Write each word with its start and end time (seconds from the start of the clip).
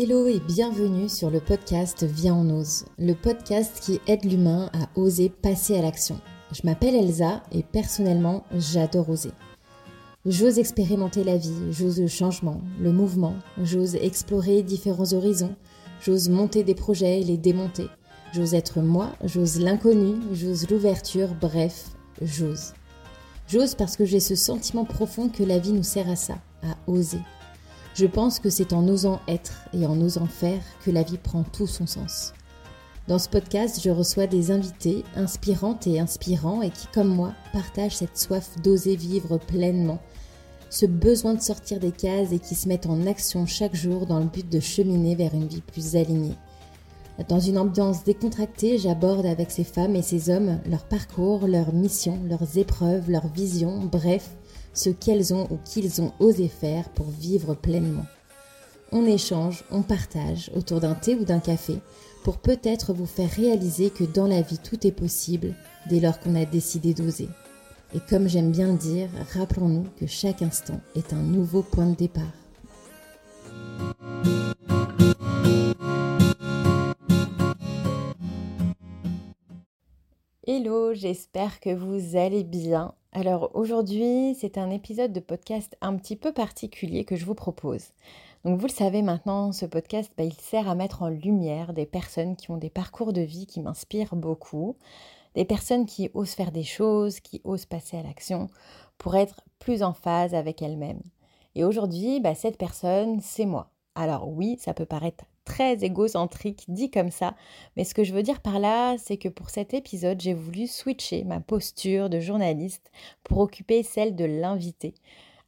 Hello 0.00 0.28
et 0.28 0.38
bienvenue 0.38 1.08
sur 1.08 1.28
le 1.28 1.40
podcast 1.40 2.04
Viens 2.04 2.36
on 2.36 2.60
ose, 2.60 2.84
le 3.00 3.14
podcast 3.14 3.80
qui 3.80 3.98
aide 4.06 4.24
l'humain 4.24 4.70
à 4.72 4.88
oser 4.94 5.28
passer 5.28 5.76
à 5.76 5.82
l'action. 5.82 6.20
Je 6.52 6.60
m'appelle 6.62 6.94
Elsa 6.94 7.42
et 7.50 7.64
personnellement 7.64 8.44
j'adore 8.54 9.10
oser. 9.10 9.32
J'ose 10.24 10.60
expérimenter 10.60 11.24
la 11.24 11.36
vie, 11.36 11.72
j'ose 11.72 12.00
le 12.00 12.06
changement, 12.06 12.60
le 12.78 12.92
mouvement, 12.92 13.34
j'ose 13.60 13.96
explorer 13.96 14.62
différents 14.62 15.14
horizons, 15.14 15.56
j'ose 16.00 16.28
monter 16.28 16.62
des 16.62 16.76
projets 16.76 17.20
et 17.20 17.24
les 17.24 17.36
démonter. 17.36 17.88
J'ose 18.32 18.54
être 18.54 18.80
moi, 18.80 19.10
j'ose 19.24 19.58
l'inconnu, 19.58 20.14
j'ose 20.32 20.70
l'ouverture, 20.70 21.34
bref, 21.40 21.86
j'ose. 22.22 22.72
J'ose 23.48 23.74
parce 23.74 23.96
que 23.96 24.04
j'ai 24.04 24.20
ce 24.20 24.36
sentiment 24.36 24.84
profond 24.84 25.28
que 25.28 25.42
la 25.42 25.58
vie 25.58 25.72
nous 25.72 25.82
sert 25.82 26.08
à 26.08 26.14
ça, 26.14 26.38
à 26.62 26.76
oser. 26.86 27.18
Je 27.98 28.06
pense 28.06 28.38
que 28.38 28.48
c'est 28.48 28.74
en 28.74 28.86
osant 28.86 29.18
être 29.26 29.64
et 29.72 29.84
en 29.84 30.00
osant 30.00 30.28
faire 30.28 30.62
que 30.84 30.92
la 30.92 31.02
vie 31.02 31.18
prend 31.18 31.42
tout 31.42 31.66
son 31.66 31.88
sens. 31.88 32.32
Dans 33.08 33.18
ce 33.18 33.28
podcast, 33.28 33.80
je 33.82 33.90
reçois 33.90 34.28
des 34.28 34.52
invités 34.52 35.02
inspirantes 35.16 35.88
et 35.88 35.98
inspirants 35.98 36.62
et 36.62 36.70
qui, 36.70 36.86
comme 36.94 37.08
moi, 37.08 37.32
partagent 37.52 37.96
cette 37.96 38.16
soif 38.16 38.50
d'oser 38.62 38.94
vivre 38.94 39.38
pleinement, 39.38 39.98
ce 40.70 40.86
besoin 40.86 41.34
de 41.34 41.42
sortir 41.42 41.80
des 41.80 41.90
cases 41.90 42.30
et 42.30 42.38
qui 42.38 42.54
se 42.54 42.68
mettent 42.68 42.86
en 42.86 43.04
action 43.04 43.46
chaque 43.46 43.74
jour 43.74 44.06
dans 44.06 44.20
le 44.20 44.26
but 44.26 44.48
de 44.48 44.60
cheminer 44.60 45.16
vers 45.16 45.34
une 45.34 45.48
vie 45.48 45.62
plus 45.62 45.96
alignée. 45.96 46.36
Dans 47.28 47.40
une 47.40 47.58
ambiance 47.58 48.04
décontractée, 48.04 48.78
j'aborde 48.78 49.26
avec 49.26 49.50
ces 49.50 49.64
femmes 49.64 49.96
et 49.96 50.02
ces 50.02 50.30
hommes 50.30 50.60
leur 50.70 50.84
parcours, 50.84 51.48
leurs 51.48 51.74
missions, 51.74 52.20
leurs 52.28 52.58
épreuves, 52.58 53.10
leurs 53.10 53.26
visions, 53.26 53.80
bref, 53.90 54.30
ce 54.78 54.90
qu'elles 54.90 55.34
ont 55.34 55.48
ou 55.50 55.58
qu'ils 55.64 56.00
ont 56.00 56.12
osé 56.20 56.48
faire 56.48 56.88
pour 56.90 57.10
vivre 57.10 57.54
pleinement. 57.54 58.06
On 58.92 59.04
échange, 59.04 59.64
on 59.70 59.82
partage 59.82 60.50
autour 60.54 60.80
d'un 60.80 60.94
thé 60.94 61.16
ou 61.16 61.24
d'un 61.24 61.40
café 61.40 61.78
pour 62.22 62.38
peut-être 62.38 62.92
vous 62.92 63.06
faire 63.06 63.30
réaliser 63.30 63.90
que 63.90 64.04
dans 64.04 64.26
la 64.26 64.40
vie 64.40 64.58
tout 64.58 64.86
est 64.86 64.92
possible 64.92 65.54
dès 65.88 66.00
lors 66.00 66.20
qu'on 66.20 66.36
a 66.36 66.44
décidé 66.44 66.94
d'oser. 66.94 67.28
Et 67.94 68.00
comme 68.08 68.28
j'aime 68.28 68.52
bien 68.52 68.72
dire, 68.74 69.08
rappelons-nous 69.34 69.86
que 69.98 70.06
chaque 70.06 70.42
instant 70.42 70.80
est 70.94 71.12
un 71.12 71.22
nouveau 71.22 71.62
point 71.62 71.86
de 71.86 71.96
départ. 71.96 72.22
Hello, 80.46 80.94
j'espère 80.94 81.60
que 81.60 81.74
vous 81.74 82.16
allez 82.16 82.44
bien. 82.44 82.94
Alors 83.12 83.50
aujourd'hui, 83.54 84.36
c'est 84.38 84.58
un 84.58 84.70
épisode 84.70 85.12
de 85.12 85.20
podcast 85.20 85.76
un 85.80 85.96
petit 85.96 86.14
peu 86.14 86.32
particulier 86.32 87.04
que 87.04 87.16
je 87.16 87.24
vous 87.24 87.34
propose. 87.34 87.92
Donc 88.44 88.60
vous 88.60 88.66
le 88.66 88.72
savez 88.72 89.00
maintenant, 89.00 89.50
ce 89.52 89.64
podcast, 89.64 90.12
bah, 90.16 90.24
il 90.24 90.34
sert 90.34 90.68
à 90.68 90.74
mettre 90.74 91.02
en 91.02 91.08
lumière 91.08 91.72
des 91.72 91.86
personnes 91.86 92.36
qui 92.36 92.50
ont 92.50 92.58
des 92.58 92.68
parcours 92.68 93.14
de 93.14 93.22
vie 93.22 93.46
qui 93.46 93.62
m'inspirent 93.62 94.14
beaucoup, 94.14 94.76
des 95.34 95.46
personnes 95.46 95.86
qui 95.86 96.10
osent 96.12 96.34
faire 96.34 96.52
des 96.52 96.64
choses, 96.64 97.20
qui 97.20 97.40
osent 97.44 97.66
passer 97.66 97.96
à 97.96 98.02
l'action 98.02 98.48
pour 98.98 99.16
être 99.16 99.40
plus 99.58 99.82
en 99.82 99.94
phase 99.94 100.34
avec 100.34 100.60
elles-mêmes. 100.60 101.02
Et 101.54 101.64
aujourd'hui, 101.64 102.20
bah, 102.20 102.34
cette 102.34 102.58
personne, 102.58 103.20
c'est 103.20 103.46
moi. 103.46 103.70
Alors 103.94 104.28
oui, 104.28 104.58
ça 104.60 104.74
peut 104.74 104.86
paraître 104.86 105.24
très 105.48 105.82
égocentrique 105.82 106.66
dit 106.68 106.90
comme 106.90 107.10
ça, 107.10 107.34
mais 107.74 107.84
ce 107.84 107.94
que 107.94 108.04
je 108.04 108.12
veux 108.12 108.22
dire 108.22 108.42
par 108.42 108.58
là, 108.58 108.98
c'est 108.98 109.16
que 109.16 109.30
pour 109.30 109.48
cet 109.48 109.72
épisode, 109.72 110.20
j'ai 110.20 110.34
voulu 110.34 110.66
switcher 110.66 111.24
ma 111.24 111.40
posture 111.40 112.10
de 112.10 112.20
journaliste 112.20 112.92
pour 113.24 113.38
occuper 113.38 113.82
celle 113.82 114.14
de 114.14 114.26
l'invité. 114.26 114.92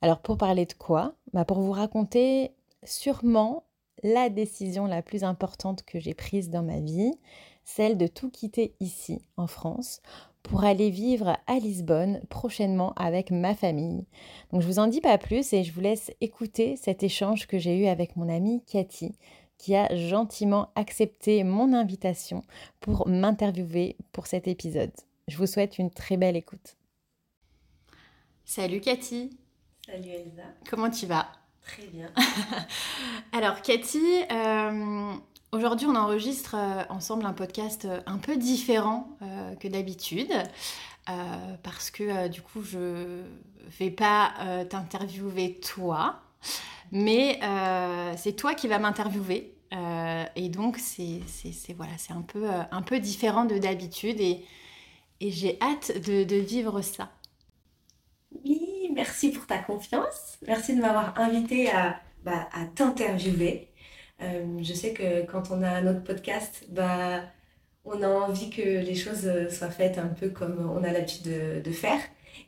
Alors 0.00 0.20
pour 0.20 0.38
parler 0.38 0.64
de 0.64 0.72
quoi? 0.72 1.12
Bah 1.34 1.44
Pour 1.44 1.60
vous 1.60 1.72
raconter 1.72 2.52
sûrement 2.82 3.64
la 4.02 4.30
décision 4.30 4.86
la 4.86 5.02
plus 5.02 5.22
importante 5.22 5.82
que 5.82 6.00
j'ai 6.00 6.14
prise 6.14 6.48
dans 6.48 6.62
ma 6.62 6.80
vie, 6.80 7.12
celle 7.64 7.98
de 7.98 8.06
tout 8.06 8.30
quitter 8.30 8.74
ici, 8.80 9.20
en 9.36 9.46
France, 9.46 10.00
pour 10.42 10.64
aller 10.64 10.88
vivre 10.88 11.36
à 11.46 11.58
Lisbonne 11.58 12.22
prochainement 12.30 12.94
avec 12.96 13.30
ma 13.30 13.54
famille. 13.54 14.06
Donc 14.50 14.62
je 14.62 14.66
vous 14.66 14.78
en 14.78 14.86
dis 14.86 15.02
pas 15.02 15.18
plus 15.18 15.52
et 15.52 15.62
je 15.62 15.74
vous 15.74 15.82
laisse 15.82 16.10
écouter 16.22 16.76
cet 16.76 17.02
échange 17.02 17.46
que 17.46 17.58
j'ai 17.58 17.76
eu 17.76 17.86
avec 17.86 18.16
mon 18.16 18.30
amie 18.30 18.62
Cathy, 18.64 19.12
qui 19.60 19.76
a 19.76 19.94
gentiment 19.94 20.72
accepté 20.74 21.44
mon 21.44 21.74
invitation 21.74 22.42
pour 22.80 23.06
m'interviewer 23.06 23.94
pour 24.10 24.26
cet 24.26 24.48
épisode. 24.48 24.92
Je 25.28 25.36
vous 25.36 25.46
souhaite 25.46 25.76
une 25.78 25.90
très 25.90 26.16
belle 26.16 26.34
écoute. 26.34 26.76
Salut 28.46 28.80
Cathy. 28.80 29.36
Salut 29.84 30.08
Elsa. 30.08 30.44
Comment 30.70 30.88
tu 30.88 31.04
vas? 31.04 31.28
Très 31.62 31.86
bien. 31.88 32.10
Alors 33.32 33.60
Cathy, 33.60 34.00
euh, 34.32 35.12
aujourd'hui 35.52 35.86
on 35.86 35.94
enregistre 35.94 36.56
euh, 36.56 36.82
ensemble 36.88 37.26
un 37.26 37.34
podcast 37.34 37.84
euh, 37.84 38.00
un 38.06 38.16
peu 38.16 38.38
différent 38.38 39.10
que 39.60 39.68
d'habitude. 39.68 40.32
parce 41.62 41.90
que 41.90 42.28
du 42.28 42.40
coup 42.40 42.62
je 42.62 43.24
vais 43.78 43.90
pas 43.90 44.32
t'interviewer 44.70 45.60
toi, 45.60 46.22
mais 46.92 47.38
euh, 47.42 48.14
c'est 48.16 48.32
toi 48.32 48.54
qui 48.54 48.68
vas 48.68 48.78
m'interviewer. 48.78 49.54
Euh, 49.72 50.24
et 50.34 50.48
donc, 50.48 50.78
c'est 50.78 51.20
voilà, 51.76 51.92
un, 52.10 52.22
peu, 52.22 52.50
euh, 52.50 52.62
un 52.70 52.82
peu 52.82 52.98
différent 52.98 53.44
de 53.44 53.58
d'habitude. 53.58 54.20
Et, 54.20 54.44
et 55.20 55.30
j'ai 55.30 55.58
hâte 55.60 55.92
de, 56.06 56.24
de, 56.24 56.36
vivre 56.36 56.80
ça. 56.82 57.10
Oui, 58.44 58.90
merci 58.94 59.30
pour 59.30 59.46
ta 59.46 59.58
confiance. 59.58 60.38
Merci 60.46 60.74
de 60.74 60.80
m'avoir 60.80 61.18
invité 61.18 61.70
à, 61.70 62.00
bah, 62.24 62.48
à 62.52 62.64
t'interviewer. 62.66 63.68
je 64.20 64.74
sais 64.74 64.92
que 64.92 65.24
quand 65.26 65.50
on 65.50 65.62
a 65.62 65.80
notre 65.82 66.02
podcast, 66.02 66.64
bah, 66.70 67.22
on 67.84 68.02
a 68.02 68.08
envie 68.08 68.50
que 68.50 68.62
les 68.62 68.94
choses 68.94 69.30
soient 69.50 69.70
faites 69.70 69.98
un 69.98 70.08
peu 70.08 70.30
comme 70.30 70.70
on 70.70 70.82
a 70.82 70.92
l'habitude 70.92 71.24
de, 71.24 71.60
de 71.60 71.70
faire. 71.70 72.00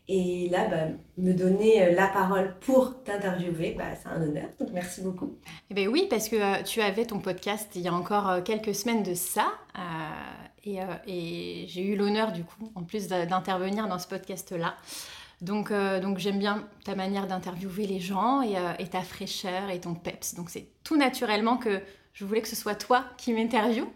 Et 0.09 0.49
là, 0.51 0.69
bah, 0.69 0.95
me 1.17 1.33
donner 1.33 1.83
euh, 1.83 1.95
la 1.95 2.09
parole 2.09 2.55
pour 2.61 3.03
t'interviewer, 3.05 3.75
bah, 3.77 3.95
c'est 4.01 4.09
un 4.09 4.23
honneur. 4.23 4.49
Donc 4.59 4.71
merci 4.73 5.01
beaucoup. 5.01 5.39
Eh 5.71 5.75
bien 5.75 5.89
oui, 5.89 6.07
parce 6.11 6.29
que 6.29 6.37
euh, 6.37 6.63
tu 6.63 6.81
avais 6.81 7.05
ton 7.05 7.19
podcast 7.19 7.71
il 7.75 7.83
y 7.83 7.89
a 7.89 7.95
encore 7.95 8.29
euh, 8.29 8.41
quelques 8.43 8.75
semaines 8.75 9.03
de 9.03 9.15
ça. 9.15 9.53
et, 10.65 10.79
et 11.07 11.67
j'ai 11.69 11.83
eu 11.83 11.97
l'honneur, 11.97 12.33
du 12.33 12.45
coup, 12.45 12.71
en 12.75 12.83
plus 12.83 13.09
d'intervenir 13.09 13.89
dans 13.89 13.99
ce 13.99 14.07
podcast-là. 14.09 14.77
Donc, 15.41 15.73
donc 15.73 16.19
j'aime 16.19 16.39
bien 16.39 16.69
ta 16.85 16.95
manière 16.95 17.27
d'interviewer 17.27 17.87
les 17.89 17.99
gens 17.99 18.43
et, 18.43 18.55
et, 18.79 18.87
ta 18.87 19.01
fraîcheur 19.01 19.71
et 19.71 19.81
ton 19.81 19.95
peps. 19.95 20.35
Donc 20.37 20.51
c'est 20.51 20.69
tout 20.85 20.97
naturellement 20.97 21.57
que 21.57 21.81
je 22.13 22.25
voulais 22.25 22.43
que 22.43 22.49
ce 22.49 22.55
soit 22.55 22.77
toi 22.77 23.05
qui 23.17 23.33
m'interviewe. 23.33 23.87
Mm. 23.87 23.89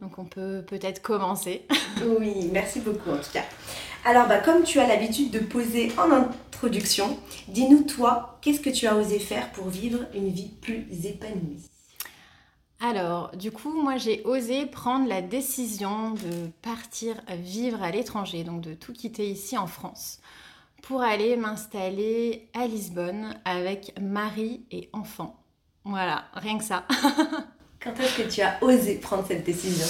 Donc 0.00 0.18
on 0.18 0.24
peut 0.24 0.64
peut-être 0.66 1.02
commencer. 1.02 1.66
oui, 2.18 2.48
merci 2.52 2.80
beaucoup 2.80 3.10
en 3.10 3.18
tout 3.18 3.32
cas. 3.32 3.44
Alors, 4.04 4.26
bah, 4.26 4.38
comme 4.38 4.62
tu 4.62 4.78
as 4.78 4.86
l'habitude 4.86 5.30
de 5.30 5.40
poser 5.40 5.92
en 5.98 6.10
introduction, 6.12 7.18
dis-nous 7.48 7.82
toi, 7.82 8.38
qu'est-ce 8.40 8.60
que 8.60 8.70
tu 8.70 8.86
as 8.86 8.96
osé 8.96 9.18
faire 9.18 9.50
pour 9.52 9.68
vivre 9.68 10.00
une 10.14 10.30
vie 10.30 10.50
plus 10.60 10.86
épanouie? 11.04 11.68
Alors, 12.80 13.36
du 13.36 13.50
coup, 13.50 13.72
moi, 13.72 13.96
j'ai 13.96 14.22
osé 14.24 14.64
prendre 14.66 15.08
la 15.08 15.20
décision 15.20 16.12
de 16.12 16.48
partir 16.62 17.16
vivre 17.28 17.82
à 17.82 17.90
l'étranger, 17.90 18.44
donc 18.44 18.60
de 18.60 18.74
tout 18.74 18.92
quitter 18.92 19.28
ici 19.28 19.58
en 19.58 19.66
France, 19.66 20.20
pour 20.82 21.02
aller 21.02 21.36
m'installer 21.36 22.48
à 22.54 22.66
Lisbonne 22.66 23.34
avec 23.44 23.94
mari 24.00 24.62
et 24.70 24.88
enfant. 24.92 25.42
Voilà, 25.84 26.26
rien 26.34 26.56
que 26.56 26.64
ça. 26.64 26.86
Quand 27.80 27.98
est-ce 27.98 28.22
que 28.22 28.30
tu 28.30 28.42
as 28.42 28.62
osé 28.62 28.96
prendre 28.96 29.26
cette 29.26 29.44
décision? 29.44 29.86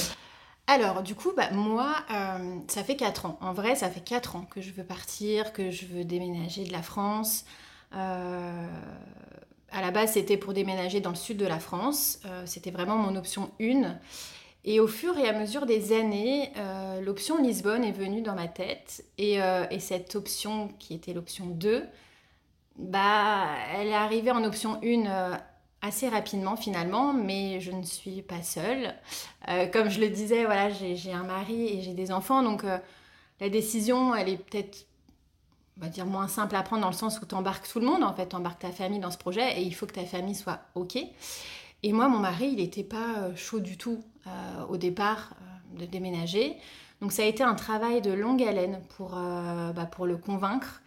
Alors, 0.69 1.03
du 1.03 1.15
coup, 1.15 1.33
bah, 1.35 1.51
moi, 1.51 1.95
euh, 2.13 2.59
ça 2.69 2.85
fait 2.85 2.95
4 2.95 3.25
ans. 3.25 3.39
En 3.41 3.55
vrai, 3.55 3.75
ça 3.75 3.89
fait 3.89 4.03
4 4.03 4.37
ans 4.37 4.47
que 4.51 4.61
je 4.61 4.71
veux 4.71 4.85
partir, 4.85 5.55
que 5.55 5.71
je 5.71 5.87
veux 5.87 6.05
déménager 6.05 6.65
de 6.65 6.73
la 6.73 6.83
France. 6.83 7.47
Euh, 7.95 8.67
à 9.73 9.81
la 9.81 9.91
base, 9.91 10.13
c'était 10.13 10.37
pour 10.37 10.53
déménager 10.53 11.01
dans 11.01 11.09
le 11.09 11.17
sud 11.17 11.39
de 11.39 11.47
la 11.47 11.59
France. 11.59 12.21
Euh, 12.27 12.43
c'était 12.45 12.71
vraiment 12.71 12.97
mon 12.97 13.17
option 13.17 13.51
1. 13.59 13.97
Et 14.67 14.79
au 14.79 14.87
fur 14.87 15.17
et 15.17 15.27
à 15.27 15.33
mesure 15.33 15.65
des 15.65 15.99
années, 15.99 16.53
l'option 17.01 17.43
Lisbonne 17.43 17.85
est 17.85 17.93
venue 17.93 18.21
dans 18.21 18.35
ma 18.35 18.49
tête. 18.49 19.05
Et, 19.17 19.39
et 19.71 19.81
cette 19.81 20.15
option, 20.17 20.69
qui 20.79 20.93
était 20.93 21.15
l'option 21.15 21.47
2, 21.47 21.85
bah, 22.77 23.47
elle 23.75 23.87
est 23.87 23.95
arrivée 23.95 24.33
en 24.33 24.45
option 24.45 24.79
1 24.85 25.41
assez 25.83 26.09
rapidement 26.09 26.57
finalement, 26.57 27.13
mais 27.13 27.61
je 27.61 27.71
ne 27.71 27.83
suis 27.83 28.23
pas 28.23 28.43
seule. 28.43 28.95
Euh, 29.49 29.67
comme 29.67 29.91
je 29.91 30.01
le 30.01 30.09
disais, 30.09 30.45
voilà, 30.45 30.71
j'ai 30.71 31.13
un 31.13 31.25
mari 31.25 31.67
et 31.69 31.83
j'ai 31.83 31.95
des 31.95 32.11
enfants, 32.11 32.43
donc 32.43 32.65
euh, 32.65 32.79
la 33.41 33.49
décision, 33.49 34.15
elle 34.15 34.29
est 34.29 34.37
peut-être, 34.37 34.87
on 35.79 35.85
va 35.85 35.89
dire, 35.89 36.07
moins 36.07 36.29
simple 36.29 36.57
à 36.57 36.63
prendre 36.63 36.83
dans 36.83 36.89
le 36.89 36.95
sens 36.95 37.21
où 37.21 37.27
tu 37.27 37.35
embarques 37.35 37.69
tout 37.69 37.81
le 37.81 37.87
monde, 37.87 38.03
en 38.03 38.13
fait, 38.13 38.31
tu 38.31 38.37
embarques 38.37 38.61
ta 38.61 38.73
famille 38.73 39.01
dans 39.01 39.11
ce 39.11 39.19
projet 39.19 39.61
et 39.61 39.63
il 39.63 39.75
faut 39.75 39.87
que 39.87 39.95
ta 39.95 40.05
famille 40.05 40.35
soit 40.35 40.61
OK. 40.75 40.99
Et 41.85 41.93
moi, 41.93 42.09
mon 42.09 42.19
mari, 42.19 42.49
il 42.49 42.57
n'était 42.57 42.83
pas 42.83 43.19
euh, 43.19 43.37
chaud 43.37 43.61
du 43.61 43.77
tout 43.77 44.03
au 44.69 44.77
départ 44.77 45.33
de 45.73 45.87
déménager. 45.87 46.55
Donc 47.01 47.13
ça 47.13 47.23
a 47.23 47.25
été 47.25 47.43
un 47.43 47.55
travail 47.55 48.03
de 48.03 48.13
longue 48.13 48.43
haleine 48.43 48.83
pour, 48.91 49.13
bah, 49.13 49.87
pour 49.91 50.05
le 50.05 50.19
convaincre. 50.19 50.83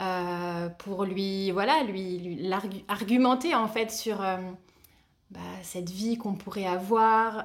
Euh, 0.00 0.68
pour 0.70 1.04
lui, 1.04 1.50
voilà, 1.50 1.82
lui, 1.82 2.18
lui 2.18 2.50
argumenter 2.88 3.54
en 3.54 3.68
fait 3.68 3.90
sur, 3.90 4.22
euh, 4.22 4.36
bah, 5.30 5.40
cette 5.62 5.90
vie 5.90 6.16
qu'on 6.16 6.34
pourrait 6.34 6.66
avoir 6.66 7.44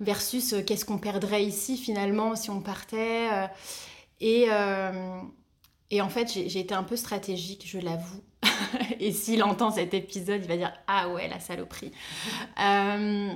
versus 0.00 0.54
qu'est-ce 0.66 0.84
qu'on 0.84 0.98
perdrait 0.98 1.44
ici 1.44 1.76
finalement 1.76 2.34
si 2.36 2.50
on 2.50 2.60
partait. 2.60 3.28
et, 4.20 4.48
et 5.90 6.00
en 6.00 6.08
fait, 6.08 6.32
j'ai 6.32 6.58
été 6.58 6.74
un 6.74 6.84
peu 6.84 6.96
stratégique, 6.96 7.64
je 7.66 7.78
l'avoue. 7.78 8.22
et 9.00 9.12
s'il 9.12 9.42
entend 9.42 9.70
cet 9.70 9.94
épisode, 9.94 10.40
il 10.42 10.48
va 10.48 10.56
dire 10.56 10.72
Ah 10.86 11.10
ouais, 11.10 11.28
la 11.28 11.38
saloperie. 11.38 11.92
Euh, 12.60 13.32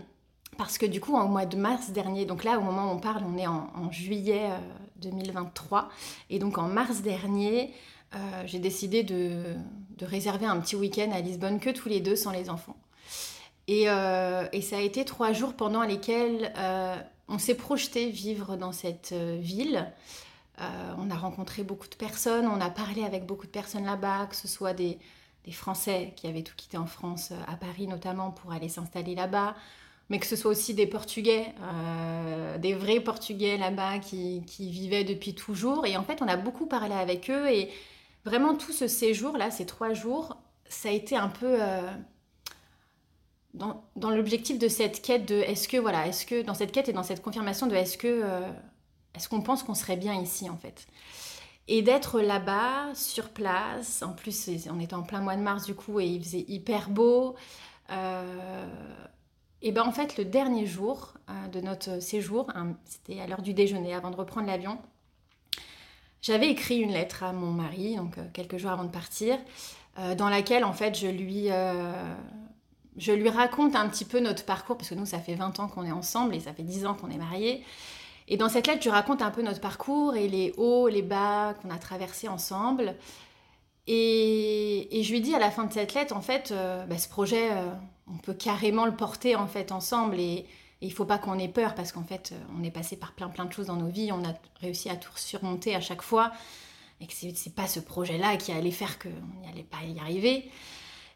parce 0.57 0.79
que 0.79 0.87
du 0.87 1.01
coup, 1.01 1.17
au 1.17 1.27
mois 1.27 1.47
de 1.47 1.57
mars 1.57 1.91
dernier, 1.91 2.25
donc 2.25 2.45
là, 2.45 2.59
au 2.59 2.63
moment 2.63 2.91
où 2.91 2.95
on 2.95 2.99
parle, 2.99 3.25
on 3.27 3.37
est 3.37 3.47
en, 3.47 3.91
juillet 3.91 4.51
2023. 4.97 5.79
Euh, 5.79 5.83
et 6.31 6.39
donc 6.39 6.59
en 6.59 6.69
mars 6.69 7.03
dernier, 7.03 7.75
euh, 8.15 8.19
j'ai 8.47 8.59
décidé 8.59 9.03
de, 9.03 9.57
réserver 10.03 10.47
un 10.47 10.61
petit 10.61 10.77
week-end 10.77 11.11
à 11.13 11.21
Lisbonne 11.21 11.59
que 11.59 11.71
tous 11.71 11.89
les 11.89 12.01
deux 12.01 12.17
sans 12.17 12.31
les 12.31 12.51
enfants. 12.51 12.77
Et, 13.69 13.85
et 13.87 14.61
ça 14.61 14.77
a 14.77 14.81
été 14.81 15.05
trois 15.05 15.33
jours 15.33 15.55
pendant 15.55 15.83
lesquels 15.83 16.53
on 17.27 17.39
s'est 17.39 17.57
projeté 17.57 18.11
vivre 18.11 18.57
dans 18.57 18.71
cette 18.71 19.13
ville. 19.13 19.91
Euh, 20.61 20.95
on 20.99 21.11
a 21.11 21.17
rencontré 21.17 21.63
beaucoup 21.63 21.89
de 21.89 21.95
personnes, 21.95 22.47
on 22.47 22.61
a 22.61 22.71
parlé 22.71 23.05
avec 23.05 23.27
beaucoup 23.27 23.47
de 23.47 23.51
personnes 23.51 23.85
là-bas, 23.85 24.27
que 24.27 24.37
ce 24.37 24.49
soit 24.49 24.73
des, 24.73 24.99
Français 25.53 26.13
qui 26.17 26.27
avaient 26.27 26.43
tout 26.43 26.57
quitté 26.57 26.77
en 26.77 26.87
France, 26.87 27.31
euh, 27.31 27.41
à 27.47 27.55
Paris 27.55 27.87
notamment, 27.87 28.33
pour 28.33 28.53
aller 28.53 28.69
s'installer 28.69 29.15
là-bas, 29.15 29.55
mais 30.11 30.19
que 30.19 30.27
ce 30.27 30.35
soit 30.35 30.51
aussi 30.51 30.75
des 30.75 30.89
Portugais, 30.89 31.55
euh, 31.63 32.59
des 32.59 32.75
vrais 32.75 32.99
Portugais 32.99 33.57
là-bas 33.57 34.01
qui, 34.01 34.43
vivaient 34.59 35.05
depuis 35.05 35.37
toujours. 35.37 35.87
Et 35.87 35.97
en 35.97 36.03
fait, 36.03 36.21
on 36.21 36.27
a 36.27 36.37
beaucoup 36.37 36.67
parlé 36.67 36.95
avec 36.95 37.31
eux 37.31 37.49
et 37.49 37.71
vraiment 38.27 38.55
tout 38.55 38.73
ce 38.73 38.87
séjour-là, 38.87 39.51
ces 39.51 39.65
trois 39.65 39.95
jours, 39.95 40.37
ça 40.69 40.91
a 40.91 40.93
été 40.93 41.17
un 41.17 41.29
peu... 41.29 41.59
dans, 43.55 44.11
l'objectif 44.11 44.59
de 44.59 44.69
cette 44.69 45.01
quête 45.01 45.27
de 45.27 45.37
est-ce 45.37 45.69
que 45.69 45.79
voilà 45.79 46.07
est-ce 46.07 46.27
que 46.27 46.43
dans 46.43 46.53
cette 46.53 46.73
quête 46.73 46.91
et 46.91 46.93
dans 46.93 47.03
cette 47.03 47.23
confirmation 47.23 47.67
de 47.67 47.75
est-ce 47.75 47.97
que 47.97 48.23
est-ce 49.17 49.29
qu'on 49.29 49.41
pense 49.41 49.63
qu'on 49.63 49.75
serait 49.75 49.97
bien 49.97 50.15
ici 50.21 50.49
en 50.51 50.57
fait 50.57 50.87
Et 51.69 51.83
d'être 51.83 52.21
là-bas, 52.21 52.95
sur 52.95 53.31
place, 53.31 54.03
en 54.03 54.13
plus 54.13 54.51
on 54.71 54.79
était 54.79 54.95
en 54.95 55.03
plein 55.03 55.21
mois 55.21 55.37
de 55.37 55.43
mars 55.43 55.65
du 55.65 55.75
coup 55.75 56.01
et 56.01 56.07
il 56.07 56.23
faisait 56.23 56.45
hyper 56.49 56.91
beau. 56.91 57.35
Euh, 57.91 58.69
et 59.63 59.73
ben 59.73 59.83
en 59.83 59.93
fait 59.93 60.19
le 60.19 60.25
dernier 60.25 60.67
jour 60.67 61.15
euh, 61.31 61.49
de 61.49 61.61
notre 61.61 62.01
séjour, 62.01 62.51
hein, 62.55 62.77
c'était 62.85 63.21
à 63.21 63.27
l'heure 63.27 63.43
du 63.43 63.55
déjeuner 63.55 63.95
avant 63.95 64.11
de 64.11 64.17
reprendre 64.17 64.47
l'avion, 64.47 64.79
j'avais 66.27 66.49
écrit 66.49 66.79
une 66.79 66.93
lettre 66.93 67.23
à 67.23 67.33
mon 67.33 67.51
mari, 67.51 67.99
euh, 67.99 68.23
quelques 68.33 68.57
jours 68.59 68.71
avant 68.71 68.85
de 68.85 68.91
partir, 68.91 69.39
dans 70.19 70.29
laquelle 70.29 70.63
en 70.63 70.75
fait 70.75 70.95
je 70.95 71.07
lui 71.07 71.49
je 72.97 73.13
lui 73.13 73.29
raconte 73.29 73.77
un 73.77 73.89
petit 73.89 74.05
peu 74.05 74.21
notre 74.21 74.45
parcours, 74.45 74.77
parce 74.77 74.89
que 74.89 74.95
nous, 74.95 75.07
ça 75.07 75.19
fait 75.19 75.35
20 75.35 75.61
ans 75.61 75.69
qu'on 75.69 75.85
est 75.85 75.93
ensemble 75.93 76.35
et 76.35 76.41
ça 76.41 76.53
fait 76.53 76.63
10 76.63 76.87
ans 76.87 76.95
qu'on 76.95 77.11
est 77.11 77.19
mariés. 77.19 77.63
Et 78.29 78.37
dans 78.37 78.49
cette 78.49 78.67
lettre, 78.67 78.83
je 78.83 78.91
raconte 78.91 79.23
un 79.23 79.31
peu 79.31 79.43
notre 79.43 79.61
parcours 79.61 80.17
et 80.17 80.29
les 80.29 80.53
hauts, 80.57 80.89
les 80.89 81.03
bas 81.03 81.55
qu'on 81.55 81.71
a 81.71 81.79
traversés 81.79 82.29
ensemble. 82.29 82.97
Et, 83.87 84.89
je 85.03 85.13
lui 85.13 85.21
dis 85.21 85.35
à 85.35 85.39
la 85.39 85.51
fin 85.51 85.65
de 85.65 85.73
cette 85.73 85.95
lettre, 85.95 86.17
en 86.17 86.21
fait, 86.21 86.51
euh, 86.51 86.85
bah, 86.87 86.99
ce 86.99 87.09
projet, 87.09 87.53
euh, 87.53 87.71
on 88.13 88.17
peut 88.17 88.35
carrément 88.35 88.85
le 88.85 88.97
porter 88.97 89.37
en 89.37 89.47
fait 89.47 89.71
ensemble. 89.71 90.19
Et, 90.19 90.47
il 90.81 90.89
il 90.89 90.93
faut 90.93 91.05
pas 91.05 91.19
qu'on 91.19 91.39
ait 91.39 91.49
peur 91.49 91.75
parce 91.75 91.93
qu'en 91.93 92.05
fait, 92.05 92.33
euh, 92.33 92.55
on 92.59 92.63
est 92.63 92.71
passé 92.71 92.97
par 92.97 93.13
plein 93.13 93.29
plein 93.29 93.45
de 93.45 93.53
choses 93.53 93.67
dans 93.67 93.77
nos 93.77 93.89
vies. 93.89 94.13
On 94.13 94.25
a 94.25 94.35
réussi 94.61 94.89
à 94.91 94.97
tout 94.97 95.17
surmonter 95.17 95.75
à 95.75 95.81
chaque 95.81 96.03
fois. 96.03 96.33
Et 97.01 97.07
que 97.07 97.13
c'est 97.13 97.55
pas 97.55 97.67
ce 97.67 97.79
projet-là 97.81 98.37
qui 98.39 98.53
allait 98.53 98.71
faire 98.71 98.99
qu'on 98.99 99.11
n'y 99.41 99.49
allait 99.49 99.65
pas 99.65 99.83
y 99.87 99.99
arriver. 99.99 100.51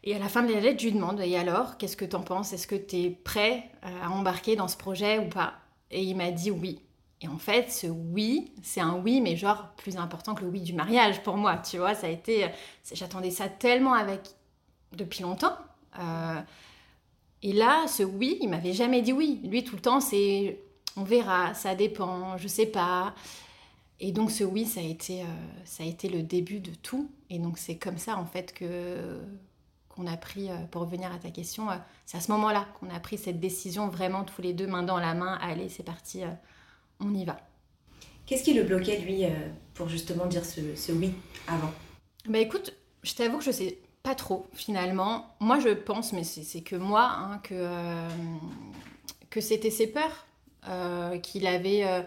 Et 0.03 0.15
à 0.15 0.19
la 0.19 0.29
fin 0.29 0.43
de 0.43 0.53
la 0.53 0.59
lettre, 0.59 0.79
je 0.79 0.85
lui 0.85 0.93
demande, 0.93 1.19
et 1.19 1.35
alors, 1.37 1.77
qu'est-ce 1.77 1.97
que 1.97 2.05
tu 2.05 2.15
en 2.15 2.21
penses? 2.21 2.53
Est-ce 2.53 2.67
que 2.67 2.75
tu 2.75 2.97
es 2.97 3.09
prêt 3.09 3.69
à 3.81 4.11
embarquer 4.11 4.55
dans 4.55 4.67
ce 4.67 4.77
projet 4.77 5.17
ou 5.19 5.29
pas? 5.29 5.53
Et 5.89 6.03
il 6.03 6.15
m'a 6.15 6.31
dit 6.31 6.51
oui. 6.51 6.81
Et 7.21 7.27
en 7.27 7.37
fait, 7.37 7.71
ce 7.71 7.87
oui, 7.87 8.51
c'est 8.63 8.81
un 8.81 8.95
oui, 8.95 9.21
mais 9.21 9.35
genre 9.35 9.69
plus 9.77 9.97
important 9.97 10.33
que 10.33 10.43
le 10.43 10.49
oui 10.49 10.61
du 10.61 10.73
mariage 10.73 11.21
pour 11.21 11.37
moi. 11.37 11.57
Tu 11.57 11.77
vois, 11.77 11.91
a 11.91 12.07
été. 12.07 12.47
J'attendais 12.91 13.31
ça 13.31 13.47
tellement 13.47 13.93
avec. 13.93 14.21
depuis 14.93 15.21
longtemps. 15.21 15.55
Euh, 15.99 16.41
et 17.43 17.53
là, 17.53 17.87
ce 17.87 18.03
oui, 18.03 18.37
il 18.41 18.49
m'avait 18.49 18.73
jamais 18.73 19.01
dit 19.01 19.13
oui. 19.13 19.41
Lui, 19.43 19.63
tout 19.63 19.75
le 19.75 19.81
temps, 19.81 19.99
c'est 19.99 20.59
on 20.97 21.03
verra, 21.03 21.53
ça 21.53 21.75
dépend, 21.75 22.37
je 22.37 22.47
sais 22.47 22.65
pas. 22.65 23.15
Et 23.99 24.11
donc, 24.11 24.31
ce 24.31 24.43
oui, 24.43 24.65
ça 24.65 24.79
a 24.79 24.83
été, 24.83 25.21
euh, 25.21 25.25
ça 25.63 25.83
a 25.83 25.85
été 25.85 26.09
le 26.09 26.23
début 26.23 26.59
de 26.59 26.71
tout. 26.71 27.11
Et 27.29 27.39
donc, 27.39 27.57
c'est 27.57 27.77
comme 27.77 27.97
ça, 27.97 28.17
en 28.17 28.25
fait, 28.25 28.53
que 28.53 29.19
qu'on 29.89 30.07
a 30.07 30.15
pris, 30.15 30.49
euh, 30.49 30.55
pour 30.71 30.83
revenir 30.83 31.11
à 31.11 31.17
ta 31.17 31.31
question, 31.31 31.67
c'est 32.05 32.17
à 32.17 32.21
ce 32.21 32.31
moment-là 32.31 32.65
qu'on 32.79 32.89
a 32.89 32.99
pris 32.99 33.17
cette 33.17 33.39
décision 33.39 33.89
vraiment 33.89 34.23
tous 34.23 34.41
les 34.41 34.53
deux, 34.53 34.67
main 34.67 34.83
dans 34.83 34.99
la 34.99 35.13
main, 35.13 35.37
allez, 35.41 35.67
c'est 35.67 35.83
parti 35.83 36.23
on 37.01 37.13
y 37.13 37.25
va. 37.25 37.37
Qu'est-ce 38.25 38.43
qui 38.43 38.53
le 38.53 38.63
bloquait, 38.63 38.99
lui, 38.99 39.25
euh, 39.25 39.29
pour 39.73 39.89
justement 39.89 40.25
dire 40.25 40.45
ce, 40.45 40.91
oui 40.91 41.13
avant? 41.47 41.71
Bah 42.29 42.39
écoute, 42.39 42.73
je 43.03 43.13
t'avoue 43.13 43.39
que 43.39 43.43
je 43.43 43.51
sais 43.51 43.79
pas 44.03 44.15
trop, 44.15 44.47
finalement. 44.53 45.27
Moi, 45.39 45.59
je 45.59 45.69
pense, 45.69 46.13
mais 46.13 46.23
c'est 46.23 46.61
que 46.61 46.75
moi, 46.75 47.09
hein, 47.11 47.39
que, 47.43 47.53
euh, 47.53 48.07
que 49.29 49.41
c'était 49.41 49.69
ses 49.69 49.87
peurs, 49.87 50.25
euh, 50.67 51.17
qu'il 51.17 51.47
avait 51.47 52.05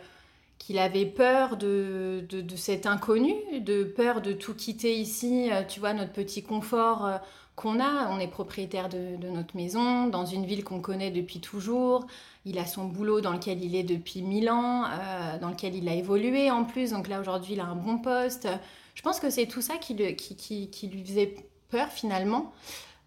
qu'il 0.58 0.78
avait 0.78 1.04
peur 1.04 1.58
de, 1.58 2.24
de, 2.26 2.56
cet 2.56 2.86
inconnu, 2.86 3.34
de 3.60 3.84
peur 3.84 4.22
de 4.22 4.32
tout 4.32 4.54
quitter 4.54 4.94
ici, 4.94 5.50
tu 5.68 5.78
vois, 5.78 5.92
notre 5.92 6.12
petit 6.12 6.42
confort 6.42 7.20
qu'on 7.56 7.80
a. 7.80 8.08
On 8.10 8.18
est 8.18 8.28
propriétaire 8.28 8.88
de, 8.88 9.16
notre 9.28 9.56
maison, 9.56 10.06
dans 10.06 10.26
une 10.26 10.44
ville 10.44 10.64
qu'on 10.64 10.80
connaît 10.80 11.10
depuis 11.10 11.40
toujours. 11.40 12.06
Il 12.44 12.58
a 12.58 12.66
son 12.66 12.86
boulot 12.86 13.20
dans 13.20 13.32
lequel 13.32 13.62
il 13.62 13.74
est 13.74 13.84
depuis 13.84 14.22
mille 14.22 14.50
ans, 14.50 14.84
euh, 14.84 15.38
dans 15.38 15.50
lequel 15.50 15.74
il 15.74 15.88
a 15.88 15.94
évolué 15.94 16.50
en 16.50 16.64
plus. 16.64 16.90
Donc 16.90 17.08
là, 17.08 17.20
aujourd'hui, 17.20 17.54
il 17.54 17.60
a 17.60 17.66
un 17.66 17.76
bon 17.76 17.98
poste. 17.98 18.48
Je 18.94 19.02
pense 19.02 19.20
que 19.20 19.30
c'est 19.30 19.46
tout 19.46 19.62
ça 19.62 19.76
qui, 19.76 19.94
qui, 20.16 20.88
lui 20.88 21.04
faisait 21.04 21.34
peur 21.74 21.88
finalement. 21.88 22.52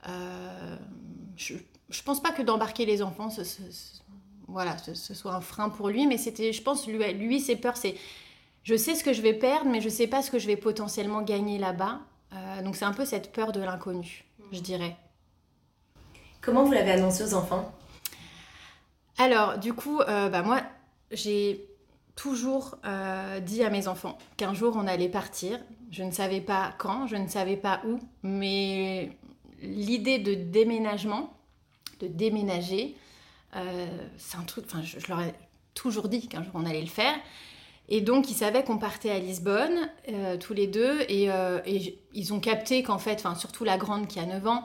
Euh, 0.09 0.77
je 1.37 1.53
ne 1.53 2.03
pense 2.05 2.21
pas 2.21 2.31
que 2.31 2.41
d'embarquer 2.41 2.85
les 2.85 3.01
enfants, 3.01 3.29
ce, 3.29 3.41
voilà, 4.47 4.77
ce, 4.77 5.13
soit 5.13 5.33
un 5.33 5.41
frein 5.41 5.69
pour 5.69 5.89
lui, 5.89 6.05
mais 6.07 6.17
c'était, 6.17 6.51
je 6.51 6.61
pense, 6.61 6.87
lui, 6.87 7.13
lui 7.13 7.39
ses 7.39 7.55
peurs, 7.55 7.77
c'est 7.77 7.95
je 8.63 8.75
sais 8.75 8.95
ce 8.95 9.03
que 9.03 9.13
je 9.13 9.21
vais 9.21 9.33
perdre, 9.33 9.69
mais 9.69 9.79
je 9.79 9.85
ne 9.85 9.93
sais 9.93 10.07
pas 10.07 10.21
ce 10.21 10.29
que 10.29 10.39
je 10.39 10.47
vais 10.47 10.57
potentiellement 10.57 11.21
gagner 11.21 11.57
là-bas. 11.57 12.01
Euh, 12.33 12.61
donc 12.61 12.75
c'est 12.75 12.83
un 12.83 12.91
peu 12.91 13.05
cette 13.05 13.31
peur 13.31 13.53
de 13.53 13.61
l'inconnu 13.61 14.25
je 14.51 14.59
dirais. 14.59 14.95
Comment 16.41 16.63
vous 16.63 16.71
l'avez 16.71 16.91
annoncé 16.91 17.23
aux 17.23 17.33
enfants? 17.33 17.73
Alors, 19.17 19.57
du 19.57 19.73
coup, 19.73 19.99
euh, 20.01 20.29
bah, 20.29 20.43
moi, 20.43 20.61
j'ai 21.11 21.67
toujours 22.17 22.75
euh, 22.83 23.39
dit 23.39 23.63
à 23.63 23.69
mes 23.69 23.87
enfants 23.87 24.17
qu'un 24.35 24.53
jour 24.53 24.73
on 24.75 24.87
allait 24.87 25.07
partir. 25.07 25.59
Je 25.91 26.03
ne 26.03 26.11
savais 26.11 26.41
pas 26.41 26.73
quand, 26.77 27.07
je 27.07 27.15
ne 27.15 27.29
savais 27.29 27.55
pas 27.55 27.81
où, 27.87 27.99
mais 28.23 29.11
l'idée 29.61 30.19
de 30.19 30.33
déménagement, 30.33 31.31
de 32.01 32.07
déménager, 32.07 32.97
euh, 33.55 33.87
c'est 34.17 34.37
un 34.37 34.41
truc, 34.41 34.65
enfin, 34.67 34.81
je, 34.81 35.07
leur 35.07 35.21
ai 35.21 35.33
toujours 35.73 36.09
dit 36.09 36.27
qu'un 36.27 36.43
jour 36.43 36.51
on 36.55 36.65
allait 36.65 36.81
le 36.81 36.87
faire. 36.87 37.15
Et 37.87 38.01
donc, 38.01 38.29
ils 38.29 38.33
savaient 38.33 38.65
qu'on 38.65 38.77
partait 38.77 39.11
à 39.11 39.19
Lisbonne, 39.19 39.89
euh, 40.09 40.35
tous 40.35 40.53
les 40.53 40.67
deux, 40.67 40.99
et, 41.07 41.29
ils 42.13 42.33
ont 42.33 42.41
capté 42.41 42.83
qu'en 42.83 42.97
fait, 42.97 43.13
enfin, 43.13 43.35
surtout 43.35 43.63
la 43.63 43.77
grande 43.77 44.07
qui 44.07 44.19
a 44.19 44.25
9 44.25 44.45
ans, 44.45 44.63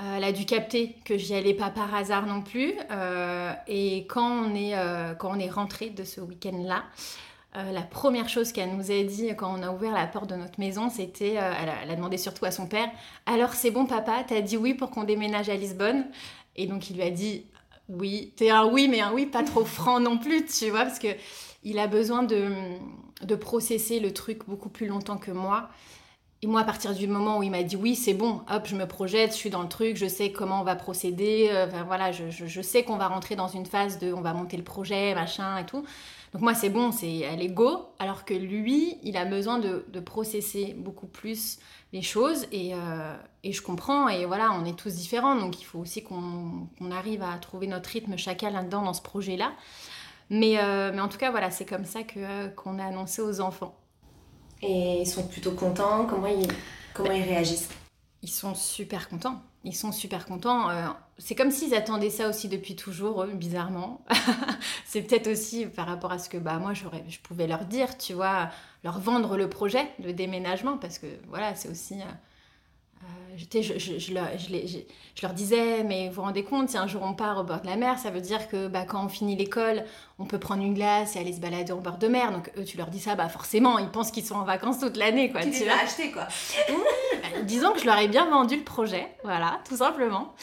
euh, 0.00 0.16
elle 0.16 0.24
a 0.24 0.32
dû 0.32 0.46
capter 0.46 0.96
que 1.04 1.18
j'y 1.18 1.34
allais 1.34 1.54
pas 1.54 1.70
par 1.70 1.94
hasard 1.94 2.26
non 2.26 2.42
plus. 2.42 2.74
et 3.68 4.06
quand 4.08 4.44
on 4.44 4.54
est, 4.54 4.74
on 5.22 5.38
est 5.38 5.50
rentré 5.50 5.90
de 5.90 6.04
ce 6.04 6.20
week-end-là, 6.20 6.84
la 7.54 7.82
première 7.82 8.28
chose 8.28 8.52
qu'elle 8.52 8.76
nous 8.76 8.90
a 8.90 9.02
dit 9.02 9.28
quand 9.36 9.52
on 9.58 9.62
a 9.62 9.70
ouvert 9.70 9.92
la 9.92 10.06
porte 10.06 10.30
de 10.30 10.36
notre 10.36 10.60
maison, 10.60 10.88
c'était, 10.88 11.34
elle, 11.34 11.72
elle, 11.82 11.90
a 11.90 11.96
demandé 11.96 12.16
surtout 12.16 12.44
à 12.44 12.50
son 12.50 12.66
père, 12.66 12.88
alors 13.26 13.54
c'est 13.54 13.70
bon 13.70 13.86
papa, 13.86 14.24
t'as 14.26 14.40
dit 14.40 14.56
oui 14.56 14.74
pour 14.74 14.90
qu'on 14.90 15.04
déménage 15.04 15.48
à 15.48 15.56
Lisbonne? 15.56 16.06
Et 16.56 16.66
donc 16.66 16.90
il 16.90 16.96
lui 16.96 17.02
a 17.02 17.10
dit 17.10 17.44
oui, 17.90 18.32
t'es 18.36 18.50
un 18.50 18.66
oui, 18.66 18.88
mais 18.88 19.00
un 19.00 19.12
oui 19.12 19.26
pas 19.26 19.42
trop 19.42 19.64
franc 19.64 20.00
non 20.00 20.18
plus, 20.18 20.46
tu 20.46 20.70
vois, 20.70 20.84
parce 20.84 20.98
que 20.98 21.08
il 21.64 21.78
a 21.78 21.86
besoin 21.86 22.22
de, 22.22 22.50
de 23.22 23.34
processer 23.34 24.00
le 24.00 24.12
truc 24.12 24.46
beaucoup 24.46 24.68
plus 24.68 24.86
longtemps 24.86 25.18
que 25.18 25.30
moi. 25.30 25.68
Et 26.42 26.46
moi, 26.46 26.62
à 26.62 26.64
partir 26.64 26.94
du 26.94 27.06
moment 27.06 27.38
où 27.38 27.42
il 27.42 27.50
m'a 27.50 27.62
dit 27.62 27.76
oui, 27.76 27.94
c'est 27.94 28.14
bon, 28.14 28.40
hop, 28.50 28.66
je 28.66 28.74
me 28.74 28.86
projette, 28.86 29.32
je 29.32 29.36
suis 29.36 29.50
dans 29.50 29.62
le 29.62 29.68
truc, 29.68 29.96
je 29.96 30.06
sais 30.06 30.32
comment 30.32 30.62
on 30.62 30.64
va 30.64 30.74
procéder, 30.74 31.50
euh, 31.52 31.66
voilà, 31.86 32.12
je, 32.12 32.62
sais 32.62 32.82
qu'on 32.82 32.96
va 32.96 33.08
rentrer 33.08 33.36
dans 33.36 33.48
une 33.48 33.66
phase 33.66 33.98
de 33.98 34.10
on 34.12 34.22
va 34.22 34.32
monter 34.32 34.56
le 34.56 34.64
projet, 34.64 35.14
machin 35.14 35.58
et 35.58 35.66
tout. 35.66 35.84
Donc 36.32 36.40
moi, 36.40 36.54
c'est 36.54 36.70
bon, 36.70 36.92
c'est 36.92 37.18
est 37.18 37.48
go, 37.48 37.88
alors 37.98 38.24
que 38.24 38.32
lui, 38.32 38.96
il 39.02 39.18
a 39.18 39.26
besoin 39.26 39.58
de, 39.58 40.00
processer 40.00 40.74
beaucoup 40.78 41.06
plus 41.06 41.58
les 41.92 42.02
choses 42.02 42.46
et, 42.52 42.74
euh, 42.74 43.14
et, 43.42 43.52
je 43.52 43.60
comprends 43.60 44.08
et 44.08 44.24
voilà, 44.24 44.52
on 44.52 44.64
est 44.64 44.78
tous 44.78 44.94
différents, 44.94 45.34
donc 45.36 45.60
il 45.60 45.64
faut 45.64 45.80
aussi 45.80 46.02
qu'on 46.02 46.68
arrive 46.90 47.22
à 47.22 47.36
trouver 47.38 47.66
notre 47.66 47.90
rythme 47.90 48.16
chacun 48.16 48.50
là-dedans 48.50 48.82
dans 48.82 48.94
ce 48.94 49.02
projet-là. 49.02 49.52
Euh, 50.32 50.92
mais, 50.94 51.00
en 51.00 51.08
tout 51.08 51.18
cas, 51.18 51.30
voilà, 51.30 51.50
c'est 51.50 51.66
comme 51.66 51.84
ça 51.84 52.00
qu'on 52.56 52.78
a 52.78 52.84
annoncé 52.84 53.22
aux 53.22 53.40
enfants. 53.40 53.74
Et 54.62 55.00
ils 55.02 55.06
sont 55.06 55.26
plutôt 55.26 55.52
contents 55.52 56.06
Comment 56.06 56.28
ils, 56.28 57.22
réagissent? 57.22 57.68
Ils 58.22 58.30
sont 58.30 58.54
super 58.54 59.08
contents. 59.08 59.40
Ils 59.64 59.74
sont 59.74 59.92
super 59.92 60.26
contents. 60.26 60.70
Euh, 60.70 60.86
c'est 61.18 61.34
comme 61.34 61.50
s'ils 61.50 61.74
attendaient 61.74 62.10
ça 62.10 62.28
aussi 62.28 62.48
depuis 62.48 62.76
toujours, 62.76 63.22
eux, 63.24 63.32
bizarrement. 63.32 64.04
c'est 64.84 65.02
peut-être 65.02 65.28
aussi 65.28 65.66
par 65.66 65.86
rapport 65.86 66.12
à 66.12 66.18
ce 66.18 66.28
que 66.28 66.36
bah, 66.36 66.58
moi, 66.58 66.72
je 66.74 67.18
pouvais 67.22 67.46
leur 67.46 67.64
dire, 67.64 67.96
tu 67.96 68.12
vois, 68.12 68.50
leur 68.84 68.98
vendre 68.98 69.36
le 69.36 69.48
projet 69.48 69.86
de 69.98 70.10
déménagement, 70.10 70.76
parce 70.76 70.98
que 70.98 71.06
voilà, 71.28 71.54
c'est 71.54 71.68
aussi... 71.68 71.94
Euh, 71.94 72.04
je, 73.52 73.78
je, 73.78 73.98
je, 73.98 74.14
leur, 74.14 74.26
je, 74.38 75.22
leur 75.22 75.32
disais, 75.32 75.82
mais 75.84 76.08
vous 76.08 76.16
vous 76.16 76.22
rendez 76.22 76.44
compte, 76.44 76.68
si 76.70 76.78
un 76.78 76.86
jour 76.86 77.02
on 77.02 77.14
part 77.14 77.38
au 77.38 77.44
bord 77.44 77.60
de 77.60 77.66
la 77.66 77.76
mer, 77.76 77.98
ça 77.98 78.10
veut 78.10 78.20
dire 78.20 78.48
que 78.48 78.68
bah, 78.68 78.84
quand 78.86 79.04
on 79.04 79.08
finit 79.08 79.36
l'école, 79.36 79.84
on 80.18 80.24
peut 80.24 80.38
prendre 80.38 80.62
une 80.62 80.74
glace 80.74 81.16
et 81.16 81.18
aller 81.18 81.32
se 81.32 81.40
balader 81.40 81.72
au 81.72 81.80
bord 81.80 81.98
de 81.98 82.08
mer. 82.08 82.32
Donc 82.32 82.50
eux, 82.58 82.64
tu 82.64 82.76
leur 82.76 82.88
dis 82.88 83.00
ça, 83.00 83.14
bah 83.14 83.28
forcément, 83.28 83.78
ils 83.78 83.88
pensent 83.88 84.10
qu'ils 84.10 84.24
sont 84.24 84.36
en 84.36 84.44
vacances 84.44 84.78
toute 84.78 84.96
l'année. 84.96 85.30
Quoi, 85.30 85.42
tu, 85.42 85.50
les 85.50 85.68
as 85.68 85.80
achetés, 85.80 86.10
quoi. 86.10 86.26
Bah, 87.22 87.42
disons 87.42 87.72
que 87.72 87.80
je 87.80 87.86
leur 87.86 87.98
ai 87.98 88.08
bien 88.08 88.28
vendu 88.28 88.56
le 88.56 88.64
projet, 88.64 89.06
voilà, 89.24 89.60
tout 89.68 89.76
simplement. 89.76 90.34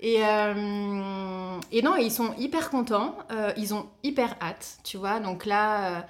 Et, 0.00 0.24
euh, 0.24 1.60
et 1.70 1.82
non, 1.82 1.96
ils 1.96 2.10
sont 2.10 2.34
hyper 2.38 2.70
contents, 2.70 3.16
euh, 3.30 3.52
ils 3.56 3.74
ont 3.74 3.86
hyper 4.02 4.36
hâte, 4.40 4.78
tu 4.84 4.96
vois. 4.96 5.20
Donc 5.20 5.46
là... 5.46 5.98
Euh, 5.98 6.00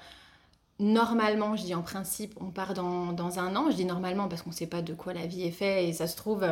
normalement, 0.79 1.55
je 1.55 1.63
dis 1.63 1.75
en 1.75 1.81
principe, 1.81 2.33
on 2.39 2.49
part 2.51 2.73
dans, 2.73 3.39
un 3.39 3.55
an. 3.55 3.69
Je 3.69 3.75
dis 3.75 3.85
normalement 3.85 4.27
parce 4.27 4.41
qu'on 4.41 4.49
ne 4.49 4.55
sait 4.55 4.67
pas 4.67 4.81
de 4.81 4.93
quoi 4.93 5.13
la 5.13 5.25
vie 5.25 5.43
est 5.43 5.51
faite 5.51 5.83
et 5.87 5.93
ça 5.93 6.07
se 6.07 6.15
trouve, 6.15 6.45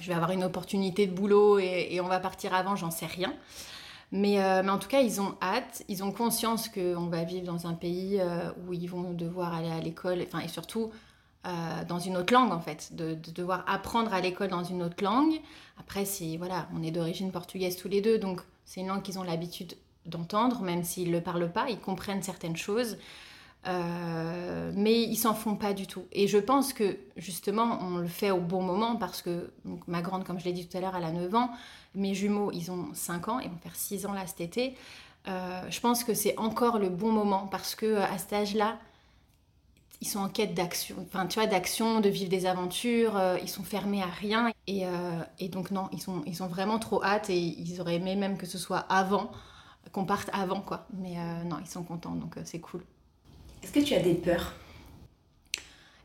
je 0.00 0.08
vais 0.08 0.14
avoir 0.14 0.30
une 0.30 0.44
opportunité 0.44 1.06
de 1.06 1.12
boulot 1.12 1.58
et, 1.58 2.00
on 2.02 2.08
va 2.08 2.20
partir 2.20 2.54
avant, 2.54 2.76
j'en 2.76 2.90
sais 2.90 3.06
rien. 3.06 3.32
Mais, 4.12 4.40
euh, 4.40 4.62
mais, 4.62 4.70
en 4.70 4.78
tout 4.78 4.88
cas, 4.88 5.00
ils 5.00 5.20
ont 5.20 5.34
hâte, 5.42 5.82
ils 5.88 6.04
ont 6.04 6.12
conscience 6.12 6.68
qu'on 6.68 7.06
va 7.06 7.24
vivre 7.24 7.46
dans 7.46 7.66
un 7.66 7.74
pays 7.74 8.20
euh, 8.20 8.50
où 8.66 8.72
ils 8.72 8.88
vont 8.88 9.12
devoir 9.12 9.52
aller 9.52 9.70
à 9.70 9.80
l'école, 9.80 10.22
enfin, 10.22 10.38
et 10.38 10.48
surtout 10.48 10.92
euh, 11.46 11.84
dans 11.88 11.98
une 11.98 12.16
autre 12.16 12.32
langue 12.32 12.52
en 12.52 12.60
fait, 12.60 12.94
de, 12.94 13.14
de 13.14 13.30
devoir 13.32 13.64
apprendre 13.68 14.14
à 14.14 14.20
l'école 14.20 14.48
dans 14.48 14.62
une 14.62 14.82
autre 14.82 15.02
langue. 15.02 15.34
Après, 15.78 16.04
voilà, 16.38 16.68
on 16.74 16.84
est 16.84 16.92
d'origine 16.92 17.32
portugaise 17.32 17.76
tous 17.76 17.88
les 17.88 18.00
deux, 18.00 18.18
donc 18.18 18.40
c'est 18.64 18.80
une 18.80 18.88
langue 18.88 19.02
qu'ils 19.02 19.18
ont 19.18 19.24
l'habitude 19.24 19.74
d'entendre, 20.06 20.62
même 20.62 20.84
s'ils 20.84 21.08
ne 21.10 21.16
le 21.16 21.20
parlent 21.20 21.50
pas, 21.50 21.68
ils 21.68 21.80
comprennent 21.80 22.22
certaines 22.22 22.56
choses. 22.56 22.96
Euh, 23.66 24.70
mais 24.74 25.02
ils 25.02 25.16
s'en 25.16 25.34
font 25.34 25.56
pas 25.56 25.72
du 25.72 25.86
tout. 25.86 26.04
Et 26.12 26.28
je 26.28 26.38
pense 26.38 26.72
que 26.72 26.98
justement, 27.16 27.78
on 27.82 27.98
le 27.98 28.06
fait 28.06 28.30
au 28.30 28.40
bon 28.40 28.62
moment 28.62 28.96
parce 28.96 29.22
que 29.22 29.52
ma 29.86 30.02
grande, 30.02 30.24
comme 30.24 30.38
je 30.38 30.44
l'ai 30.44 30.52
dit 30.52 30.66
tout 30.68 30.76
à 30.76 30.80
l'heure, 30.80 30.94
elle 30.96 31.04
a 31.04 31.10
9 31.12 31.34
ans. 31.34 31.50
Mes 31.94 32.14
jumeaux, 32.14 32.52
ils 32.52 32.70
ont 32.70 32.88
5 32.92 33.28
ans, 33.28 33.40
ils 33.40 33.50
vont 33.50 33.58
faire 33.58 33.74
6 33.74 34.06
ans 34.06 34.12
là 34.12 34.26
cet 34.26 34.40
été. 34.40 34.76
Euh, 35.28 35.62
je 35.70 35.80
pense 35.80 36.04
que 36.04 36.14
c'est 36.14 36.38
encore 36.38 36.78
le 36.78 36.88
bon 36.88 37.10
moment 37.10 37.48
parce 37.48 37.74
que 37.74 37.86
euh, 37.86 38.04
à 38.04 38.18
cet 38.18 38.32
âge-là, 38.32 38.78
ils 40.00 40.06
sont 40.06 40.20
en 40.20 40.28
quête 40.28 40.54
d'action, 40.54 40.96
enfin 41.06 41.26
tu 41.26 41.40
vois, 41.40 41.48
d'action, 41.48 42.00
de 42.00 42.10
vivre 42.10 42.28
des 42.28 42.44
aventures, 42.44 43.18
ils 43.42 43.48
sont 43.48 43.62
fermés 43.62 44.02
à 44.02 44.06
rien. 44.06 44.52
Et, 44.66 44.84
et, 45.38 45.48
donc 45.48 45.70
non, 45.70 45.88
ils, 45.90 46.02
sont, 46.02 46.22
ils 46.26 46.42
ont 46.42 46.48
vraiment 46.48 46.78
trop 46.78 47.02
hâte 47.02 47.30
et 47.30 47.38
ils 47.38 47.80
auraient 47.80 47.94
aimé 47.94 48.14
même 48.14 48.36
que 48.36 48.44
ce 48.44 48.58
soit 48.58 48.80
avant, 48.90 49.32
qu'on 49.92 50.04
parte 50.04 50.28
avant 50.34 50.60
quoi. 50.60 50.86
Mais 50.92 51.14
non, 51.44 51.56
ils 51.62 51.66
sont 51.66 51.82
contents, 51.82 52.14
donc 52.14 52.36
c'est 52.44 52.60
cool. 52.60 52.82
Est-ce 53.66 53.72
que 53.72 53.80
tu 53.80 53.94
as 53.94 54.00
des 54.00 54.14
peurs? 54.14 54.52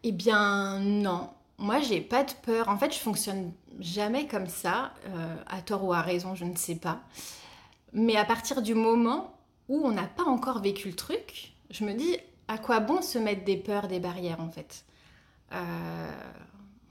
Eh 0.02 0.12
bien, 0.12 0.80
non. 0.80 1.30
Moi, 1.60 1.80
j'ai 1.80 2.02
pas 2.02 2.24
de 2.24 2.32
peur. 2.42 2.70
En 2.70 2.78
fait, 2.80 2.92
je 2.92 2.98
fonctionne 2.98 3.54
jamais 3.80 4.26
comme 4.28 4.48
ça, 4.48 4.96
euh, 5.06 5.36
à 5.46 5.62
tort 5.62 5.84
ou 5.84 5.94
à 5.94 6.02
raison, 6.02 6.34
je 6.34 6.44
ne 6.44 6.56
sais 6.56 6.74
pas. 6.74 7.02
Mais 7.94 8.16
à 8.16 8.26
partir 8.26 8.64
du 8.64 8.74
moment 8.74 9.38
où 9.70 9.86
on 9.86 9.92
n'a 9.92 10.08
pas 10.08 10.24
encore 10.24 10.60
vécu 10.60 10.88
le 10.88 10.96
truc, 10.96 11.54
je 11.70 11.86
me 11.86 11.94
dis 11.94 12.18
à 12.48 12.58
quoi 12.58 12.80
bon 12.80 13.04
se 13.04 13.20
mettre 13.20 13.46
des 13.46 13.58
peurs, 13.58 13.88
des 13.88 14.00
barrières 14.00 14.40
en 14.40 14.50
fait? 14.50 14.84
Euh, 15.52 16.12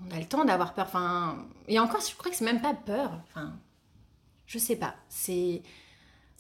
on 0.06 0.14
a 0.14 0.20
le 0.20 0.26
temps 0.26 0.44
d'avoir 0.44 0.72
peur. 0.74 0.86
Enfin, 0.86 1.48
et 1.66 1.80
encore, 1.80 2.00
je 2.00 2.14
crois 2.14 2.30
que 2.30 2.36
c'est 2.36 2.44
même 2.44 2.62
pas 2.62 2.74
peur. 2.74 3.10
Enfin, 3.24 3.54
je 4.46 4.58
sais 4.58 4.76
pas. 4.76 4.94
C'est 5.08 5.62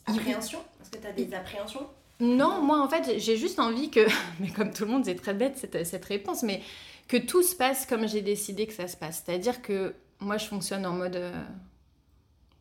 appréhension? 0.06 0.60
Est-ce 0.80 0.90
que 0.92 0.98
tu 0.98 1.06
as 1.08 1.12
des 1.12 1.34
appréhensions? 1.34 1.88
Non, 2.20 2.62
moi 2.62 2.82
en 2.82 2.88
fait, 2.88 3.18
j'ai 3.18 3.36
juste 3.36 3.58
envie 3.58 3.90
que, 3.90 4.06
mais 4.40 4.48
comme 4.48 4.72
tout 4.72 4.84
le 4.84 4.90
monde, 4.90 5.04
c'est 5.04 5.14
très 5.14 5.34
bête 5.34 5.56
cette, 5.56 6.04
réponse, 6.04 6.42
mais 6.42 6.62
que 7.08 7.16
tout 7.16 7.42
se 7.42 7.54
passe 7.54 7.86
comme 7.86 8.06
j'ai 8.06 8.22
décidé 8.22 8.66
que 8.66 8.72
ça 8.72 8.88
se 8.88 8.96
passe. 8.96 9.24
C'est-à-dire 9.24 9.62
que 9.62 9.94
moi, 10.20 10.36
je 10.36 10.46
fonctionne 10.46 10.86
en 10.86 10.92
mode. 10.92 11.16
Euh, 11.16 11.32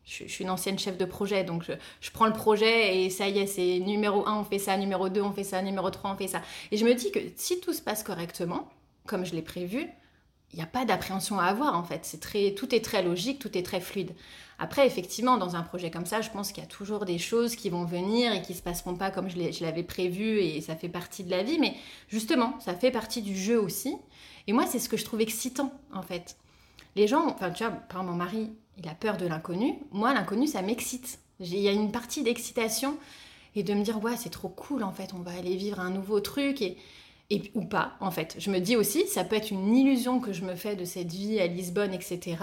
je, 0.04 0.24
suis 0.26 0.44
une 0.44 0.50
ancienne 0.50 0.78
chef 0.78 0.96
de 0.96 1.04
projet, 1.04 1.44
donc 1.44 1.62
je, 2.00 2.10
prends 2.10 2.26
le 2.26 2.32
projet 2.32 3.04
et 3.04 3.10
ça 3.10 3.28
y 3.28 3.38
est, 3.38 3.46
c'est 3.46 3.78
numéro 3.78 4.26
1, 4.26 4.40
on 4.40 4.44
fait 4.44 4.58
ça, 4.58 4.76
numéro 4.76 5.08
2, 5.08 5.20
on 5.20 5.30
fait 5.30 5.44
ça, 5.44 5.62
numéro 5.62 5.88
3, 5.90 6.12
on 6.12 6.16
fait 6.16 6.26
ça. 6.26 6.42
Et 6.72 6.76
je 6.76 6.84
me 6.84 6.94
dis 6.94 7.12
que 7.12 7.20
si 7.36 7.60
tout 7.60 7.72
se 7.72 7.82
passe 7.82 8.02
correctement, 8.02 8.68
comme 9.06 9.24
je 9.24 9.34
l'ai 9.34 9.42
prévu, 9.42 9.88
il 10.52 10.56
n'y 10.56 10.62
a 10.62 10.66
pas 10.66 10.84
d'appréhension 10.84 11.38
à 11.38 11.44
avoir 11.44 11.76
en 11.76 11.84
fait. 11.84 12.00
C'est 12.04 12.20
très, 12.20 12.52
tout 12.54 12.74
est 12.74 12.84
très 12.84 13.02
logique, 13.02 13.38
tout 13.38 13.56
est 13.56 13.62
très 13.62 13.80
fluide. 13.80 14.12
Après, 14.58 14.86
effectivement, 14.86 15.38
dans 15.38 15.56
un 15.56 15.62
projet 15.62 15.90
comme 15.90 16.04
ça, 16.04 16.20
je 16.20 16.28
pense 16.28 16.52
qu'il 16.52 16.62
y 16.62 16.66
a 16.66 16.68
toujours 16.68 17.06
des 17.06 17.18
choses 17.18 17.56
qui 17.56 17.70
vont 17.70 17.84
venir 17.84 18.32
et 18.32 18.42
qui 18.42 18.54
se 18.54 18.60
passeront 18.60 18.94
pas 18.94 19.10
comme 19.10 19.30
je 19.30 19.62
l'avais 19.62 19.82
prévu 19.82 20.40
et 20.40 20.60
ça 20.60 20.76
fait 20.76 20.88
partie 20.88 21.24
de 21.24 21.30
la 21.30 21.42
vie. 21.42 21.58
Mais 21.58 21.74
justement, 22.08 22.58
ça 22.60 22.74
fait 22.74 22.90
partie 22.90 23.22
du 23.22 23.36
jeu 23.36 23.58
aussi. 23.58 23.96
Et 24.46 24.52
moi, 24.52 24.66
c'est 24.66 24.78
ce 24.78 24.88
que 24.88 24.96
je 24.96 25.04
trouve 25.04 25.20
excitant 25.20 25.72
en 25.94 26.02
fait. 26.02 26.36
Les 26.96 27.06
gens, 27.06 27.26
enfin 27.28 27.50
tu 27.50 27.64
vois, 27.64 27.72
par 27.72 28.02
mon 28.02 28.12
mari, 28.12 28.50
il 28.76 28.88
a 28.88 28.94
peur 28.94 29.16
de 29.16 29.26
l'inconnu. 29.26 29.78
Moi, 29.92 30.12
l'inconnu, 30.12 30.46
ça 30.46 30.62
m'excite. 30.62 31.20
Il 31.38 31.58
y 31.58 31.68
a 31.68 31.72
une 31.72 31.92
partie 31.92 32.22
d'excitation 32.22 32.98
et 33.54 33.62
de 33.62 33.72
me 33.72 33.82
dire 33.82 34.02
ouais, 34.02 34.16
c'est 34.16 34.30
trop 34.30 34.48
cool 34.48 34.82
en 34.82 34.92
fait. 34.92 35.14
On 35.14 35.20
va 35.20 35.32
aller 35.32 35.56
vivre 35.56 35.80
un 35.80 35.90
nouveau 35.90 36.20
truc 36.20 36.60
et 36.60 36.76
et, 37.30 37.50
ou 37.54 37.64
pas 37.64 37.92
en 38.00 38.10
fait. 38.10 38.36
Je 38.38 38.50
me 38.50 38.58
dis 38.58 38.76
aussi, 38.76 39.06
ça 39.06 39.24
peut 39.24 39.36
être 39.36 39.50
une 39.50 39.74
illusion 39.74 40.20
que 40.20 40.32
je 40.32 40.44
me 40.44 40.54
fais 40.54 40.76
de 40.76 40.84
cette 40.84 41.12
vie 41.12 41.40
à 41.40 41.46
Lisbonne, 41.46 41.94
etc. 41.94 42.36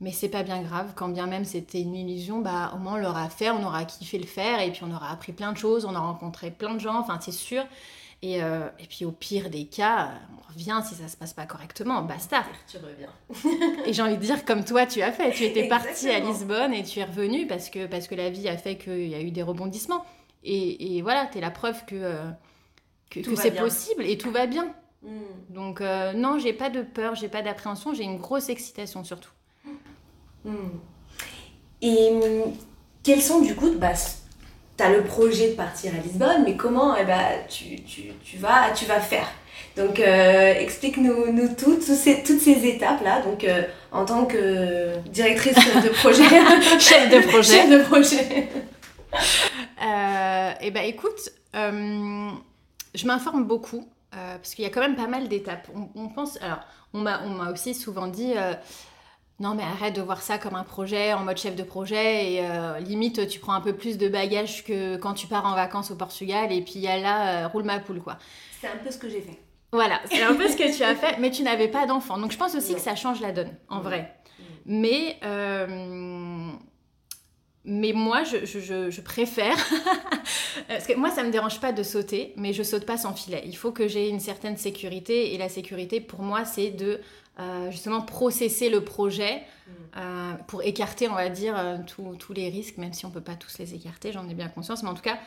Mais 0.00 0.12
c'est 0.12 0.28
pas 0.28 0.42
bien 0.42 0.60
grave, 0.60 0.92
quand 0.94 1.08
bien 1.08 1.26
même 1.26 1.44
c'était 1.44 1.80
une 1.80 1.94
illusion, 1.94 2.40
bah 2.40 2.72
au 2.74 2.78
moins 2.78 2.94
on 2.94 2.98
l'aura 2.98 3.30
fait, 3.30 3.50
on 3.50 3.64
aura 3.64 3.84
kiffé 3.84 4.18
le 4.18 4.26
faire, 4.26 4.60
et 4.60 4.70
puis 4.70 4.82
on 4.84 4.94
aura 4.94 5.10
appris 5.10 5.32
plein 5.32 5.52
de 5.52 5.56
choses, 5.56 5.86
on 5.86 5.94
a 5.94 5.98
rencontré 5.98 6.50
plein 6.50 6.74
de 6.74 6.80
gens, 6.80 6.98
enfin 6.98 7.18
c'est 7.20 7.32
sûr. 7.32 7.64
Et, 8.22 8.42
euh, 8.42 8.68
et, 8.78 8.86
puis 8.86 9.04
au 9.04 9.12
pire 9.12 9.50
des 9.50 9.66
cas, 9.66 10.10
on 10.32 10.52
revient 10.52 10.80
si 10.82 10.94
ça 10.94 11.06
se 11.06 11.18
passe 11.18 11.34
pas 11.34 11.44
correctement, 11.44 12.02
basta. 12.02 12.44
Tu 12.66 12.78
reviens. 12.78 13.10
et 13.86 13.92
j'ai 13.92 14.02
envie 14.02 14.16
de 14.16 14.22
dire 14.22 14.44
comme 14.44 14.64
toi 14.64 14.86
tu 14.86 15.02
as 15.02 15.12
fait, 15.12 15.32
tu 15.32 15.44
étais 15.44 15.68
partie 15.68 16.08
à 16.08 16.18
Lisbonne 16.18 16.72
et 16.72 16.82
tu 16.82 16.98
es 16.98 17.04
revenu 17.04 17.46
parce 17.46 17.68
que, 17.68 17.86
parce 17.86 18.08
que 18.08 18.14
la 18.14 18.30
vie 18.30 18.48
a 18.48 18.56
fait 18.56 18.76
qu'il 18.76 19.08
y 19.08 19.14
a 19.14 19.20
eu 19.20 19.30
des 19.30 19.42
rebondissements. 19.42 20.04
Et, 20.44 20.96
et 20.96 21.02
voilà, 21.02 21.26
tu 21.26 21.38
es 21.38 21.40
la 21.40 21.50
preuve 21.50 21.84
que, 21.84 21.94
euh, 21.94 22.30
que, 23.10 23.20
c'est 23.36 23.52
possible 23.52 24.04
et 24.04 24.18
tout 24.18 24.30
va 24.30 24.46
bien. 24.46 24.74
Hmm. 25.02 25.22
Donc 25.50 25.80
euh, 25.80 26.12
non, 26.12 26.38
j'ai 26.38 26.52
pas 26.52 26.70
de 26.70 26.82
peur, 26.82 27.14
j'ai 27.14 27.28
pas 27.28 27.42
d'appréhension, 27.42 27.94
j'ai 27.94 28.04
une 28.04 28.18
grosse 28.18 28.48
excitation 28.48 29.04
surtout. 29.04 29.30
Hmm. 30.44 30.78
Et 31.82 32.10
hmm, 32.12 32.52
quels 33.02 33.22
sont 33.22 33.40
du 33.40 33.54
coup, 33.54 33.72
bah, 33.76 33.92
tu 34.76 34.82
as 34.82 34.90
le 34.90 35.04
projet 35.04 35.50
de 35.50 35.54
partir 35.54 35.92
à 35.94 36.02
Lisbonne, 36.02 36.44
mais 36.44 36.56
comment 36.56 36.96
eh 36.96 37.04
bah, 37.04 37.44
tu, 37.48 37.82
tu, 37.82 38.12
tu, 38.24 38.36
vas, 38.38 38.70
tu 38.74 38.84
vas 38.86 39.00
faire? 39.00 39.28
Donc 39.76 40.00
euh, 40.00 40.54
explique-nous 40.54 41.32
nous 41.32 41.54
toutes, 41.54 41.82
ces, 41.82 42.22
toutes 42.22 42.40
ces 42.40 42.66
étapes-là, 42.66 43.20
donc 43.20 43.44
euh, 43.44 43.62
en 43.92 44.06
tant 44.06 44.24
que 44.24 44.98
directrice 45.08 45.54
de 45.54 45.88
projet. 45.90 46.24
Chef 46.80 47.10
de 47.10 47.26
projet. 47.26 47.56
Chef 47.56 47.70
de 47.70 47.78
projet. 47.84 48.48
et 49.80 50.66
eh 50.66 50.70
bah 50.70 50.82
écoute, 50.84 51.30
euh, 51.54 52.30
je 52.96 53.06
m'informe 53.06 53.44
beaucoup. 53.44 53.88
parce 54.10 54.54
qu'il 54.54 54.64
y 54.64 54.66
a 54.66 54.70
quand 54.70 54.80
même 54.80 54.96
pas 54.96 55.06
mal 55.06 55.28
d'étapes. 55.28 55.68
On, 55.74 55.88
on, 55.94 56.08
pense, 56.08 56.40
alors, 56.42 56.60
on 56.94 57.00
m'a 57.00 57.52
aussi 57.52 57.74
souvent 57.74 58.06
dit, 58.06 58.34
non 59.38 59.54
mais 59.54 59.62
arrête 59.62 59.94
de 59.94 60.00
voir 60.00 60.22
ça 60.22 60.38
comme 60.38 60.54
un 60.54 60.64
projet 60.64 61.12
en 61.12 61.24
mode 61.24 61.36
chef 61.36 61.56
de 61.56 61.62
projet 61.62 62.32
et 62.32 62.40
euh, 62.40 62.78
limite 62.78 63.28
tu 63.28 63.38
prends 63.38 63.52
un 63.52 63.60
peu 63.60 63.74
plus 63.74 63.98
de 63.98 64.08
bagages 64.08 64.64
que 64.64 64.96
quand 64.96 65.12
tu 65.12 65.26
pars 65.26 65.44
en 65.44 65.54
vacances 65.54 65.90
au 65.90 65.96
Portugal 65.96 66.52
et 66.52 66.62
puis 66.62 66.80
là 66.80 67.44
euh, 67.44 67.48
roule 67.48 67.64
ma 67.64 67.78
poule 67.78 68.00
quoi. 68.00 68.18
C'est 68.60 68.68
un 68.68 68.76
peu 68.82 68.90
ce 68.90 68.98
que 68.98 69.08
j'ai 69.08 69.20
fait. 69.20 69.38
Voilà, 69.72 70.00
c'est 70.06 70.22
un 70.22 70.34
peu 70.34 70.48
ce 70.48 70.56
que 70.56 70.74
tu 70.74 70.82
as 70.82 70.94
fait, 70.94 71.18
mais 71.18 71.30
tu 71.30 71.42
n'avais 71.42 71.68
pas 71.68 71.86
d'enfant. 71.86 72.18
Donc 72.18 72.32
je 72.32 72.38
pense 72.38 72.54
aussi 72.54 72.74
que 72.74 72.80
ça 72.80 72.94
change 72.94 73.20
la 73.20 73.32
donne, 73.32 73.54
en 73.68 73.80
vrai. 73.80 74.16
Mais, 74.64 75.18
euh, 75.22 76.50
mais 77.66 77.92
moi, 77.92 78.22
je, 78.24 78.46
je, 78.46 78.90
je 78.90 79.00
préfère... 79.00 79.56
Parce 80.68 80.86
que 80.86 80.94
moi, 80.94 81.10
ça 81.10 81.22
ne 81.22 81.28
me 81.28 81.32
dérange 81.32 81.60
pas 81.60 81.72
de 81.72 81.82
sauter, 81.82 82.32
mais 82.36 82.52
je 82.52 82.62
saute 82.62 82.86
pas 82.86 82.96
sans 82.96 83.12
filet. 83.12 83.42
Il 83.44 83.56
faut 83.56 83.72
que 83.72 83.88
j'ai 83.88 84.08
une 84.08 84.20
certaine 84.20 84.56
sécurité, 84.56 85.34
et 85.34 85.38
la 85.38 85.48
sécurité, 85.48 86.00
pour 86.00 86.22
moi, 86.22 86.44
c'est 86.44 86.70
de 86.70 87.00
euh, 87.38 87.70
justement 87.70 88.00
processer 88.00 88.70
le 88.70 88.82
projet 88.82 89.36
mm. 89.36 89.70
euh, 89.96 90.32
pour 90.46 90.62
écarter, 90.62 91.08
on 91.08 91.14
va 91.14 91.28
dire, 91.28 91.54
euh, 91.56 91.76
tous 91.86 92.32
les 92.32 92.48
risques, 92.48 92.78
même 92.78 92.92
si 92.92 93.04
on 93.04 93.08
ne 93.08 93.14
peut 93.14 93.20
pas 93.20 93.34
tous 93.34 93.58
les 93.58 93.74
écarter, 93.74 94.12
j'en 94.12 94.28
ai 94.28 94.34
bien 94.34 94.48
conscience, 94.48 94.82
mais 94.82 94.88
en 94.88 94.94
tout 94.94 95.02
cas, 95.02 95.18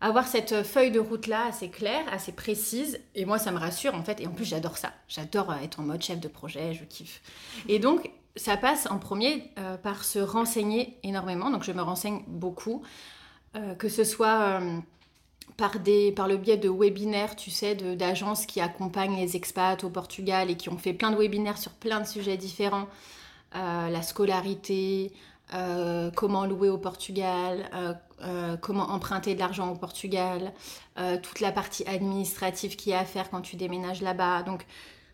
avoir 0.00 0.26
cette 0.26 0.62
feuille 0.62 0.90
de 0.90 1.00
route-là 1.00 1.46
assez 1.46 1.68
claire, 1.68 2.04
assez 2.10 2.32
précise, 2.32 3.00
et 3.14 3.24
moi, 3.24 3.38
ça 3.38 3.52
me 3.52 3.58
rassure, 3.58 3.94
en 3.94 4.02
fait, 4.02 4.20
et 4.20 4.26
en 4.26 4.32
plus, 4.32 4.44
j'adore 4.44 4.78
ça. 4.78 4.92
J'adore 5.08 5.54
être 5.62 5.80
en 5.80 5.84
mode 5.84 6.02
chef 6.02 6.20
de 6.20 6.28
projet, 6.28 6.74
je 6.74 6.84
kiffe. 6.84 7.22
Et 7.68 7.78
donc, 7.78 8.10
ça 8.36 8.56
passe 8.56 8.86
en 8.90 8.98
premier 8.98 9.52
par 9.82 10.04
se 10.04 10.18
renseigner 10.18 10.98
énormément, 11.02 11.50
donc 11.50 11.64
je 11.64 11.72
me 11.72 11.82
renseigne 11.82 12.22
beaucoup, 12.26 12.82
que 13.78 13.88
ce 13.88 14.04
soit 14.04 14.60
par, 15.56 15.78
des, 15.78 16.12
par 16.12 16.28
le 16.28 16.38
biais 16.38 16.56
de 16.56 16.70
webinaires, 16.70 17.36
tu 17.36 17.50
sais, 17.50 17.74
d'agences 17.74 18.46
qui 18.46 18.60
accompagnent 18.60 19.16
les 19.16 19.36
expats 19.36 19.84
au 19.84 19.90
Portugal 19.90 20.50
et 20.50 20.56
qui 20.56 20.70
ont 20.70 20.78
fait 20.78 20.94
plein 20.94 21.10
de 21.10 21.16
webinaires 21.16 21.58
sur 21.58 21.72
plein 21.72 22.00
de 22.00 22.06
sujets 22.06 22.36
différents. 22.36 22.88
la 23.54 24.02
scolarité, 24.02 25.12
comment 26.14 26.46
louer 26.46 26.70
au 26.70 26.78
Portugal, 26.78 27.70
comment 28.60 28.90
emprunter 28.90 29.34
de 29.34 29.40
l'argent 29.40 29.70
au 29.70 29.76
Portugal, 29.76 30.52
toute 31.22 31.40
la 31.40 31.52
partie 31.52 31.86
administrative 31.86 32.76
qu'il 32.76 32.92
y 32.92 32.94
a 32.94 33.00
à 33.00 33.04
faire 33.04 33.30
quand 33.30 33.42
tu 33.42 33.56
déménages 33.56 34.00
là-bas. 34.00 34.42
Donc 34.42 34.64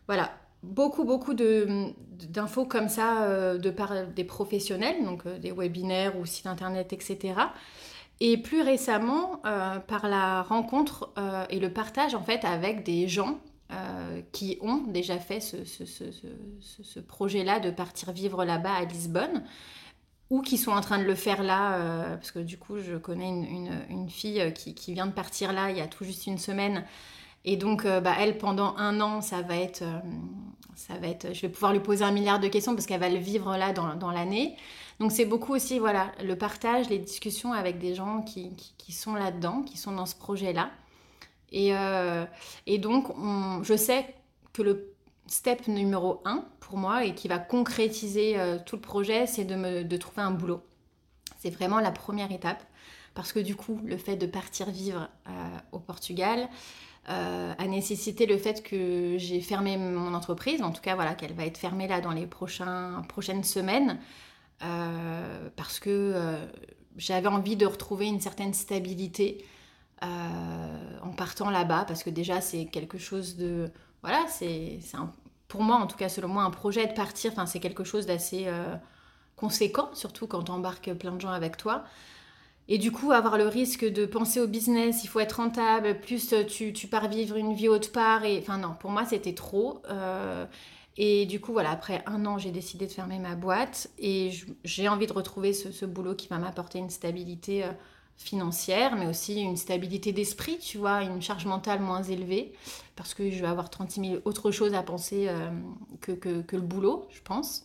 voilà, 0.07 0.31
beaucoup, 0.63 1.05
beaucoup 1.05 1.35
d'infos 1.35 2.67
comme 2.67 2.89
ça 2.89 3.23
euh, 3.23 3.59
de 3.59 3.71
par 3.71 4.07
des 4.07 4.25
professionnels, 4.25 5.05
donc 5.05 5.27
euh, 5.27 5.39
des 5.39 5.53
webinaires 5.53 6.19
ou 6.19 6.27
sites 6.27 6.47
internet, 6.47 6.93
etc. 6.93 7.35
Et 8.21 8.37
plus 8.37 8.63
récemment, 8.63 9.41
euh, 9.47 9.79
par 9.79 10.09
la 10.09 10.43
rencontre 10.43 11.13
et 11.51 11.61
le 11.61 11.73
partage 11.73 12.15
en 12.15 12.23
fait 12.23 12.45
avec 12.45 12.85
des 12.85 13.09
gens 13.09 13.39
qui 14.33 14.57
ont 14.63 14.79
déjà 14.87 15.19
fait 15.19 15.41
ce, 15.41 15.63
ce, 15.67 15.85
ce, 15.85 17.01
projet-là 17.01 17.61
de 17.61 17.71
partir 17.71 18.13
vivre 18.13 18.47
là-bas 18.47 18.73
à 18.73 18.85
Lisbonne 18.87 19.45
ou 20.31 20.41
qui 20.41 20.57
sont 20.57 20.73
en 20.73 20.81
train 20.81 20.99
de 20.99 21.05
le 21.05 21.15
faire 21.15 21.43
là, 21.43 22.17
parce 22.17 22.31
que 22.31 22.39
du 22.39 22.57
coup, 22.57 22.79
je 22.79 22.97
connais 22.97 23.29
une, 23.29 23.45
une, 23.45 23.81
une 23.91 24.09
fille 24.09 24.55
qui, 24.55 24.75
qui, 24.75 24.95
vient 24.95 25.07
de 25.07 25.13
partir 25.13 25.53
là 25.53 25.71
il 25.71 25.77
y 25.77 25.83
a 25.83 25.87
tout 25.87 26.03
juste 26.03 26.27
une 26.27 26.39
semaine 26.39 26.83
et 27.45 27.57
donc, 27.57 27.85
euh, 27.85 28.01
bah, 28.01 28.15
elle, 28.19 28.39
pendant 28.39 28.77
un 28.77 29.01
an, 29.01 29.21
ça 29.21 29.43
va 29.43 29.57
être, 29.57 29.83
euh, 29.83 30.01
ça 30.75 30.95
va 30.99 31.09
être, 31.09 31.33
je 31.33 31.43
vais 31.43 31.49
pouvoir 31.49 31.73
lui 31.73 31.81
poser 31.81 32.05
un 32.05 32.11
milliard 32.11 32.41
de 32.41 32.49
questions 32.49 32.75
parce 32.75 32.87
qu'elle 32.87 33.01
va 33.01 33.09
le 33.09 33.19
vivre 33.19 33.57
là 33.57 33.73
dans, 33.73 33.95
dans 33.95 34.11
l'année. 34.11 34.57
Donc, 35.01 35.13
c'est 35.13 35.25
beaucoup 35.25 35.55
aussi, 35.55 35.79
voilà, 35.79 36.13
le 36.23 36.37
partage, 36.37 36.89
les 36.89 36.99
discussions 36.99 37.53
avec 37.53 37.79
des 37.79 37.95
gens 37.95 38.23
qui, 38.23 38.51
qui, 38.77 38.93
sont 38.93 39.15
là-dedans, 39.15 39.63
qui 39.63 39.79
sont 39.79 39.93
dans 39.93 40.07
ce 40.07 40.17
projet-là. 40.17 40.71
Et, 41.53 41.75
euh, 41.75 42.25
et 42.67 42.79
donc, 42.79 43.07
je 43.63 43.77
sais 43.77 44.15
que 44.53 44.63
le 44.63 44.93
step 45.29 45.69
numéro 45.69 46.21
un 46.25 46.45
pour 46.59 46.77
moi 46.77 47.05
et 47.05 47.15
qui 47.15 47.29
va 47.29 47.39
concrétiser 47.39 48.37
tout 48.67 48.77
le 48.77 48.83
projet, 48.83 49.27
c'est 49.27 49.45
de, 49.45 49.55
me, 49.55 49.85
de 49.85 49.97
trouver 49.97 50.23
un 50.23 50.33
boulot. 50.33 50.61
C'est 51.39 51.51
vraiment 51.51 51.79
la 51.79 51.93
première 51.93 52.33
étape 52.33 52.63
parce 53.15 53.33
que 53.33 53.39
du 53.39 53.55
coup, 53.55 53.81
le 53.85 53.97
fait 53.97 54.17
de 54.17 54.27
partir 54.27 54.69
vivre 54.71 55.09
au 55.73 55.79
Portugal, 55.79 56.49
euh, 57.11 57.55
a 57.57 57.67
nécessité 57.67 58.27
le 58.27 58.37
fait 58.37 58.63
que 58.63 59.17
j'ai 59.17 59.41
fermé 59.41 59.79
mon 59.79 60.13
entreprise, 60.13 60.63
en 60.63 60.73
tout 60.73 60.83
cas 60.83 60.95
voilà 60.95 61.15
qu'elle 61.15 61.33
va 61.33 61.47
être 61.47 61.57
fermée 61.57 61.89
là 61.89 62.03
dans 62.03 62.13
les 62.13 62.27
prochaines 62.27 63.45
semaines, 63.45 63.99
euh, 64.63 65.49
parce 65.57 65.81
que 65.81 65.89
euh, 65.89 66.45
j'avais 66.99 67.29
envie 67.29 67.57
de 67.57 67.65
retrouver 67.65 68.07
une 68.07 68.21
certaine 68.21 68.53
stabilité 68.53 69.45
en 70.03 71.11
partant 71.17 71.51
là-bas, 71.51 71.85
parce 71.89 72.05
que 72.05 72.11
déjà 72.11 72.41
c'est 72.43 72.67
quelque 72.67 72.99
chose 72.99 73.37
de 73.37 73.71
voilà 74.03 74.27
c'est 74.29 74.79
pour 75.49 75.63
moi 75.63 75.77
en 75.77 75.87
tout 75.87 75.97
cas 75.97 76.09
selon 76.09 76.29
moi 76.29 76.43
un 76.43 76.51
projet 76.51 76.87
de 76.87 76.93
partir, 76.93 77.33
c'est 77.47 77.61
quelque 77.61 77.85
chose 77.85 78.05
d'assez 78.05 78.47
conséquent, 79.35 79.89
surtout 79.95 80.27
quand 80.27 80.43
tu 80.43 80.53
embarques 80.53 80.93
plein 80.93 81.13
de 81.13 81.21
gens 81.21 81.31
avec 81.31 81.57
toi. 81.57 81.85
Et 82.71 82.77
du 82.77 82.93
coup, 82.93 83.13
avoir 83.13 83.39
le 83.39 83.49
risque 83.49 83.85
de 83.85 84.05
penser 84.05 84.41
au 84.41 84.47
business, 84.47 85.03
il 85.03 85.09
faut 85.09 85.21
être 85.21 85.37
rentable, 85.37 85.99
plus 86.01 86.35
euh, 86.35 86.45
tu, 86.45 86.87
pars 86.87 87.09
vivre 87.09 87.37
une 87.37 87.55
vie 87.55 87.69
autre 87.69 87.91
part. 87.91 88.25
Et... 88.25 88.39
Enfin 88.39 88.59
non, 88.59 88.75
pour 88.79 88.91
moi, 88.91 89.07
c'était 89.07 89.33
trop. 89.33 89.81
Euh, 89.89 90.45
et 90.99 91.25
du 91.25 91.41
coup, 91.41 91.53
voilà, 91.53 91.71
après 91.71 92.03
un 92.05 92.27
an, 92.27 92.37
j'ai 92.37 92.51
décidé 92.51 92.87
de 92.87 92.93
fermer 92.93 93.19
ma 93.19 93.37
boîte. 93.37 93.89
Et 93.99 94.33
j'ai 94.65 94.87
envie 94.87 95.07
de 95.07 95.15
retrouver 95.15 95.55
ce, 95.55 95.87
boulot 95.87 96.15
qui 96.15 96.29
va 96.29 96.37
m'apporter 96.37 96.79
une 96.79 96.91
stabilité 96.91 97.65
euh, 97.65 97.71
financière, 98.19 98.97
mais 98.97 99.07
aussi 99.07 99.41
une 99.41 99.57
stabilité 99.57 100.13
d'esprit, 100.13 100.59
tu 100.59 100.77
vois, 100.77 101.03
une 101.03 101.23
charge 101.23 101.47
mentale 101.47 101.81
moins 101.81 102.03
élevée. 102.03 102.53
Parce 102.97 103.15
que 103.15 103.31
je 103.31 103.41
vais 103.41 103.49
avoir 103.49 103.71
36 103.71 104.01
000 104.01 104.15
autres 104.27 104.51
choses 104.51 104.75
à 104.75 104.83
penser 104.83 105.29
que, 106.01 106.13
que, 106.13 106.57
le 106.57 106.63
boulot, 106.63 107.07
je 107.11 107.21
pense. 107.23 107.65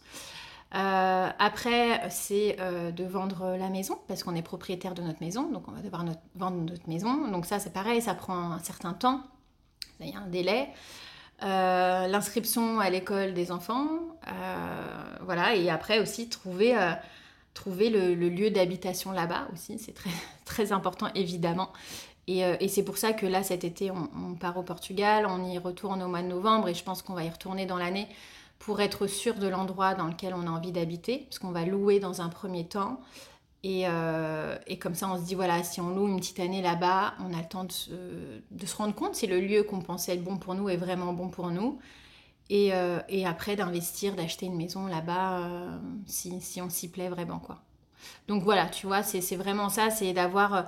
Euh, 0.76 1.30
après, 1.38 2.10
c'est 2.10 2.58
euh, 2.60 2.92
de 2.92 3.04
vendre 3.04 3.56
la 3.58 3.70
maison, 3.70 4.00
parce 4.08 4.24
qu'on 4.24 4.36
est 4.36 4.42
propriétaire 4.42 4.96
de 4.96 5.04
notre 5.04 5.22
maison, 5.22 5.52
donc 5.52 5.68
on 5.68 5.72
va 5.72 5.82
devoir 5.82 6.04
vendre 6.36 6.58
notre 6.58 6.90
maison. 6.90 7.28
Donc 7.30 7.46
ça, 7.46 7.60
c'est 7.60 7.74
pareil, 7.74 8.02
ça 8.02 8.16
prend 8.16 8.54
un 8.54 8.60
certain 8.60 8.94
temps, 8.94 9.22
il 10.00 10.10
y 10.10 10.16
a 10.16 10.20
un 10.20 10.28
délai. 10.28 10.70
Euh, 11.44 12.08
l'inscription 12.08 12.80
à 12.80 12.90
l'école 12.90 13.34
des 13.34 13.52
enfants, 13.52 13.88
voilà, 15.22 15.56
et 15.56 15.70
après 15.70 16.00
aussi 16.00 16.28
trouver, 16.28 16.76
trouver 17.54 17.90
le, 17.90 18.16
lieu 18.16 18.50
d'habitation 18.50 19.12
là-bas 19.12 19.48
aussi, 19.54 19.78
c'est 19.78 19.94
très, 19.94 20.10
très 20.46 20.72
important 20.72 21.08
évidemment. 21.14 21.72
Et, 22.28 22.68
c'est 22.70 22.84
pour 22.84 22.98
ça 22.98 23.14
que 23.14 23.26
là, 23.26 23.44
cet 23.44 23.64
été, 23.64 23.92
on, 23.92 24.36
part 24.36 24.58
au 24.58 24.64
Portugal, 24.64 25.28
on 25.30 25.44
y 25.44 25.58
retourne 25.58 26.02
au 26.02 26.08
mois 26.08 26.22
de 26.22 26.28
novembre, 26.28 26.70
et 26.70 26.74
je 26.74 26.84
pense 26.84 27.02
qu'on 27.02 27.14
va 27.14 27.26
y 27.26 27.30
retourner 27.30 27.66
dans 27.66 27.78
l'année 27.78 28.08
pour 28.66 28.80
être 28.80 29.08
sûr 29.08 29.36
de 29.36 29.48
l'endroit 29.48 29.94
dans 29.94 30.08
lequel 30.08 30.34
on 30.34 30.48
a 30.48 30.50
envie 30.50 30.72
d'habiter, 30.72 31.26
parce 31.30 31.38
qu'on 31.38 31.52
va 31.52 31.66
louer 31.66 32.00
dans 32.00 32.22
un 32.22 32.30
premier 32.30 32.66
temps. 32.66 33.02
Et, 33.62 33.84
euh, 33.88 34.58
et, 34.68 34.80
comme 34.80 34.96
ça, 34.96 35.10
on 35.10 35.18
se 35.18 35.24
dit, 35.24 35.36
voilà, 35.36 35.64
si 35.64 35.82
on 35.82 35.90
loue 35.90 36.08
une 36.08 36.18
petite 36.18 36.40
année 36.40 36.62
là-bas, 36.62 37.14
on 37.20 37.34
a 37.34 37.42
le 37.42 37.48
temps 37.48 37.66
de 37.66 37.72
se, 37.72 38.76
rendre 38.78 38.96
compte 38.96 39.16
si 39.16 39.28
le 39.28 39.42
lieu 39.42 39.64
qu'on 39.64 39.82
pensait 39.82 40.14
être 40.14 40.24
bon 40.24 40.38
pour 40.38 40.56
nous 40.56 40.70
est 40.70 40.78
vraiment 40.78 41.12
bon 41.12 41.28
pour 41.28 41.50
nous. 41.52 41.80
Et, 42.50 42.74
euh, 42.74 43.00
et 43.10 43.26
après, 43.26 43.58
d'investir, 43.58 44.16
d'acheter 44.16 44.46
une 44.46 44.56
maison 44.56 44.86
là-bas, 44.88 45.40
euh, 45.40 45.78
si, 46.06 46.40
si, 46.40 46.62
on 46.62 46.70
s'y 46.70 46.90
plaît 46.90 47.10
vraiment, 47.10 47.40
quoi. 47.40 47.62
Donc 48.30 48.44
voilà, 48.44 48.68
tu 48.68 48.88
vois, 48.88 49.04
c'est 49.04 49.36
vraiment 49.36 49.70
ça, 49.70 49.90
c'est 49.90 50.14
d'avoir 50.14 50.68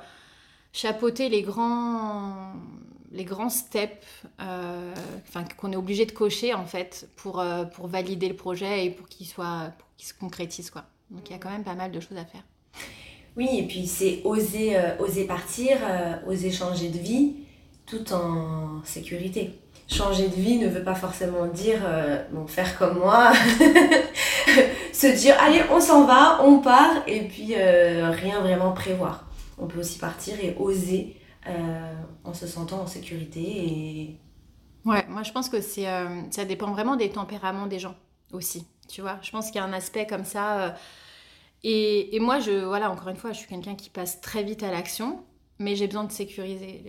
chapeauté 0.73 1.27
les 1.29 1.43
grands, 1.43 2.53
les 3.15 3.23
grands 3.23 3.49
steps 3.49 4.05
euh, 4.41 4.93
qu'on 5.57 5.71
est 5.71 5.77
obligé 5.77 6.05
de 6.05 6.11
cocher 6.11 6.53
en 6.53 6.65
fait 6.65 7.07
pour, 7.15 7.39
euh, 7.39 7.63
pour 7.63 7.87
valider 7.87 8.27
le 8.27 8.35
projet 8.35 8.85
et 8.85 8.89
pour 8.91 9.07
qu'il 9.07 9.25
soit 9.25 9.71
se 9.97 10.13
concrétise 10.13 10.69
quoi. 10.69 10.83
Donc 11.09 11.29
il 11.29 11.33
y 11.33 11.35
a 11.35 11.39
quand 11.39 11.49
même 11.49 11.63
pas 11.63 11.75
mal 11.75 11.91
de 11.91 11.99
choses 11.99 12.17
à 12.17 12.25
faire. 12.25 12.43
Oui, 13.37 13.49
et 13.53 13.63
puis 13.63 13.87
c'est 13.87 14.21
oser, 14.23 14.77
euh, 14.77 14.97
oser 14.99 15.25
partir, 15.25 15.77
oser 16.27 16.51
changer 16.51 16.89
de 16.89 16.99
vie 16.99 17.35
tout 17.85 18.13
en 18.13 18.81
sécurité. 18.83 19.51
Changer 19.87 20.27
de 20.27 20.35
vie 20.35 20.57
ne 20.57 20.67
veut 20.67 20.83
pas 20.83 20.95
forcément 20.95 21.45
dire 21.45 21.79
bon, 22.31 22.47
faire 22.47 22.77
comme 22.77 22.97
moi, 22.97 23.31
se 24.93 25.07
dire 25.15 25.35
allez 25.39 25.61
on 25.71 25.79
s'en 25.79 26.05
va, 26.05 26.41
on 26.43 26.59
part 26.59 27.03
et 27.07 27.21
puis 27.21 27.55
rien 27.55 28.39
vraiment 28.41 28.71
prévoir. 28.71 29.25
On 29.57 29.67
peut 29.67 29.79
aussi 29.79 29.99
partir 29.99 30.33
et 30.41 30.55
oser 30.59 31.15
en 32.23 32.33
se 32.33 32.47
sentant 32.47 32.81
en 32.81 32.87
sécurité. 32.87 33.41
Et... 33.41 34.19
Ouais, 34.85 35.05
moi 35.07 35.23
je 35.23 35.31
pense 35.31 35.49
que 35.49 35.61
c'est, 35.61 35.87
euh, 35.87 36.21
ça 36.31 36.45
dépend 36.45 36.71
vraiment 36.71 36.95
des 36.95 37.09
tempéraments 37.09 37.67
des 37.67 37.79
gens 37.79 37.95
aussi. 38.31 38.65
Tu 38.87 39.01
vois, 39.01 39.17
je 39.21 39.31
pense 39.31 39.47
qu'il 39.47 39.55
y 39.55 39.59
a 39.59 39.63
un 39.63 39.73
aspect 39.73 40.05
comme 40.05 40.25
ça. 40.25 40.61
Euh, 40.61 40.71
et, 41.63 42.15
et, 42.15 42.19
moi, 42.19 42.39
je, 42.39 42.63
voilà, 42.63 42.91
encore 42.91 43.07
une 43.07 43.15
fois, 43.15 43.31
je 43.31 43.39
suis 43.39 43.47
quelqu'un 43.47 43.73
qui 43.73 43.89
passe 43.89 44.21
très 44.21 44.43
vite 44.43 44.61
à 44.61 44.69
l'action, 44.69 45.23
mais 45.57 45.75
j'ai 45.75 45.87
besoin 45.87 46.03
de 46.03 46.11
sécuriser 46.11 46.83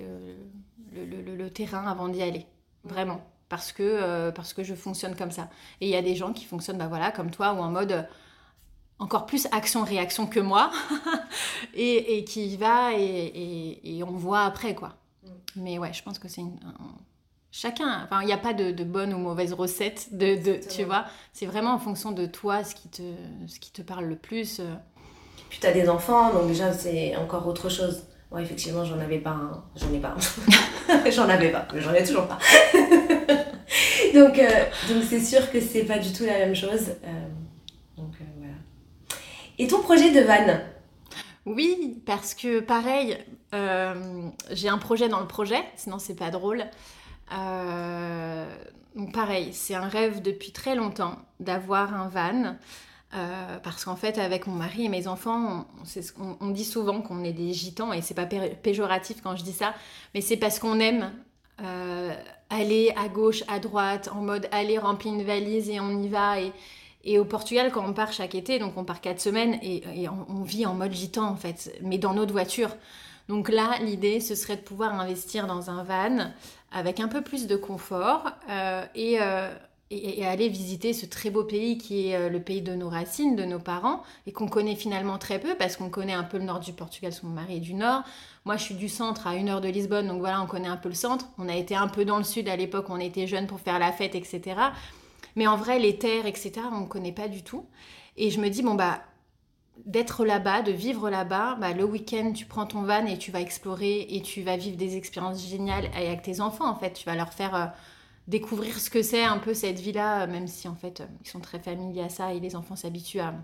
le, 0.92 1.35
le 1.35 1.51
terrain 1.51 1.87
avant 1.87 2.09
d'y 2.09 2.21
aller. 2.21 2.45
Vraiment. 2.85 3.23
Parce 3.49 3.73
que, 3.73 4.31
parce 4.33 4.53
que 4.53 4.62
je 4.62 4.75
fonctionne 4.75 5.16
comme 5.16 5.31
ça. 5.31 5.49
Et 5.81 5.87
il 5.87 5.90
y 5.90 5.97
a 5.97 6.03
des 6.03 6.14
gens 6.14 6.35
qui 6.35 6.45
fonctionnent, 6.45 6.77
bah 6.77 6.88
voilà, 6.88 7.11
comme 7.11 7.31
toi, 7.31 7.55
ou 7.55 7.59
en 7.59 7.71
mode 7.71 8.07
encore 8.98 9.26
plus 9.26 9.46
action-réaction 9.52 10.26
que 10.26 10.40
moi, 10.40 10.70
et, 11.74 12.18
et, 12.18 12.24
qui 12.24 12.46
y 12.46 12.56
va 12.56 12.92
et, 12.94 13.80
et, 13.85 14.02
on 14.02 14.12
voit 14.12 14.42
après, 14.42 14.74
quoi. 14.74 14.94
Mm. 15.22 15.28
Mais 15.56 15.78
ouais, 15.78 15.92
je 15.92 16.02
pense 16.02 16.18
que 16.18 16.28
c'est 16.28 16.40
une... 16.40 16.59
Chacun, 17.52 18.02
enfin, 18.04 18.20
il 18.20 18.26
n'y 18.26 18.35
a 18.35 18.38
pas 18.38 18.52
de, 18.52 18.70
de, 18.70 18.85
bonne 18.85 19.14
ou 19.14 19.18
mauvaise 19.18 19.54
recette, 19.54 20.09
de, 20.12 20.37
de 20.37 20.61
tu 20.68 20.85
vois. 20.85 21.06
C'est 21.32 21.46
vraiment 21.46 21.72
en 21.72 21.78
fonction 21.78 22.12
de 22.12 22.26
toi 22.26 22.62
ce 22.62 22.74
qui 22.74 22.88
te, 22.90 23.02
ce 23.46 23.59
qui 23.59 23.72
te 23.72 23.80
parle 23.80 24.04
le 24.04 24.16
plus. 24.16 24.61
Euh. 24.61 24.74
Puis 25.48 25.59
tu 25.61 25.66
as 25.66 25.72
des 25.72 25.88
enfants, 25.88 26.35
donc 26.35 26.48
déjà 26.48 26.74
c'est 26.74 27.16
encore 27.16 27.46
autre 27.46 27.70
chose. 27.70 28.02
Moi, 28.30 28.42
effectivement, 28.42 28.85
j'en 28.85 28.98
avais 28.98 29.20
pas 29.20 29.30
un. 29.30 29.64
J'en 29.74 29.90
ai 29.94 30.00
pas 30.00 30.14
j'en 31.11 31.30
avais 31.30 31.50
pas, 31.50 31.66
mais 31.72 31.80
j'en 31.80 31.94
ai 31.94 32.04
toujours 32.04 32.26
pas. 32.26 32.38
donc, 34.12 34.38
euh, 34.38 34.64
donc 34.90 35.04
c'est 35.09 35.20
sûr 35.20 35.50
que 35.50 35.59
c'est 35.59 35.85
pas 35.85 35.98
du 35.98 36.12
tout 36.12 36.24
la 36.24 36.38
même 36.38 36.54
chose. 36.54 36.90
Euh, 37.04 37.26
et 39.59 39.69
ton 39.69 39.81
projet 39.81 40.11
de 40.11 40.21
van 40.21 40.61
Oui, 41.47 42.03
parce 42.05 42.35
que 42.35 42.61
pareil, 42.61 43.16
euh, 43.55 44.29
j'ai 44.51 44.69
un 44.69 44.79
projet 44.79 45.09
dans 45.09 45.21
le 45.21 45.27
projet, 45.27 45.62
sinon 45.77 45.99
c'est 45.99 46.16
pas 46.16 46.31
drôle. 46.31 46.64
Euh, 47.33 48.47
pareil, 49.12 49.53
c'est 49.53 49.75
un 49.75 49.88
rêve 49.88 50.23
depuis 50.23 50.53
très 50.53 50.75
longtemps 50.75 51.16
d'avoir 51.40 51.95
un 51.95 52.09
van. 52.09 52.57
Euh, 53.14 53.59
parce 53.62 53.85
qu'en 53.85 53.97
fait, 53.97 54.19
avec 54.19 54.47
mon 54.47 54.55
mari 54.55 54.85
et 54.85 54.88
mes 54.88 55.07
enfants, 55.07 55.66
on, 56.40 56.51
dit 56.51 56.64
souvent 56.64 57.01
qu'on 57.01 57.25
est 57.25 57.33
des 57.33 57.53
gitans, 57.53 57.92
et 57.92 58.03
c'est 58.03 58.14
pas 58.14 58.27
péjoratif 58.27 59.23
quand 59.23 59.37
je 59.37 59.45
dis 59.45 59.53
ça, 59.53 59.75
mais 60.12 60.21
c'est 60.21 60.37
parce 60.37 60.59
qu'on 60.59 60.81
aime 60.81 61.12
aller 62.51 62.92
à 62.97 63.09
gauche, 63.09 63.42
à 63.49 63.59
droite, 63.59 64.11
en 64.12 64.21
mode 64.21 64.49
aller 64.53 64.77
remplir 64.77 65.14
une 65.14 65.23
valise 65.23 65.71
et 65.71 65.81
on 65.81 66.03
y 66.03 66.09
va. 66.09 66.35
Et 67.07 67.19
au 67.19 67.25
Portugal, 67.25 67.71
quand 67.73 67.87
on 67.87 67.95
part 67.95 68.12
chaque 68.12 68.35
été, 68.35 68.59
donc 68.59 68.77
on 68.77 68.85
part 68.85 69.01
quatre 69.01 69.21
semaines 69.21 69.59
et, 69.62 69.83
on, 70.09 70.42
vit 70.42 70.66
en 70.66 70.75
mode 70.75 70.92
gitan 70.92 71.25
en 71.25 71.37
fait, 71.37 71.75
mais 71.83 71.97
dans 71.97 72.12
notre 72.12 72.33
voiture. 72.33 72.71
Donc 73.29 73.49
là, 73.49 73.79
l'idée, 73.81 74.21
ce 74.21 74.35
serait 74.35 74.57
de 74.57 74.61
pouvoir 74.61 74.99
investir 75.01 75.47
dans 75.47 75.71
un 75.71 75.83
van 75.83 76.31
avec 76.71 77.01
un 77.01 77.09
peu 77.09 77.23
plus 77.23 77.47
de 77.47 77.57
confort 77.57 78.31
et 78.95 79.19
et, 79.90 80.27
aller 80.27 80.49
visiter 80.49 80.92
ce 80.92 81.07
très 81.07 81.31
beau 81.31 81.45
pays 81.45 81.79
qui 81.79 82.09
est 82.09 82.16
euh, 82.16 82.29
le 82.29 82.40
pays 82.40 82.62
de 82.62 82.75
nos 82.75 82.88
racines, 82.88 83.37
de 83.37 83.45
nos 83.45 83.59
parents, 83.59 84.03
et 84.27 84.33
qu'on 84.33 84.49
connaît 84.49 84.75
finalement 84.75 85.19
très 85.19 85.38
peu 85.38 85.55
parce 85.55 85.77
qu'on 85.77 85.90
connaît 85.90 86.12
un 86.12 86.25
peu 86.25 86.38
le 86.38 86.45
nord 86.45 86.61
du 86.61 86.73
Portugal, 86.73 87.12
son 87.12 87.29
mari 87.29 87.57
est 87.57 87.61
du 87.61 87.75
nord. 87.75 88.03
Moi, 88.45 88.57
je 88.57 88.64
suis 88.64 88.75
du 88.75 88.88
centre 88.88 89.27
à 89.27 89.37
une 89.37 89.49
heure 89.49 89.61
de 89.61 89.69
Lisbonne, 89.69 90.09
donc 90.09 90.21
voilà, 90.21 90.42
on 90.42 90.47
connaît 90.47 90.69
un 90.69 90.77
peu 90.77 90.88
le 90.88 90.95
centre. 90.95 91.27
On 91.38 91.49
a 91.49 91.55
été 91.55 91.77
un 91.77 91.88
peu 91.88 92.05
dans 92.05 92.19
le 92.19 92.25
sud 92.25 92.49
à 92.49 92.57
l'époque, 92.57 92.87
on 92.88 92.99
était 92.99 93.27
jeunes 93.27 93.47
pour 93.47 93.61
faire 93.61 93.79
la 93.79 93.92
fête, 93.92 94.14
etc. 94.14 94.57
Mais 95.37 95.46
en 95.46 95.57
vrai, 95.57 95.79
les 95.79 95.99
terres, 95.99 96.27
etc., 96.27 96.53
on 96.72 96.81
ne 96.81 96.87
connaît 96.87 97.12
pas 97.12 97.29
du 97.29 97.42
tout. 97.42 97.66
Et 98.16 98.31
je 98.31 98.40
me 98.40 98.49
dis, 98.49 98.62
bon, 98.62 98.75
bah, 98.75 99.03
d'être 99.85 100.25
là-bas, 100.25 100.62
de 100.62 100.72
vivre 100.72 101.11
là-bas, 101.11 101.57
bah, 101.61 101.72
le 101.72 101.85
week-end, 101.85 102.33
tu 102.33 102.46
prends 102.46 102.66
ton 102.66 102.83
van 102.83 103.07
et 103.07 103.18
tu 103.18 103.31
vas 103.31 103.40
explorer 103.40 104.07
et 104.11 104.22
tu 104.22 104.42
vas 104.42 104.57
vivre 104.57 104.77
des 104.77 104.96
expériences 104.96 105.46
géniales 105.46 105.90
avec 105.94 106.22
tes 106.22 106.40
enfants, 106.40 106.68
en 106.68 106.75
fait. 106.77 106.92
Tu 106.94 107.05
vas 107.05 107.14
leur 107.14 107.33
faire. 107.33 107.55
Euh, 107.55 107.66
découvrir 108.27 108.79
ce 108.79 108.90
que 108.90 109.03
c'est 109.03 109.25
un 109.25 109.38
peu 109.38 109.55
cette 109.55 109.79
vie-là, 109.79 110.27
même 110.27 110.49
si 110.49 110.68
en 110.68 110.75
fait 110.75 111.01
euh, 111.01 111.07
ils 111.25 111.29
sont 111.29 111.40
très 111.40 111.59
familiers 111.59 112.03
à 112.03 112.09
ça 112.09 112.33
et 112.33 112.40
les 112.40 112.57
enfants 112.57 112.77
s'habituent 112.77 113.20
à 113.20 113.35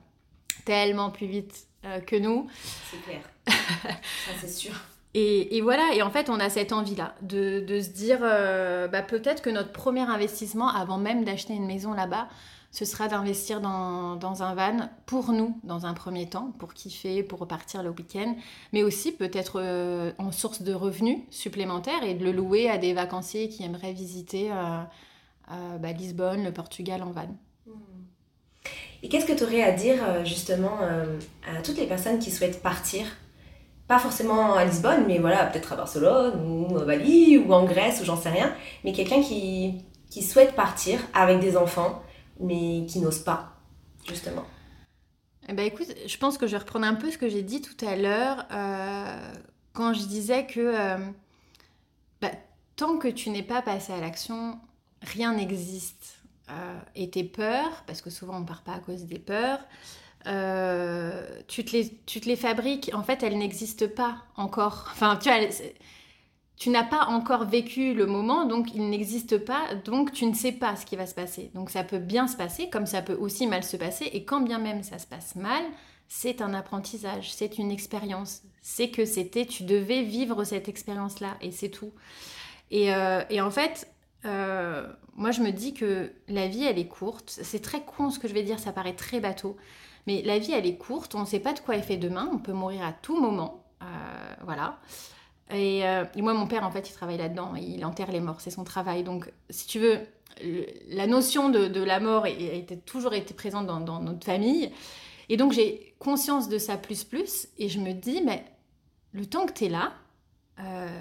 tellement 0.64 1.10
plus 1.10 1.26
vite 1.26 1.66
euh, 1.84 2.00
que 2.00 2.16
nous. 2.16 2.48
C'est 2.90 3.02
clair, 3.02 3.22
ça 3.46 4.32
c'est 4.40 4.48
sûr. 4.48 4.74
Et, 5.14 5.60
voilà, 5.60 5.94
et 5.94 6.00
en 6.00 6.10
fait 6.10 6.30
on 6.30 6.40
a 6.40 6.48
cette 6.48 6.72
envie-là 6.72 7.14
de, 7.20 7.64
se 7.68 7.90
dire 7.90 8.20
euh, 8.22 8.88
bah, 8.88 9.02
peut-être 9.02 9.42
que 9.42 9.50
notre 9.50 9.70
premier 9.70 10.00
investissement 10.00 10.68
avant 10.68 10.96
même 10.96 11.24
d'acheter 11.24 11.52
une 11.52 11.66
maison 11.66 11.92
là-bas, 11.92 12.28
ce 12.70 12.86
sera 12.86 13.08
d'investir 13.08 13.60
dans, 13.60 14.42
un 14.42 14.54
van 14.54 14.88
pour 15.04 15.32
nous, 15.32 15.60
dans 15.64 15.84
un 15.84 15.92
premier 15.92 16.30
temps, 16.30 16.54
pour 16.58 16.72
kiffer, 16.72 17.22
pour 17.22 17.40
repartir 17.40 17.82
le 17.82 17.90
week-end, 17.90 18.34
mais 18.72 18.82
aussi 18.82 19.12
peut-être 19.12 19.60
euh, 19.60 20.12
en 20.16 20.32
source 20.32 20.62
de 20.62 20.72
revenus 20.72 21.18
supplémentaires 21.28 22.02
et 22.04 22.14
de 22.14 22.24
le 22.24 22.32
louer 22.32 22.70
à 22.70 22.78
des 22.78 22.94
vacanciers 22.94 23.50
qui 23.50 23.64
aimeraient 23.64 23.92
visiter 23.92 24.50
euh, 24.50 25.78
bah, 25.78 25.92
Lisbonne, 25.92 26.42
le 26.42 26.52
Portugal 26.52 27.02
en 27.02 27.10
van. 27.10 27.28
Et 29.02 29.10
qu'est-ce 29.10 29.26
que 29.26 29.36
tu 29.36 29.44
aurais 29.44 29.62
à 29.62 29.72
dire 29.72 30.24
justement 30.24 30.78
à 30.78 31.60
toutes 31.60 31.76
les 31.76 31.86
personnes 31.86 32.20
qui 32.20 32.30
souhaitent 32.30 32.62
partir? 32.62 33.04
Pas 33.92 33.98
forcément 33.98 34.54
à 34.54 34.64
Lisbonne, 34.64 35.04
mais 35.06 35.18
voilà, 35.18 35.44
peut-être 35.44 35.74
à 35.74 35.76
Barcelone 35.76 36.40
ou 36.46 36.78
à 36.78 36.84
Bali 36.86 37.36
ou 37.36 37.52
en 37.52 37.66
Grèce 37.66 38.00
ou 38.00 38.06
j'en 38.06 38.16
sais 38.16 38.30
rien, 38.30 38.54
mais 38.84 38.94
quelqu'un 38.94 39.20
qui, 39.20 39.84
qui 40.08 40.22
souhaite 40.22 40.54
partir 40.54 40.98
avec 41.12 41.40
des 41.40 41.58
enfants 41.58 42.02
mais 42.40 42.86
qui 42.88 43.00
n'osent 43.00 43.18
pas, 43.18 43.52
justement 44.08 44.46
eh 45.46 45.52
ben 45.52 45.66
écoute, 45.66 45.88
je 46.06 46.16
pense 46.16 46.38
que 46.38 46.46
je 46.46 46.52
vais 46.52 46.58
reprendre 46.58 46.86
un 46.86 46.94
peu 46.94 47.10
ce 47.10 47.18
que 47.18 47.28
j'ai 47.28 47.42
dit 47.42 47.60
tout 47.60 47.84
à 47.84 47.96
l'heure 47.96 48.46
euh, 48.50 49.32
quand 49.74 49.92
je 49.92 50.06
disais 50.06 50.46
que 50.46 50.60
euh, 50.60 50.96
bah, 52.22 52.30
tant 52.76 52.96
que 52.96 53.08
tu 53.08 53.28
n'es 53.28 53.42
pas 53.42 53.60
passé 53.60 53.92
à 53.92 54.00
l'action, 54.00 54.58
rien 55.02 55.34
n'existe. 55.34 56.22
Euh, 56.48 56.78
et 56.94 57.10
tes 57.10 57.24
peurs, 57.24 57.84
parce 57.86 58.00
que 58.00 58.08
souvent 58.08 58.36
on 58.36 58.40
ne 58.40 58.46
part 58.46 58.62
pas 58.62 58.72
à 58.72 58.78
cause 58.78 59.04
des 59.04 59.18
peurs, 59.18 59.60
tu, 60.24 61.64
te 61.64 61.72
les, 61.72 61.98
tu 62.06 62.20
te 62.20 62.28
les 62.28 62.36
fabriques, 62.36 62.90
en 62.94 63.02
fait 63.02 63.22
elles 63.22 63.38
n'existent 63.38 63.88
pas 63.88 64.16
encore. 64.36 64.88
Enfin, 64.92 65.16
tu 65.16 65.28
vois, 65.28 65.38
tu 66.62 66.70
n'as 66.70 66.84
pas 66.84 67.06
encore 67.06 67.44
vécu 67.44 67.92
le 67.92 68.06
moment, 68.06 68.44
donc 68.44 68.72
il 68.72 68.88
n'existe 68.88 69.36
pas, 69.38 69.74
donc 69.84 70.12
tu 70.12 70.26
ne 70.26 70.32
sais 70.32 70.52
pas 70.52 70.76
ce 70.76 70.86
qui 70.86 70.94
va 70.94 71.06
se 71.06 71.14
passer. 71.14 71.50
Donc 71.54 71.70
ça 71.70 71.82
peut 71.82 71.98
bien 71.98 72.28
se 72.28 72.36
passer, 72.36 72.70
comme 72.70 72.86
ça 72.86 73.02
peut 73.02 73.16
aussi 73.16 73.48
mal 73.48 73.64
se 73.64 73.76
passer, 73.76 74.04
et 74.12 74.24
quand 74.24 74.40
bien 74.40 74.58
même 74.58 74.84
ça 74.84 75.00
se 75.00 75.06
passe 75.08 75.34
mal, 75.34 75.64
c'est 76.06 76.40
un 76.40 76.54
apprentissage, 76.54 77.32
c'est 77.32 77.58
une 77.58 77.72
expérience. 77.72 78.42
C'est 78.60 78.90
que 78.90 79.04
c'était, 79.04 79.44
tu 79.44 79.64
devais 79.64 80.02
vivre 80.02 80.44
cette 80.44 80.68
expérience-là, 80.68 81.36
et 81.40 81.50
c'est 81.50 81.70
tout. 81.70 81.90
Et, 82.70 82.94
euh, 82.94 83.24
en 83.40 83.50
fait, 83.50 83.88
euh, 84.24 84.86
moi 85.16 85.32
je 85.32 85.40
me 85.40 85.50
dis 85.50 85.74
que 85.74 86.12
la 86.28 86.46
vie, 86.46 86.62
elle 86.62 86.78
est 86.78 86.86
courte. 86.86 87.40
C'est 87.42 87.60
très 87.60 87.82
con 87.82 88.10
ce 88.10 88.20
que 88.20 88.28
je 88.28 88.34
vais 88.34 88.44
dire, 88.44 88.60
ça 88.60 88.72
paraît 88.72 88.94
très 88.94 89.18
bateau. 89.18 89.56
Mais 90.06 90.22
la 90.22 90.38
vie, 90.38 90.52
elle 90.52 90.66
est 90.66 90.76
courte, 90.76 91.14
on 91.14 91.20
ne 91.20 91.26
sait 91.26 91.40
pas 91.40 91.52
de 91.52 91.60
quoi 91.60 91.76
elle 91.76 91.82
fait 91.82 91.96
demain, 91.96 92.28
on 92.32 92.38
peut 92.38 92.52
mourir 92.52 92.84
à 92.84 92.92
tout 92.92 93.20
moment. 93.20 93.64
Euh, 93.82 94.34
voilà. 94.44 94.78
Euh, 95.52 96.04
et, 96.14 96.22
moi, 96.22 96.34
mon 96.34 96.46
père, 96.46 96.64
en 96.64 96.70
fait, 96.70 96.88
il 96.88 96.92
travaille 96.92 97.18
là-dedans. 97.18 97.54
Il 97.56 97.84
enterre 97.84 98.10
les 98.10 98.20
morts, 98.20 98.40
c'est 98.40 98.50
son 98.50 98.64
travail. 98.64 99.04
Donc, 99.04 99.30
si 99.50 99.66
tu 99.66 99.78
veux, 99.78 99.98
la 100.88 101.06
notion 101.06 101.48
de, 101.50 101.82
la 101.82 102.00
mort 102.00 102.26
a, 102.26 102.76
toujours 102.86 103.14
été 103.14 103.34
présente 103.34 103.66
dans, 103.66 104.00
notre 104.00 104.24
famille. 104.24 104.70
Et 105.28 105.36
donc, 105.36 105.52
j'ai 105.52 105.94
conscience 105.98 106.48
de 106.48 106.58
ça 106.58 106.76
plus 106.76 107.04
plus. 107.04 107.48
Et 107.58 107.68
je 107.68 107.78
me 107.78 107.92
dis, 107.92 108.22
mais 108.22 108.44
le 109.12 109.26
temps 109.26 109.46
que 109.46 109.52
tu 109.52 109.66
es 109.66 109.68
là, 109.68 109.92
euh, 110.60 111.00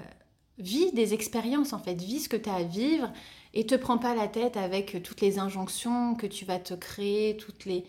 vis 0.58 0.92
des 0.92 1.14
expériences, 1.14 1.72
en 1.72 1.78
fait. 1.78 1.94
Vis 1.94 2.24
ce 2.24 2.28
que 2.28 2.36
tu 2.36 2.50
as 2.50 2.54
à 2.54 2.62
vivre. 2.62 3.10
Et 3.54 3.66
te 3.66 3.74
prends 3.74 3.98
pas 3.98 4.14
la 4.14 4.28
tête 4.28 4.56
avec 4.56 5.02
toutes 5.02 5.20
les 5.20 5.38
injonctions 5.38 6.14
que 6.14 6.26
tu 6.26 6.44
vas 6.44 6.58
te 6.58 6.72
créer, 6.72 7.36
toutes 7.36 7.66
les 7.66 7.84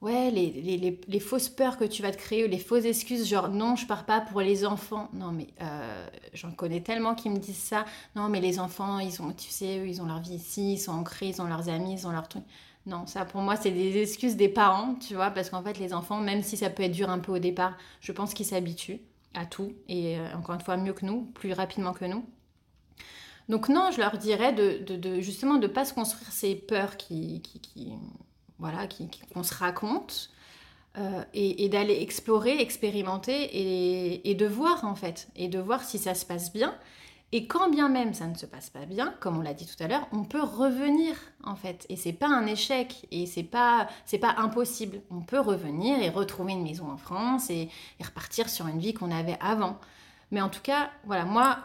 ouais, 0.00 0.30
les, 0.30 0.50
les, 0.50 1.00
les, 1.06 1.20
fausses 1.20 1.48
peurs 1.48 1.76
que 1.76 1.84
tu 1.84 2.02
vas 2.02 2.10
te 2.10 2.16
créer, 2.16 2.46
les 2.48 2.58
fausses 2.58 2.84
excuses, 2.84 3.26
genre 3.28 3.48
non, 3.48 3.76
je 3.76 3.86
pars 3.86 4.06
pas 4.06 4.20
pour 4.20 4.40
les 4.40 4.64
enfants. 4.64 5.08
Non, 5.12 5.32
mais 5.32 5.48
euh, 5.60 6.06
j'en 6.32 6.52
connais 6.52 6.80
tellement 6.80 7.14
qui 7.14 7.30
me 7.30 7.38
disent 7.38 7.56
ça. 7.56 7.84
Non, 8.16 8.28
mais 8.28 8.40
les 8.40 8.58
enfants, 8.58 8.98
ils 8.98 9.20
ont, 9.22 9.32
tu 9.32 9.50
sais, 9.50 9.78
eux, 9.78 9.88
ils 9.88 10.00
ont 10.00 10.06
leur 10.06 10.20
vie 10.20 10.34
ici, 10.34 10.74
ils 10.74 10.78
sont 10.78 10.92
ancrés, 10.92 11.28
ils 11.28 11.42
ont 11.42 11.46
leurs 11.46 11.68
amis, 11.68 11.94
ils 11.94 12.06
ont 12.06 12.12
leur 12.12 12.28
truc. 12.28 12.44
Non, 12.86 13.06
ça 13.06 13.24
pour 13.26 13.42
moi, 13.42 13.56
c'est 13.56 13.70
des 13.70 14.00
excuses 14.00 14.36
des 14.36 14.48
parents, 14.48 14.94
tu 14.94 15.14
vois, 15.14 15.30
parce 15.30 15.50
qu'en 15.50 15.62
fait, 15.62 15.78
les 15.78 15.92
enfants, 15.92 16.18
même 16.20 16.42
si 16.42 16.56
ça 16.56 16.70
peut 16.70 16.82
être 16.82 16.92
dur 16.92 17.10
un 17.10 17.18
peu 17.18 17.32
au 17.32 17.38
départ, 17.38 17.76
je 18.00 18.12
pense 18.12 18.32
qu'ils 18.32 18.46
s'habituent 18.46 19.00
à 19.34 19.46
tout, 19.46 19.74
et 19.88 20.18
euh, 20.18 20.34
encore 20.36 20.54
une 20.54 20.60
fois, 20.62 20.76
mieux 20.76 20.94
que 20.94 21.04
nous, 21.04 21.22
plus 21.34 21.52
rapidement 21.52 21.92
que 21.92 22.06
nous. 22.06 22.24
Donc 23.48 23.68
non, 23.68 23.90
je 23.92 23.98
leur 23.98 24.16
dirais 24.16 24.52
de, 24.52 24.82
de, 24.84 24.96
de 24.96 25.20
justement 25.20 25.56
de 25.56 25.66
ne 25.66 25.72
pas 25.72 25.84
se 25.84 25.92
construire 25.92 26.30
ces 26.32 26.54
peurs 26.54 26.96
qui, 26.96 27.42
qui, 27.42 27.60
qui 27.60 27.92
voilà, 28.60 28.86
qu'on 29.32 29.42
se 29.42 29.54
raconte, 29.54 30.30
euh, 30.98 31.22
et, 31.34 31.68
d'aller 31.68 32.02
explorer, 32.02 32.60
expérimenter 32.60 34.28
et, 34.28 34.34
de 34.34 34.46
voir 34.46 34.84
en 34.84 34.96
fait, 34.96 35.28
et 35.36 35.46
de 35.46 35.60
voir 35.60 35.84
si 35.84 35.98
ça 35.98 36.14
se 36.14 36.26
passe 36.26 36.52
bien. 36.52 36.74
Et 37.30 37.46
quand 37.46 37.70
bien 37.70 37.88
même 37.88 38.12
ça 38.12 38.26
ne 38.26 38.34
se 38.34 38.44
passe 38.44 38.70
pas 38.70 38.86
bien, 38.86 39.14
comme 39.20 39.38
on 39.38 39.40
l'a 39.40 39.54
dit 39.54 39.66
tout 39.66 39.80
à 39.80 39.86
l'heure, 39.86 40.08
on 40.10 40.24
peut 40.24 40.42
revenir 40.42 41.14
en 41.44 41.54
fait. 41.54 41.86
Et 41.90 41.96
c'est 41.96 42.12
pas 42.12 42.26
un 42.26 42.44
échec 42.46 43.06
et 43.12 43.26
c'est 43.26 43.44
pas 43.44 43.88
c'est 44.04 44.18
pas 44.18 44.34
impossible. 44.38 45.00
On 45.10 45.20
peut 45.20 45.38
revenir 45.38 46.02
et 46.02 46.08
retrouver 46.08 46.54
une 46.54 46.64
maison 46.64 46.90
en 46.90 46.96
France 46.96 47.50
et, 47.50 47.68
repartir 48.04 48.48
sur 48.48 48.66
une 48.66 48.80
vie 48.80 48.92
qu'on 48.92 49.12
avait 49.12 49.38
avant. 49.40 49.78
Mais 50.32 50.40
en 50.40 50.48
tout 50.48 50.62
cas, 50.62 50.90
voilà, 51.04 51.24
moi, 51.24 51.58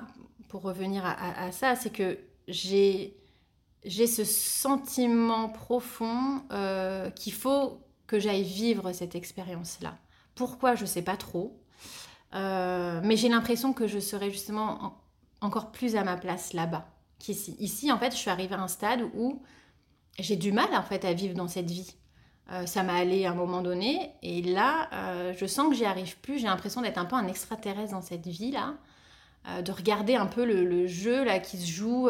pour 0.50 0.62
revenir 0.62 1.04
à 1.04 1.52
ça, 1.52 1.76
c'est 1.76 1.92
que 1.92 2.20
j'ai 2.48 3.18
j'ai 3.86 4.08
ce 4.08 4.24
sentiment 4.24 5.48
profond 5.50 6.42
euh, 6.52 7.10
qu'il 7.12 7.34
faut 7.34 7.80
que 8.08 8.20
j'aille 8.20 8.44
vivre 8.44 8.92
cette 8.92 9.16
expérience-là. 9.16 9.98
Pourquoi, 10.34 10.76
je 10.76 10.82
ne 10.82 10.88
sais 10.88 11.02
pas 11.02 11.18
trop. 11.18 11.60
Euh, 12.34 13.00
mais 13.04 13.16
j'ai 13.16 13.30
l'impression 13.30 13.74
que 13.74 13.88
je 13.88 14.00
serai 14.00 14.32
justement 14.32 14.98
encore 15.42 15.72
plus 15.72 15.96
à 15.96 16.04
ma 16.04 16.18
place 16.18 16.54
là-bas 16.54 16.88
qu'ici. 17.20 17.56
Ici, 17.60 17.92
en 17.92 17.98
fait, 17.98 18.12
je 18.12 18.18
suis 18.18 18.30
arrivée 18.30 18.56
à 18.56 18.62
un 18.62 18.68
stade 18.68 19.02
où 19.14 19.42
j'ai 20.20 20.36
du 20.36 20.52
mal 20.52 20.74
en 20.74 20.84
fait 20.84 21.06
à 21.06 21.14
vivre 21.14 21.36
dans 21.36 21.48
cette 21.48 21.70
vie. 21.70 21.96
Euh, 22.52 22.66
ça 22.66 22.84
m'a 22.84 22.96
allé 22.96 23.26
à 23.26 23.32
un 23.32 23.36
moment 23.36 23.62
donné, 23.62 24.12
et 24.22 24.42
là, 24.42 25.34
je 25.34 25.46
sens 25.46 25.70
que 25.70 25.76
j'y 25.76 25.86
arrive 25.86 26.18
plus. 26.20 26.40
J'ai 26.40 26.48
l'impression 26.48 26.82
d'être 26.82 26.98
un 26.98 27.06
peu 27.06 27.16
un 27.16 27.28
extraterrestre 27.28 27.94
dans 27.94 28.02
cette 28.02 28.28
vie-là, 28.28 28.76
de 29.62 29.72
regarder 29.72 30.16
un 30.16 30.26
peu 30.26 30.44
le, 30.44 30.64
le, 30.64 30.88
jeu 30.88 31.24
là 31.24 31.40
qui 31.40 31.58
se 31.58 31.72
joue 31.72 32.10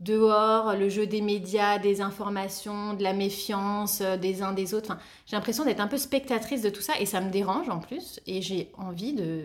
dehors, 0.00 0.74
le 0.76 0.88
jeu 0.88 1.06
des 1.06 1.22
médias, 1.22 1.78
des 1.78 2.00
informations, 2.00 2.94
de 2.94 3.02
la 3.02 3.12
méfiance 3.12 4.00
euh, 4.02 4.16
des 4.16 4.42
uns 4.42 4.52
des 4.52 4.74
autres. 4.74 4.96
j'ai 5.26 5.36
l'impression 5.36 5.64
d'être 5.64 5.80
un 5.80 5.86
peu 5.86 5.96
spectatrice 5.96 6.62
de 6.62 6.68
tout 6.68 6.82
ça 6.82 6.98
et 7.00 7.06
ça 7.06 7.20
me 7.20 7.30
dérange 7.30 7.68
en 7.68 7.78
plus. 7.78 8.20
Et 8.26 8.42
j'ai 8.42 8.70
envie 8.76 9.14
de, 9.14 9.44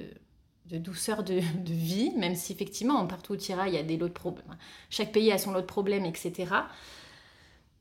douceur 0.78 1.24
de, 1.24 1.40
vie, 1.66 2.12
même 2.18 2.36
si 2.36 2.52
effectivement, 2.52 3.06
partout 3.08 3.34
où 3.34 3.38
tu 3.38 3.52
il 3.52 3.74
y 3.74 3.78
a 3.78 3.84
des 3.84 3.98
lots 3.98 4.08
de 4.08 4.14
problèmes. 4.14 4.58
Chaque 4.90 5.12
pays 5.12 5.32
a 5.32 5.38
son 5.38 5.52
lot 5.52 5.62
de 5.62 5.66
problèmes, 5.66 6.06
etc. 6.06 6.54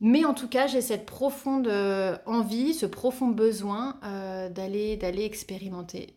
Mais 0.00 0.24
en 0.24 0.32
tout 0.32 0.48
cas, 0.48 0.66
j'ai 0.66 0.80
cette 0.80 1.04
profonde 1.04 1.68
euh, 1.68 2.16
envie, 2.24 2.72
ce 2.72 2.86
profond 2.86 3.28
besoin 3.28 3.98
euh, 4.02 4.48
d'aller 4.48 4.96
d'aller 4.96 5.24
expérimenter. 5.24 6.14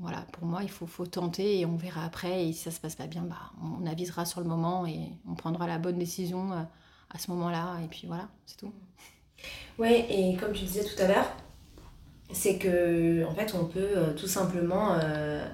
Voilà, 0.00 0.24
pour 0.32 0.46
moi, 0.46 0.62
il 0.62 0.70
faut, 0.70 0.86
faut 0.86 1.06
tenter 1.06 1.60
et 1.60 1.66
on 1.66 1.76
verra 1.76 2.04
après. 2.04 2.48
Et 2.48 2.52
si 2.52 2.62
ça 2.62 2.70
se 2.70 2.80
passe 2.80 2.96
pas 2.96 3.06
bien, 3.06 3.22
bah, 3.22 3.52
on 3.62 3.86
avisera 3.86 4.24
sur 4.24 4.40
le 4.40 4.46
moment 4.46 4.86
et 4.86 4.98
on 5.28 5.34
prendra 5.34 5.66
la 5.66 5.78
bonne 5.78 5.98
décision 5.98 6.52
euh, 6.52 6.62
à 7.10 7.18
ce 7.18 7.30
moment-là. 7.30 7.78
Et 7.84 7.86
puis 7.86 8.06
voilà, 8.06 8.28
c'est 8.46 8.56
tout. 8.56 8.72
Ouais, 9.78 10.06
et 10.10 10.36
comme 10.36 10.52
tu 10.52 10.64
disais 10.64 10.84
tout 10.84 11.00
à 11.02 11.06
l'heure, 11.06 11.30
c'est 12.32 12.56
que 12.56 13.26
en 13.26 13.34
fait, 13.34 13.54
on 13.54 13.66
peut 13.66 13.78
euh, 13.96 14.14
tout 14.14 14.26
simplement 14.26 14.94
euh, 15.02 15.46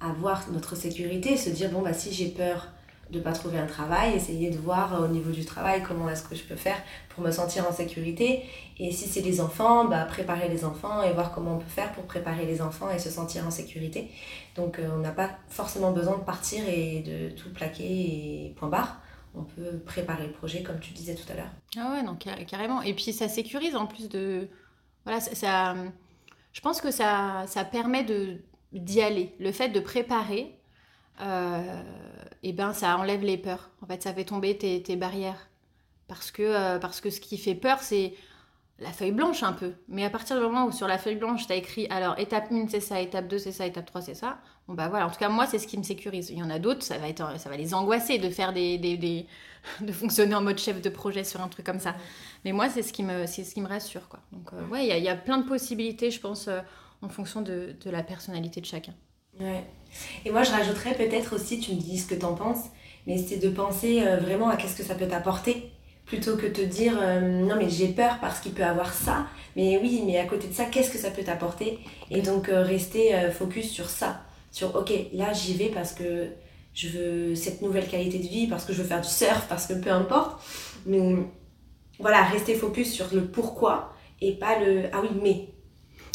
avoir 0.00 0.50
notre 0.50 0.74
sécurité, 0.74 1.36
se 1.36 1.50
dire 1.50 1.70
bon 1.70 1.82
bah 1.82 1.92
si 1.92 2.12
j'ai 2.12 2.28
peur 2.28 2.68
de 3.10 3.20
pas 3.20 3.32
trouver 3.32 3.58
un 3.58 3.66
travail, 3.66 4.14
essayer 4.14 4.50
de 4.50 4.58
voir 4.58 4.94
euh, 4.94 5.06
au 5.06 5.08
niveau 5.08 5.30
du 5.30 5.44
travail 5.44 5.82
comment 5.82 6.08
est-ce 6.08 6.22
que 6.22 6.34
je 6.34 6.44
peux 6.44 6.56
faire 6.56 6.76
pour 7.08 7.24
me 7.24 7.30
sentir 7.30 7.66
en 7.68 7.72
sécurité. 7.72 8.44
Et 8.78 8.92
si 8.92 9.06
c'est 9.06 9.20
les 9.20 9.40
enfants, 9.40 9.86
bah, 9.86 10.04
préparer 10.04 10.48
les 10.48 10.64
enfants 10.64 11.02
et 11.02 11.12
voir 11.12 11.32
comment 11.32 11.56
on 11.56 11.58
peut 11.58 11.68
faire 11.68 11.92
pour 11.92 12.04
préparer 12.04 12.46
les 12.46 12.62
enfants 12.62 12.90
et 12.90 12.98
se 12.98 13.10
sentir 13.10 13.46
en 13.46 13.50
sécurité. 13.50 14.10
Donc 14.56 14.78
euh, 14.78 14.88
on 14.94 14.98
n'a 14.98 15.12
pas 15.12 15.30
forcément 15.48 15.92
besoin 15.92 16.18
de 16.18 16.24
partir 16.24 16.62
et 16.68 17.00
de 17.00 17.30
tout 17.36 17.52
plaquer 17.52 17.84
et 17.84 18.54
point 18.56 18.68
barre. 18.68 19.00
On 19.34 19.42
peut 19.42 19.78
préparer 19.84 20.26
le 20.26 20.32
projet 20.32 20.62
comme 20.62 20.80
tu 20.80 20.92
disais 20.92 21.14
tout 21.14 21.30
à 21.32 21.36
l'heure. 21.36 21.50
Ah 21.76 21.92
ouais, 21.92 22.02
non, 22.02 22.16
carrément. 22.16 22.82
Et 22.82 22.94
puis 22.94 23.12
ça 23.12 23.28
sécurise 23.28 23.76
en 23.76 23.86
plus 23.86 24.08
de... 24.08 24.48
Voilà, 25.04 25.20
ça, 25.20 25.76
je 26.52 26.60
pense 26.60 26.80
que 26.80 26.90
ça, 26.90 27.44
ça 27.46 27.64
permet 27.64 28.04
d'y 28.72 29.00
aller. 29.00 29.34
Le 29.38 29.52
fait 29.52 29.68
de 29.68 29.78
préparer, 29.78 30.58
euh, 31.20 31.82
et 32.42 32.52
ben 32.52 32.72
ça 32.72 32.96
enlève 32.96 33.22
les 33.22 33.38
peurs. 33.38 33.70
En 33.82 33.86
fait, 33.86 34.02
ça 34.02 34.12
fait 34.12 34.24
tomber 34.24 34.56
tes, 34.56 34.96
barrières. 34.96 35.48
Parce 36.08 36.30
que, 36.30 36.42
euh, 36.42 36.78
parce 36.78 37.00
que 37.00 37.10
ce 37.10 37.20
qui 37.20 37.38
fait 37.38 37.54
peur, 37.54 37.80
c'est 37.80 38.14
la 38.80 38.90
feuille 38.90 39.12
blanche 39.12 39.42
un 39.42 39.52
peu. 39.52 39.72
Mais 39.88 40.04
à 40.04 40.10
partir 40.10 40.36
du 40.36 40.42
moment 40.42 40.64
où 40.64 40.72
sur 40.72 40.88
la 40.88 40.98
feuille 40.98 41.16
blanche, 41.16 41.46
tu 41.46 41.52
as 41.52 41.56
écrit, 41.56 41.86
alors 41.90 42.18
étape 42.18 42.50
1, 42.50 42.68
c'est 42.68 42.80
ça, 42.80 43.00
étape 43.00 43.28
2, 43.28 43.38
c'est 43.38 43.52
ça, 43.52 43.66
étape 43.66 43.86
3, 43.86 44.00
c'est 44.00 44.14
ça, 44.14 44.38
bon 44.66 44.74
bah 44.74 44.88
voilà, 44.88 45.06
en 45.06 45.10
tout 45.10 45.18
cas, 45.18 45.28
moi, 45.28 45.46
c'est 45.46 45.58
ce 45.58 45.66
qui 45.66 45.76
me 45.76 45.82
sécurise. 45.82 46.30
Il 46.30 46.38
y 46.38 46.42
en 46.42 46.50
a 46.50 46.58
d'autres, 46.58 46.82
ça, 46.82 46.96
va 46.98 47.56
les 47.56 47.74
angoisser 47.74 48.18
de 48.18 48.30
faire 48.30 48.52
des, 48.52 48.78
de 49.80 49.92
fonctionner 49.92 50.34
en 50.34 50.42
mode 50.42 50.58
chef 50.58 50.80
de 50.80 50.88
projet 50.88 51.24
sur 51.24 51.40
un 51.42 51.48
truc 51.48 51.66
comme 51.66 51.80
ça. 51.80 51.94
Mais 52.44 52.52
moi, 52.52 52.68
c'est 52.70 52.82
ce 52.82 52.92
qui 52.92 53.02
me, 53.02 53.26
ce 53.26 53.42
qui 53.42 53.60
me 53.60 53.68
rassure, 53.68 54.08
quoi. 54.08 54.20
Donc, 54.32 54.50
euh, 54.54 54.66
ouais, 54.68 54.86
il 54.86 55.04
y, 55.04 55.08
a 55.08 55.16
plein 55.16 55.38
de 55.38 55.46
possibilités, 55.46 56.10
je 56.10 56.20
pense, 56.20 56.48
en 57.02 57.08
fonction 57.08 57.42
de, 57.42 57.76
de 57.78 57.90
la 57.90 58.02
personnalité 58.02 58.60
de 58.60 58.66
chacun. 58.66 58.94
Ouais. 59.38 59.64
Et 60.24 60.30
moi, 60.30 60.42
je 60.42 60.50
rajouterais 60.50 60.94
peut-être 60.94 61.34
aussi, 61.34 61.60
tu 61.60 61.72
me 61.72 61.80
dis 61.80 61.98
ce 61.98 62.06
que 62.06 62.14
tu 62.14 62.24
en 62.24 62.34
penses, 62.34 62.66
mais 63.06 63.18
c'est 63.18 63.38
de 63.38 63.48
penser 63.48 64.02
euh, 64.02 64.16
vraiment 64.16 64.48
à 64.48 64.56
qu'est-ce 64.56 64.76
que 64.76 64.82
ça 64.82 64.94
peut 64.94 65.08
t'apporter, 65.08 65.70
plutôt 66.06 66.36
que 66.36 66.46
te 66.46 66.60
dire 66.60 66.98
euh, 67.00 67.20
non, 67.20 67.56
mais 67.56 67.68
j'ai 67.68 67.88
peur 67.88 68.18
parce 68.20 68.40
qu'il 68.40 68.52
peut 68.52 68.64
avoir 68.64 68.92
ça, 68.92 69.26
mais 69.56 69.78
oui, 69.78 70.02
mais 70.06 70.18
à 70.18 70.26
côté 70.26 70.48
de 70.48 70.52
ça, 70.52 70.66
qu'est-ce 70.66 70.90
que 70.90 70.98
ça 70.98 71.10
peut 71.10 71.22
t'apporter? 71.22 71.78
Et 72.10 72.20
donc, 72.20 72.48
euh, 72.48 72.62
rester 72.62 73.12
focus 73.30 73.70
sur 73.70 73.88
ça, 73.88 74.22
sur 74.50 74.74
ok, 74.76 74.92
là, 75.12 75.32
j'y 75.32 75.54
vais 75.54 75.68
parce 75.68 75.92
que 75.92 76.28
je 76.74 76.88
veux 76.88 77.34
cette 77.34 77.62
nouvelle 77.62 77.88
qualité 77.88 78.18
de 78.18 78.28
vie, 78.28 78.46
parce 78.46 78.64
que 78.64 78.72
je 78.72 78.82
veux 78.82 78.88
faire 78.88 79.00
du 79.00 79.08
surf, 79.08 79.46
parce 79.48 79.66
que 79.66 79.74
peu 79.74 79.90
importe, 79.90 80.40
mais 80.86 81.16
voilà, 81.98 82.22
rester 82.22 82.54
focus 82.54 82.92
sur 82.92 83.06
le 83.12 83.26
pourquoi 83.26 83.92
et 84.20 84.32
pas 84.32 84.58
le 84.58 84.84
ah 84.92 85.00
oui, 85.02 85.08
mais. 85.22 85.48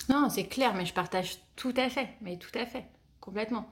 Non, 0.08 0.30
c'est 0.30 0.46
clair, 0.46 0.74
mais 0.76 0.86
je 0.86 0.94
partage 0.94 1.38
tout 1.56 1.74
à 1.78 1.90
fait, 1.90 2.10
mais 2.22 2.38
tout 2.38 2.58
à 2.58 2.66
fait 2.66 2.86
complètement. 3.26 3.68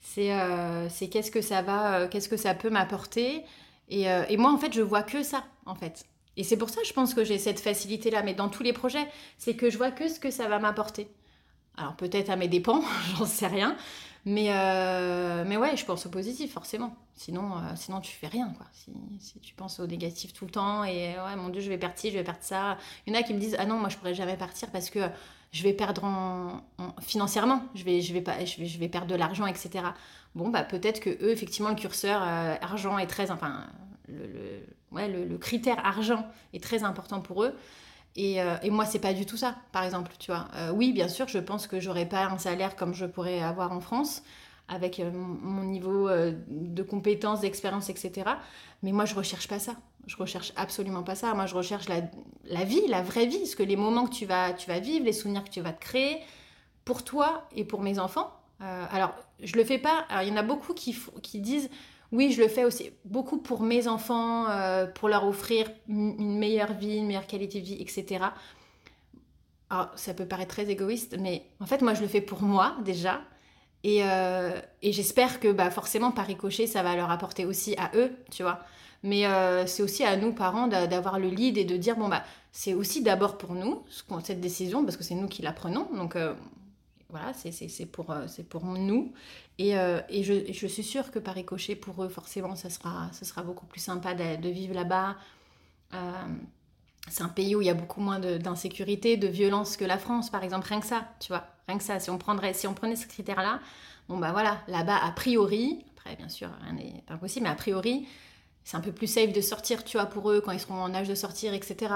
C'est 0.00 0.32
euh, 0.32 0.88
qu'est-ce 1.10 1.30
que 1.30 1.40
ça 1.40 1.62
va, 1.62 1.98
euh, 1.98 2.08
qu'est-ce 2.08 2.28
que 2.28 2.36
ça 2.36 2.54
peut 2.54 2.70
m'apporter. 2.70 3.44
Et, 3.88 4.10
euh, 4.10 4.24
et, 4.28 4.36
moi, 4.36 4.52
en 4.52 4.58
fait, 4.58 4.72
je 4.72 4.80
vois 4.80 5.02
que 5.02 5.22
ça, 5.22 5.44
en 5.66 5.74
fait. 5.74 6.06
Et 6.36 6.44
c'est 6.44 6.56
pour 6.56 6.70
ça, 6.70 6.80
je 6.84 6.92
pense 6.92 7.14
que 7.14 7.24
j'ai 7.24 7.38
cette 7.38 7.60
facilité-là. 7.60 8.22
Mais 8.22 8.34
dans 8.34 8.48
tous 8.48 8.62
les 8.62 8.72
projets, 8.72 9.06
c'est 9.38 9.54
que 9.54 9.70
je 9.70 9.76
vois 9.76 9.90
que 9.90 10.08
ce 10.08 10.18
que 10.18 10.30
ça 10.30 10.48
va 10.48 10.58
m'apporter. 10.58 11.08
Alors 11.76 11.96
peut-être 11.96 12.30
à 12.30 12.36
mes 12.36 12.48
dépens, 12.48 12.82
j'en 13.18 13.26
sais 13.26 13.46
rien. 13.46 13.76
Mais, 14.24 14.50
mais 15.46 15.56
ouais, 15.56 15.76
je 15.76 15.84
pense 15.84 16.06
au 16.06 16.08
positif, 16.08 16.52
forcément. 16.52 16.94
Sinon, 17.14 17.54
sinon 17.74 18.00
tu 18.00 18.12
fais 18.12 18.28
rien, 18.28 18.52
quoi. 18.56 18.66
Si, 18.72 18.92
si, 19.18 19.40
tu 19.40 19.54
penses 19.54 19.80
au 19.80 19.86
négatif 19.86 20.32
tout 20.32 20.44
le 20.44 20.50
temps 20.50 20.84
et 20.84 21.16
ouais, 21.16 21.36
mon 21.36 21.48
Dieu, 21.48 21.60
je 21.60 21.68
vais 21.68 21.78
partir, 21.78 22.12
je 22.12 22.18
vais 22.18 22.24
perdre 22.24 22.40
ça. 22.42 22.78
Il 23.06 23.12
y 23.12 23.16
en 23.16 23.20
a 23.20 23.22
qui 23.22 23.34
me 23.34 23.40
disent, 23.40 23.56
ah 23.58 23.66
non, 23.66 23.78
moi, 23.78 23.88
je 23.88 23.96
pourrais 23.96 24.14
jamais 24.14 24.36
partir 24.36 24.70
parce 24.70 24.90
que 24.90 25.00
je 25.50 25.62
vais 25.62 25.72
perdre 25.72 26.04
en, 26.04 26.62
financièrement, 27.00 27.62
je 27.74 27.84
vais, 27.84 28.00
je, 28.00 28.12
vais 28.12 28.22
pas, 28.22 28.44
je, 28.44 28.58
vais, 28.58 28.66
je 28.66 28.78
vais 28.78 28.88
perdre 28.88 29.08
de 29.08 29.14
l'argent, 29.14 29.46
etc. 29.46 29.84
Bon, 30.34 30.48
bah, 30.48 30.62
peut-être 30.62 31.00
que 31.00 31.10
eux, 31.10 31.30
effectivement, 31.30 31.68
le 31.68 31.74
curseur 31.74 32.22
euh, 32.22 32.54
argent 32.62 32.98
est 32.98 33.06
très. 33.06 33.30
Enfin, 33.30 33.66
le 34.08 34.62
ouais, 34.92 35.08
le, 35.08 35.38
critère 35.38 35.84
argent 35.84 36.26
est 36.52 36.62
très 36.62 36.84
important 36.84 37.20
pour 37.20 37.44
eux. 37.44 37.54
Et, 38.16 38.42
euh, 38.42 38.56
et 38.62 38.70
moi, 38.70 38.84
c'est 38.84 38.98
pas 38.98 39.14
du 39.14 39.24
tout 39.24 39.36
ça, 39.36 39.56
par 39.72 39.84
exemple, 39.84 40.12
tu 40.18 40.30
vois. 40.30 40.48
Euh, 40.54 40.70
oui, 40.70 40.92
bien 40.92 41.08
sûr, 41.08 41.28
je 41.28 41.38
pense 41.38 41.66
que 41.66 41.80
j'aurais 41.80 42.06
pas 42.06 42.26
un 42.26 42.38
salaire 42.38 42.76
comme 42.76 42.94
je 42.94 43.06
pourrais 43.06 43.40
avoir 43.40 43.72
en 43.72 43.80
France, 43.80 44.22
avec 44.68 45.00
mon 45.00 45.64
niveau 45.64 46.08
de 46.08 46.82
compétences, 46.82 47.40
d'expérience, 47.40 47.90
etc. 47.90 48.30
Mais 48.82 48.92
moi, 48.92 49.04
je 49.04 49.14
recherche 49.14 49.48
pas 49.48 49.58
ça. 49.58 49.76
Je 50.06 50.16
recherche 50.16 50.52
absolument 50.56 51.02
pas 51.02 51.14
ça. 51.14 51.34
Moi, 51.34 51.46
je 51.46 51.54
recherche 51.54 51.86
la, 51.88 52.64
vie, 52.64 52.86
la 52.88 53.02
vraie 53.02 53.26
vie, 53.26 53.46
ce 53.46 53.56
que 53.56 53.62
les 53.62 53.76
moments 53.76 54.06
que 54.06 54.14
tu 54.14 54.24
vas, 54.24 54.52
tu 54.52 54.68
vas 54.68 54.78
vivre, 54.78 55.04
les 55.04 55.12
souvenirs 55.12 55.44
que 55.44 55.50
tu 55.50 55.60
vas 55.60 55.72
te 55.72 55.80
créer 55.80 56.18
pour 56.84 57.04
toi 57.04 57.46
et 57.54 57.64
pour 57.64 57.82
mes 57.82 57.98
enfants. 57.98 58.32
Euh, 58.62 58.86
alors, 58.90 59.14
je 59.42 59.56
le 59.56 59.64
fais 59.64 59.78
pas. 59.78 60.06
Alors, 60.08 60.22
il 60.22 60.28
y 60.28 60.32
en 60.32 60.36
a 60.36 60.42
beaucoup 60.42 60.74
qui 60.74 61.40
disent 61.40 61.68
oui, 62.12 62.30
je 62.30 62.42
le 62.42 62.48
fais 62.48 62.64
aussi 62.64 62.90
beaucoup 63.06 63.38
pour 63.38 63.62
mes 63.62 63.88
enfants, 63.88 64.48
euh, 64.50 64.86
pour 64.86 65.08
leur 65.08 65.26
offrir 65.26 65.70
une 65.88 66.38
meilleure 66.38 66.74
vie, 66.74 66.98
une 66.98 67.06
meilleure 67.06 67.26
qualité 67.26 67.60
de 67.60 67.64
vie, 67.64 67.78
etc. 67.80 68.26
Alors, 69.70 69.88
ça 69.96 70.12
peut 70.12 70.26
paraître 70.26 70.54
très 70.54 70.68
égoïste, 70.70 71.16
mais 71.18 71.46
en 71.58 71.66
fait, 71.66 71.80
moi, 71.80 71.94
je 71.94 72.02
le 72.02 72.08
fais 72.08 72.20
pour 72.20 72.42
moi 72.42 72.76
déjà. 72.84 73.22
Et, 73.82 74.04
euh, 74.04 74.52
j'espère 74.82 75.40
que 75.40 75.50
bah, 75.50 75.70
forcément, 75.70 76.10
par 76.12 76.26
ricochet, 76.26 76.66
ça 76.66 76.82
va 76.82 76.94
leur 76.94 77.10
apporter 77.10 77.46
aussi 77.46 77.74
à 77.78 77.90
eux, 77.94 78.12
tu 78.30 78.42
vois. 78.42 78.60
Mais 79.02 79.26
euh, 79.26 79.66
c'est 79.66 79.82
aussi 79.82 80.04
à 80.04 80.16
nous, 80.16 80.32
parents, 80.32 80.68
d'avoir 80.68 81.18
le 81.18 81.28
lead 81.28 81.56
et 81.56 81.64
de 81.64 81.76
dire, 81.78 81.96
bon, 81.96 82.08
bah, 82.08 82.22
c'est 82.52 82.74
aussi 82.74 83.02
d'abord 83.02 83.38
pour 83.38 83.54
nous, 83.54 83.84
cette 84.22 84.40
décision, 84.40 84.84
parce 84.84 84.98
que 84.98 85.02
c'est 85.02 85.14
nous 85.14 85.28
qui 85.28 85.40
la 85.40 85.52
prenons. 85.52 85.88
Donc, 85.96 86.16
voilà, 87.12 87.32
c'est 87.34 87.86
pour, 87.86 88.10
euh, 88.10 88.26
pour 88.48 88.64
nous. 88.64 89.12
Et, 89.58 89.74
et 90.08 90.24
je, 90.24 90.66
suis 90.66 90.82
sûre 90.82 91.12
que 91.12 91.20
par 91.20 91.34
ricochet, 91.34 91.76
pour 91.76 92.02
eux, 92.02 92.08
forcément, 92.08 92.56
ça 92.56 92.70
sera, 92.70 93.10
ça 93.12 93.24
sera 93.24 93.42
beaucoup 93.42 93.66
plus 93.66 93.80
sympa 93.80 94.14
de, 94.14 94.48
vivre 94.48 94.74
là-bas. 94.74 95.16
c'est 97.08 97.22
un 97.22 97.28
pays 97.28 97.54
où 97.54 97.60
il 97.60 97.66
y 97.66 97.70
a 97.70 97.74
beaucoup 97.74 98.00
moins 98.00 98.18
d'insécurité, 98.18 99.16
de, 99.16 99.28
violence 99.28 99.76
que 99.76 99.84
la 99.84 99.98
France, 99.98 100.30
par 100.30 100.42
exemple. 100.42 100.66
Rien 100.68 100.80
que 100.80 100.86
ça, 100.86 101.06
tu 101.20 101.28
vois. 101.28 101.46
Rien 101.68 101.78
que 101.78 101.84
ça. 101.84 102.00
Si 102.00 102.10
on, 102.10 102.18
prendrait, 102.18 102.54
si 102.54 102.66
on 102.66 102.74
prenait 102.74 102.96
ce 102.96 103.06
critère-là, 103.06 103.60
bon, 104.08 104.18
bah 104.18 104.32
voilà, 104.32 104.58
là-bas, 104.66 104.96
a 104.96 105.12
priori, 105.12 105.84
après, 105.94 106.16
bien 106.16 106.28
sûr, 106.28 106.48
rien 106.64 106.72
n'est 106.72 107.04
impossible, 107.08 107.44
mais 107.44 107.50
a 107.50 107.54
priori, 107.54 108.08
c'est 108.64 108.76
un 108.76 108.80
peu 108.80 108.92
plus 108.92 109.06
safe 109.06 109.32
de 109.32 109.40
sortir, 109.40 109.84
tu 109.84 109.96
vois, 109.96 110.06
pour 110.06 110.30
eux, 110.30 110.40
quand 110.40 110.52
ils 110.52 110.60
seront 110.60 110.80
en 110.80 110.94
âge 110.94 111.08
de 111.08 111.14
sortir, 111.14 111.52
etc. 111.54 111.94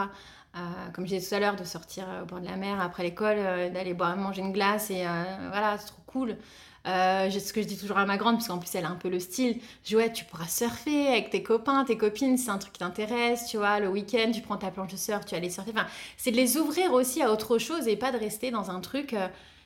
Euh, 0.56 0.60
comme 0.92 1.04
je 1.06 1.14
disais 1.14 1.28
tout 1.28 1.34
à 1.34 1.40
l'heure, 1.40 1.56
de 1.56 1.64
sortir 1.64 2.06
au 2.22 2.26
bord 2.26 2.40
de 2.40 2.46
la 2.46 2.56
mer 2.56 2.80
après 2.80 3.02
l'école, 3.02 3.36
euh, 3.38 3.70
d'aller 3.70 3.94
boire, 3.94 4.16
manger 4.16 4.40
une 4.40 4.52
glace, 4.52 4.90
et 4.90 5.06
euh, 5.06 5.24
voilà, 5.50 5.76
c'est 5.78 5.88
trop 5.88 6.02
cool. 6.06 6.36
ce 6.84 7.52
que 7.52 7.60
je 7.60 7.66
dis 7.66 7.76
toujours 7.76 7.98
à 7.98 8.06
ma 8.06 8.16
grande, 8.16 8.36
parce 8.36 8.48
qu'en 8.48 8.58
plus 8.58 8.74
elle 8.74 8.86
a 8.86 8.88
un 8.88 8.96
peu 8.96 9.10
le 9.10 9.20
style, 9.20 9.60
je 9.82 9.88
dis 9.88 9.96
ouais, 9.96 10.12
tu 10.12 10.24
pourras 10.24 10.48
surfer 10.48 11.08
avec 11.08 11.30
tes 11.30 11.42
copains, 11.42 11.84
tes 11.84 11.98
copines, 11.98 12.38
c'est 12.38 12.50
un 12.50 12.58
truc 12.58 12.72
qui 12.72 12.78
t'intéresse, 12.78 13.46
tu 13.46 13.58
vois, 13.58 13.80
le 13.80 13.88
week-end, 13.88 14.30
tu 14.32 14.40
prends 14.40 14.56
ta 14.56 14.70
planche 14.70 14.92
de 14.92 14.96
surf, 14.96 15.24
tu 15.26 15.32
vas 15.32 15.38
aller 15.38 15.50
surfer. 15.50 15.72
Enfin, 15.74 15.86
c'est 16.16 16.30
de 16.30 16.36
les 16.36 16.56
ouvrir 16.56 16.92
aussi 16.92 17.22
à 17.22 17.30
autre 17.30 17.58
chose 17.58 17.86
et 17.86 17.96
pas 17.96 18.12
de 18.12 18.18
rester 18.18 18.50
dans 18.50 18.70
un 18.70 18.80
truc 18.80 19.14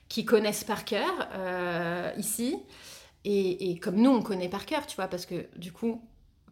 qu'ils 0.08 0.24
connaissent 0.24 0.64
par 0.64 0.84
cœur 0.84 1.28
ici. 2.16 2.56
Et, 3.24 3.78
comme 3.80 3.96
nous, 3.96 4.10
on 4.10 4.22
connaît 4.22 4.48
par 4.48 4.66
cœur, 4.66 4.86
tu 4.86 4.96
vois, 4.96 5.06
parce 5.06 5.26
que 5.26 5.46
du 5.56 5.72
coup, 5.72 6.02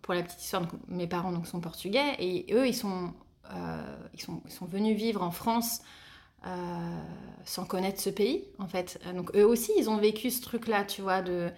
pour 0.03 0.15
la 0.15 0.23
petite 0.23 0.43
histoire, 0.43 0.63
mes 0.89 1.07
parents 1.07 1.33
donc, 1.33 1.47
sont 1.47 1.61
portugais 1.61 2.15
et 2.19 2.47
eux, 2.53 2.67
ils 2.67 2.75
sont, 2.75 3.07
euh, 3.07 3.09
ils 4.15 4.21
sont, 4.21 4.43
ils 4.47 4.53
sont 4.53 4.67
venus 4.67 4.97
vivre 4.97 5.23
en 5.23 5.31
France 5.31 5.81
euh, 6.47 7.01
sans 7.45 7.65
connaître 7.65 8.01
ce 8.01 8.11
pays, 8.11 8.45
en 8.59 8.69
fait. 8.69 9.01
Donc 9.15 9.35
eux 9.35 9.45
aussi, 9.45 9.73
ils 9.77 9.91
ont 9.91 9.97
vécu 9.97 10.31
ce 10.31 10.41
truc-là, 10.41 10.85
tu 10.85 11.03
vois, 11.03 11.23
de 11.23 11.51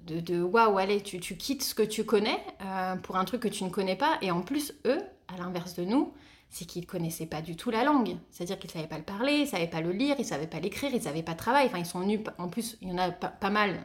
de, 0.00 0.20
de 0.20 0.42
waouh, 0.42 0.76
allez, 0.76 1.00
tu, 1.00 1.18
quittes 1.18 1.62
ce 1.62 1.74
que 1.74 1.82
tu 1.82 2.04
connais 2.04 2.38
euh, 2.62 2.96
pour 2.96 3.16
un 3.16 3.24
truc 3.24 3.40
que 3.40 3.48
tu 3.48 3.64
ne 3.64 3.70
connais 3.70 3.96
pas. 3.96 4.18
Et 4.20 4.30
en 4.30 4.42
plus, 4.42 4.74
eux, 4.84 5.00
à 5.28 5.38
l'inverse 5.38 5.74
de 5.76 5.84
nous, 5.84 6.12
c'est 6.50 6.66
qu'ils 6.66 6.82
ne 6.82 6.86
connaissaient 6.86 7.24
pas 7.24 7.40
du 7.40 7.56
tout 7.56 7.70
la 7.70 7.84
langue. 7.84 8.16
C'est-à-dire 8.30 8.58
qu'ils 8.58 8.68
ne 8.68 8.72
savaient 8.74 8.86
pas 8.86 8.98
le 8.98 9.04
parler, 9.04 9.32
ils 9.32 9.40
ne 9.42 9.46
savaient 9.46 9.66
pas 9.66 9.80
le 9.80 9.92
lire, 9.92 10.16
ils 10.18 10.22
ne 10.22 10.26
savaient 10.26 10.46
pas 10.46 10.60
l'écrire, 10.60 10.90
ils 10.92 10.98
ne 10.98 11.02
savaient 11.02 11.22
pas 11.22 11.34
travailler. 11.34 11.68
Enfin, 11.68 11.78
ils 11.78 11.86
sont 11.86 12.00
venus, 12.00 12.20
en 12.36 12.48
plus, 12.48 12.76
il 12.82 12.88
y 12.88 12.92
en 12.92 12.98
a 12.98 13.10
pas, 13.12 13.50
mal 13.50 13.78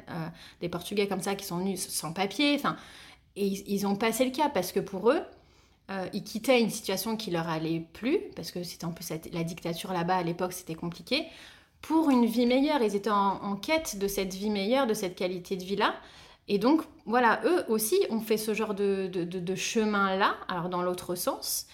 des 0.59 0.67
Portugais 0.67 1.07
comme 1.07 1.21
ça 1.21 1.35
qui 1.35 1.45
sont 1.45 1.59
venus 1.59 1.87
sans 1.87 2.11
papier. 2.11 2.55
Enfin, 2.55 2.75
et 3.37 3.45
ils, 3.45 3.87
ont 3.87 3.95
passé 3.95 4.25
le 4.25 4.31
cas 4.31 4.49
parce 4.49 4.73
que 4.73 4.81
pour 4.81 5.11
eux, 5.11 5.21
euh, 5.89 6.07
ils 6.13 6.23
quittaient 6.23 6.61
une 6.61 6.69
situation 6.69 7.17
qui 7.17 7.31
leur 7.31 7.49
allait 7.49 7.83
plus, 7.93 8.19
parce 8.35 8.51
que 8.51 8.61
c'était 8.63 8.85
un 8.85 8.91
peu 8.91 9.03
la 9.33 9.43
dictature 9.43 9.91
là-bas 9.91 10.17
à 10.17 10.23
l'époque, 10.23 10.53
c'était 10.53 10.75
compliqué, 10.75 11.25
pour 11.81 12.09
une 12.11 12.25
vie 12.25 12.45
meilleure. 12.45 12.81
Ils 12.81 12.95
étaient 12.95 13.09
en, 13.09 13.55
quête 13.55 13.97
de 13.97 14.07
cette 14.07 14.33
vie 14.33 14.51
meilleure, 14.51 14.85
de 14.85 14.93
cette 14.93 15.15
qualité 15.15 15.55
de 15.55 15.63
vie-là. 15.63 15.95
Et 16.47 16.59
donc, 16.59 16.81
voilà, 17.05 17.41
eux 17.45 17.63
aussi 17.69 17.97
ont 18.09 18.21
fait 18.21 18.37
ce 18.37 18.53
genre 18.53 18.73
de, 18.73 19.07
de, 19.07 19.55
chemin-là, 19.55 20.35
alors 20.47 20.69
dans 20.69 20.81
l'autre 20.81 21.15
sens. 21.15 21.65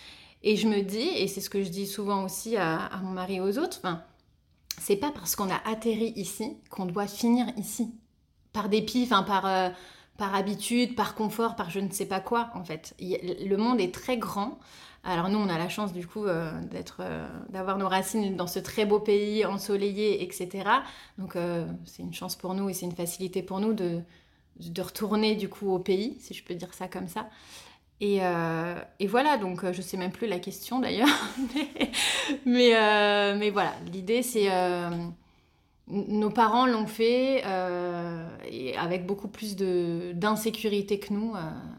Et 0.43 0.55
je 0.55 0.67
me 0.67 0.81
dis, 0.81 1.09
et 1.17 1.27
c'est 1.27 1.41
ce 1.41 1.49
que 1.49 1.63
je 1.63 1.69
dis 1.69 1.87
souvent 1.87 2.23
aussi 2.23 2.55
à, 2.55 2.89
mon 3.03 3.11
mari 3.11 3.35
et 3.35 3.41
aux 3.41 3.57
autres, 3.57 3.81
c'est 4.79 4.97
pas 4.97 5.11
parce 5.11 5.35
qu'on 5.35 5.49
a 5.49 5.61
atterri 5.65 6.13
ici 6.15 6.57
qu'on 6.69 6.85
doit 6.85 7.07
finir 7.07 7.47
ici. 7.57 7.93
Par 8.53 8.69
dépit, 8.69 9.03
enfin 9.03 9.23
par... 9.23 9.45
Euh, 9.45 9.69
par 10.17 10.35
habitude, 10.35 10.95
par 10.95 11.15
confort, 11.15 11.55
par 11.55 11.69
je 11.69 11.79
ne 11.79 11.89
sais 11.91 12.05
pas 12.05 12.19
quoi 12.19 12.49
en 12.53 12.63
fait. 12.63 12.95
Le 12.99 13.55
monde 13.55 13.79
est 13.79 13.93
très 13.93 14.17
grand. 14.17 14.57
Alors 15.03 15.29
nous, 15.29 15.37
on 15.37 15.49
a 15.49 15.57
la 15.57 15.69
chance 15.69 15.93
du 15.93 16.07
coup 16.07 16.25
euh, 16.25 16.51
euh, 16.99 17.27
d'avoir 17.49 17.77
nos 17.77 17.87
racines 17.87 18.35
dans 18.35 18.47
ce 18.47 18.57
très 18.57 18.85
beau 18.85 18.99
pays 18.99 19.45
ensoleillé, 19.45 20.23
etc. 20.23 20.67
Donc 21.19 21.35
euh, 21.35 21.65
c'est 21.85 22.01
une 22.01 22.13
chance 22.13 22.35
pour 22.35 22.55
nous 22.55 22.69
et 22.69 22.73
c'est 22.73 22.87
une 22.87 22.95
facilité 22.95 23.43
pour 23.43 23.59
nous 23.59 23.73
de, 23.73 23.99
de 24.59 24.81
retourner 24.81 25.35
du 25.35 25.47
coup 25.47 25.69
au 25.71 25.79
pays, 25.79 26.17
si 26.19 26.33
je 26.33 26.43
peux 26.43 26.55
dire 26.55 26.73
ça 26.73 26.87
comme 26.87 27.07
ça. 27.07 27.29
Et, 28.01 28.17
et 28.99 29.07
voilà, 29.07 29.37
donc 29.37 29.71
je 29.71 29.81
sais 29.81 29.95
même 29.95 30.11
plus 30.11 30.27
la 30.27 30.39
question 30.39 30.79
d'ailleurs. 30.79 31.07
mais, 32.45 32.73
mais, 33.35 33.49
voilà, 33.51 33.73
l'idée 33.89 34.21
c'est... 34.21 34.49
nos 35.87 36.29
parents 36.29 36.65
l'ont 36.65 36.87
fait 36.87 37.43
et 38.49 38.77
avec 38.77 39.05
beaucoup 39.05 39.27
plus 39.27 39.55
d'insécurité 39.55 40.99
que 40.99 41.13
nous. 41.13 41.33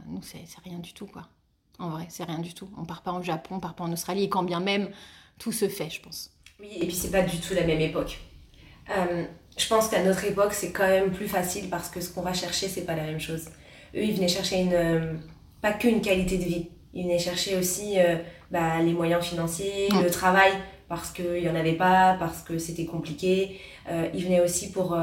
nous, 0.06 0.22
c'est 0.22 0.44
rien 0.64 0.78
du 0.78 0.92
tout, 0.92 1.06
quoi. 1.06 1.28
En 1.78 1.90
vrai, 1.90 2.06
c'est 2.08 2.24
rien 2.24 2.38
du 2.38 2.54
tout. 2.54 2.68
On 2.78 2.84
part 2.84 3.02
pas 3.02 3.12
au 3.12 3.22
Japon, 3.22 3.56
on 3.56 3.60
part 3.60 3.74
pas 3.74 3.84
en 3.84 3.92
Australie, 3.92 4.24
et 4.24 4.28
quand 4.28 4.42
bien 4.42 4.60
même 4.60 4.90
tout 5.38 5.52
se 5.52 5.68
fait, 5.68 5.90
je 5.90 6.00
pense. 6.00 6.30
Oui, 6.60 6.68
et 6.80 6.86
puis 6.86 6.94
c'est 6.94 7.10
pas 7.10 7.22
du 7.22 7.38
tout 7.38 7.54
la 7.54 7.64
même 7.64 7.80
époque. 7.80 8.18
Euh, 8.90 9.24
je 9.56 9.68
pense 9.68 9.88
qu'à 9.88 10.02
notre 10.02 10.24
époque, 10.24 10.52
c'est 10.52 10.70
quand 10.70 10.86
même 10.86 11.10
plus 11.10 11.28
facile 11.28 11.68
parce 11.68 11.88
que 11.88 12.00
ce 12.00 12.10
qu'on 12.10 12.22
va 12.22 12.32
chercher, 12.32 12.68
c'est 12.68 12.84
pas 12.84 12.94
la 12.94 13.04
même 13.04 13.20
chose. 13.20 13.46
Eux, 13.94 14.02
ils 14.02 14.14
venaient 14.14 14.28
chercher 14.28 14.60
une, 14.60 14.72
euh, 14.72 15.14
pas 15.60 15.72
qu'une 15.72 16.00
qualité 16.00 16.38
de 16.38 16.44
vie, 16.44 16.68
ils 16.94 17.04
venaient 17.04 17.18
chercher 17.18 17.56
aussi 17.56 17.98
euh, 17.98 18.16
bah, 18.50 18.80
les 18.80 18.92
moyens 18.92 19.24
financiers, 19.24 19.88
le 19.90 20.10
travail, 20.10 20.52
parce 20.88 21.10
qu'il 21.10 21.42
n'y 21.42 21.48
en 21.48 21.54
avait 21.54 21.74
pas, 21.74 22.16
parce 22.18 22.42
que 22.42 22.58
c'était 22.58 22.86
compliqué. 22.86 23.60
ils 24.14 24.24
venaient 24.24 24.40
aussi 24.40 24.70
pour 24.70 24.96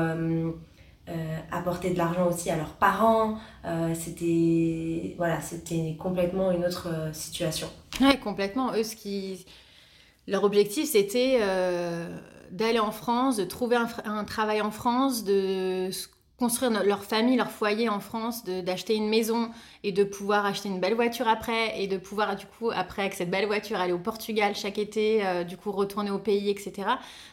apporter 1.51 1.89
de 1.89 1.97
l'argent 1.97 2.27
aussi 2.27 2.49
à 2.49 2.55
leurs 2.55 2.73
parents. 2.75 3.37
c'était 3.93 5.15
voilà, 5.17 5.39
complètement 5.99 6.51
une 6.51 6.65
autre 6.65 6.87
situation. 7.11 7.67
Ouais, 8.01 8.17
complètement. 8.17 8.73
Eux, 8.73 8.83
ce 8.83 8.95
qui 8.95 9.45
leur 10.27 10.43
objectif, 10.43 10.89
c'était 10.89 11.39
euh, 11.41 12.07
d'aller 12.51 12.79
en 12.79 12.91
France, 12.91 13.37
de 13.37 13.43
trouver 13.43 13.77
un, 14.05 14.23
travail 14.23 14.61
en 14.61 14.71
France, 14.71 15.23
de 15.23 15.89
construire 16.37 16.83
leur 16.83 17.03
famille, 17.03 17.37
leur 17.37 17.51
foyer 17.51 17.89
en 17.89 17.99
France, 17.99 18.43
d'acheter 18.43 18.95
une 18.95 19.07
maison 19.07 19.51
et 19.83 19.91
de 19.91 20.03
pouvoir 20.03 20.45
acheter 20.45 20.67
une 20.67 20.79
belle 20.79 20.95
voiture 20.95 21.27
après 21.27 21.81
et 21.81 21.87
de 21.87 21.97
pouvoir 21.97 22.35
du 22.35 22.45
coup 22.45 22.71
après 22.71 23.03
avec 23.03 23.13
cette 23.13 23.29
belle 23.29 23.45
voiture 23.45 23.79
aller 23.79 23.93
au 23.93 23.99
Portugal 23.99 24.55
chaque 24.55 24.79
été, 24.79 25.25
euh, 25.25 25.43
du 25.43 25.57
coup 25.57 25.71
retourner 25.71 26.09
au 26.09 26.17
pays, 26.17 26.49
etc. 26.49 26.87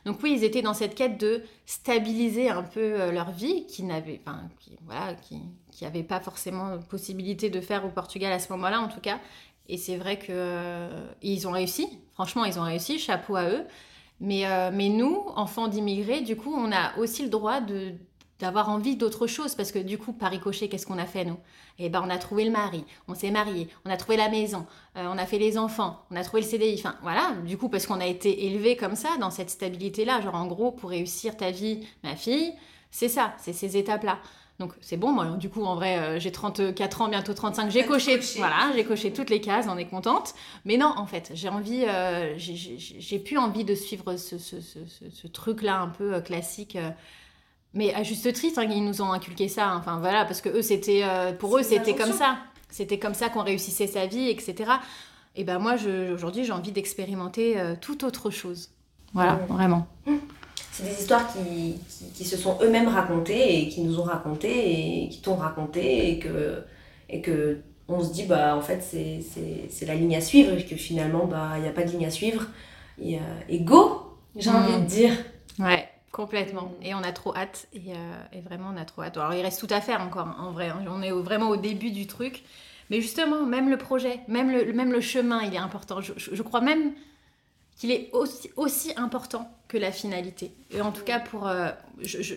Donc 0.04 0.22
oui, 0.22 0.34
ils 0.36 0.44
étaient 0.44 0.62
dans 0.62 0.74
cette 0.74 0.94
quête 0.94 1.18
de 1.18 1.42
stabiliser 1.64 2.50
un 2.50 2.62
peu 2.62 2.80
euh, 2.80 3.10
leur 3.10 3.30
vie, 3.30 3.66
qui 3.66 3.84
n'avait, 3.84 4.20
enfin, 4.24 4.42
qui, 4.58 4.76
voilà, 4.84 5.14
qui, 5.14 5.40
qui 5.72 6.02
pas 6.02 6.20
forcément 6.20 6.78
possibilité 6.78 7.48
de 7.48 7.60
faire 7.60 7.86
au 7.86 7.88
Portugal 7.88 8.32
à 8.32 8.38
ce 8.38 8.52
moment-là 8.52 8.80
en 8.80 8.88
tout 8.88 9.00
cas. 9.00 9.18
Et 9.68 9.78
c'est 9.78 9.96
vrai 9.96 10.18
qu'ils 10.18 10.34
euh, 10.34 11.46
ont 11.46 11.52
réussi. 11.52 11.88
Franchement, 12.12 12.44
ils 12.44 12.58
ont 12.58 12.64
réussi. 12.64 12.98
Chapeau 12.98 13.36
à 13.36 13.48
eux. 13.48 13.64
Mais, 14.22 14.44
mais 14.72 14.90
nous, 14.90 15.24
enfants 15.34 15.66
d'immigrés, 15.66 16.20
du 16.20 16.36
coup, 16.36 16.52
on 16.54 16.70
a 16.72 16.94
aussi 16.98 17.22
le 17.22 17.30
droit 17.30 17.62
de 17.62 17.94
d'avoir 18.40 18.68
envie 18.68 18.96
d'autre 18.96 19.26
chose 19.26 19.54
parce 19.54 19.70
que 19.70 19.78
du 19.78 19.98
coup 19.98 20.12
par 20.12 20.30
ricochet 20.30 20.68
qu'est-ce 20.68 20.86
qu'on 20.86 20.98
a 20.98 21.06
fait 21.06 21.24
nous? 21.24 21.38
Eh 21.78 21.88
ben 21.88 22.02
on 22.04 22.10
a 22.10 22.18
trouvé 22.18 22.44
le 22.44 22.50
mari, 22.50 22.84
on 23.08 23.14
s'est 23.14 23.30
marié, 23.30 23.68
on 23.84 23.90
a 23.90 23.96
trouvé 23.96 24.16
la 24.16 24.28
maison, 24.28 24.66
euh, 24.96 25.06
on 25.08 25.18
a 25.18 25.26
fait 25.26 25.38
les 25.38 25.58
enfants, 25.58 26.04
on 26.10 26.16
a 26.16 26.24
trouvé 26.24 26.42
le 26.42 26.48
CDI, 26.48 26.74
enfin 26.78 26.96
voilà, 27.02 27.32
du 27.46 27.56
coup 27.56 27.68
parce 27.68 27.86
qu'on 27.86 28.00
a 28.00 28.06
été 28.06 28.46
élevé 28.46 28.76
comme 28.76 28.96
ça 28.96 29.10
dans 29.20 29.30
cette 29.30 29.50
stabilité 29.50 30.04
là, 30.04 30.20
genre 30.20 30.34
en 30.34 30.46
gros 30.46 30.72
pour 30.72 30.90
réussir 30.90 31.36
ta 31.36 31.50
vie, 31.50 31.86
ma 32.02 32.16
fille, 32.16 32.52
c'est 32.90 33.08
ça, 33.08 33.34
c'est 33.38 33.52
ces 33.52 33.76
étapes 33.76 34.04
là. 34.04 34.18
Donc 34.60 34.74
c'est 34.82 34.98
bon, 34.98 35.10
moi 35.10 35.24
du 35.38 35.48
coup 35.48 35.64
en 35.64 35.74
vrai 35.74 35.98
euh, 35.98 36.20
j'ai 36.20 36.30
34 36.30 37.00
ans, 37.00 37.08
bientôt 37.08 37.32
35, 37.32 37.70
j'ai 37.70 37.86
coché, 37.86 38.20
voilà, 38.36 38.70
j'ai 38.76 38.84
coché 38.84 39.10
toutes 39.10 39.30
les 39.30 39.40
cases, 39.40 39.66
on 39.70 39.78
est 39.78 39.86
contente. 39.86 40.34
Mais 40.66 40.76
non, 40.76 40.92
en 40.96 41.06
fait, 41.06 41.32
j'ai 41.34 41.48
envie, 41.48 41.86
euh, 41.88 42.34
j'ai 42.36 43.18
plus 43.18 43.38
envie 43.38 43.64
de 43.64 43.74
suivre 43.74 44.16
ce, 44.16 45.26
truc-là 45.28 45.80
un 45.80 45.88
peu 45.88 46.14
euh, 46.14 46.20
classique. 46.20 46.76
Mais 47.74 47.94
à 47.94 48.02
juste 48.02 48.32
titre, 48.32 48.58
hein, 48.58 48.68
ils 48.70 48.84
nous 48.84 49.02
ont 49.02 49.12
inculqué 49.12 49.48
ça. 49.48 49.74
Enfin 49.76 49.98
voilà, 49.98 50.24
parce 50.24 50.40
que 50.40 50.48
eux 50.48 50.62
c'était, 50.62 51.04
pour 51.38 51.56
eux 51.58 51.62
c'était 51.62 51.94
comme 51.94 52.12
ça, 52.12 52.38
c'était 52.70 52.98
comme 52.98 53.14
ça 53.14 53.28
qu'on 53.28 53.42
réussissait 53.42 53.86
sa 53.86 54.06
vie, 54.06 54.28
etc. 54.28 54.70
Et 55.36 55.44
ben 55.44 55.58
moi 55.58 55.74
aujourd'hui 56.12 56.44
j'ai 56.44 56.52
envie 56.52 56.72
d'expérimenter 56.72 57.56
tout 57.80 58.04
autre 58.04 58.30
chose. 58.30 58.70
Voilà, 59.12 59.34
vraiment. 59.48 59.86
Mmh 60.06 60.16
c'est 60.72 60.84
des 60.84 61.00
histoires 61.00 61.26
qui, 61.32 61.76
qui, 62.14 62.24
se 62.24 62.36
sont 62.36 62.58
eux-mêmes 62.62 62.88
racontées 62.88 63.60
et 63.60 63.68
qui 63.68 63.82
nous 63.82 63.98
ont 63.98 64.04
racontées 64.04 65.04
et 65.04 65.08
qui 65.08 65.20
t'ont 65.20 65.34
raconté 65.34 66.10
et 66.10 66.18
que, 66.18 66.62
et 67.08 67.20
que 67.20 67.58
on 67.88 68.02
se 68.02 68.12
dit, 68.12 68.24
bah, 68.24 68.56
en 68.56 68.60
fait, 68.60 68.80
c'est 68.82 69.86
la 69.86 69.94
ligne 69.94 70.14
à 70.14 70.20
suivre 70.20 70.56
et 70.56 70.64
que 70.64 70.76
finalement, 70.76 71.26
bah, 71.26 71.54
il 71.56 71.62
n'y 71.62 71.68
a 71.68 71.72
pas 71.72 71.82
de 71.82 71.90
ligne 71.90 72.06
à 72.06 72.10
suivre. 72.10 72.46
Et, 73.02 73.18
go, 73.60 74.16
j'ai 74.36 74.50
envie 74.50 74.80
de 74.80 74.86
dire. 74.86 75.10
Ouais, 75.58 75.88
complètement. 76.12 76.72
Et 76.82 76.94
on 76.94 77.02
a 77.02 77.12
trop 77.12 77.34
hâte. 77.34 77.68
Et, 77.72 77.92
euh, 77.92 78.22
et, 78.32 78.40
vraiment, 78.40 78.70
on 78.74 78.76
a 78.76 78.84
trop 78.84 79.02
hâte. 79.02 79.16
Alors, 79.16 79.34
il 79.34 79.42
reste 79.42 79.60
tout 79.60 79.72
à 79.72 79.80
faire 79.80 80.00
encore, 80.00 80.28
en 80.38 80.52
vrai. 80.52 80.68
Hein. 80.68 80.84
On 80.88 81.02
est 81.02 81.10
vraiment 81.10 81.48
au 81.48 81.56
début 81.56 81.90
du 81.90 82.06
truc. 82.06 82.44
Mais 82.90 83.00
justement, 83.00 83.46
même 83.46 83.70
le 83.70 83.76
projet, 83.76 84.20
même 84.26 84.50
le, 84.50 84.72
même 84.72 84.92
le 84.92 85.00
chemin, 85.00 85.42
il 85.42 85.54
est 85.54 85.58
important. 85.58 86.00
Je, 86.00 86.12
je 86.16 86.42
crois 86.42 86.60
même 86.60 86.92
qu'il 87.76 87.92
est 87.92 88.10
aussi, 88.12 88.50
aussi, 88.56 88.92
important 88.96 89.50
que 89.68 89.78
la 89.78 89.92
finalité. 89.92 90.52
Et 90.70 90.80
en 90.80 90.90
tout 90.90 91.04
cas, 91.04 91.20
pour 91.20 91.46
euh, 91.46 91.70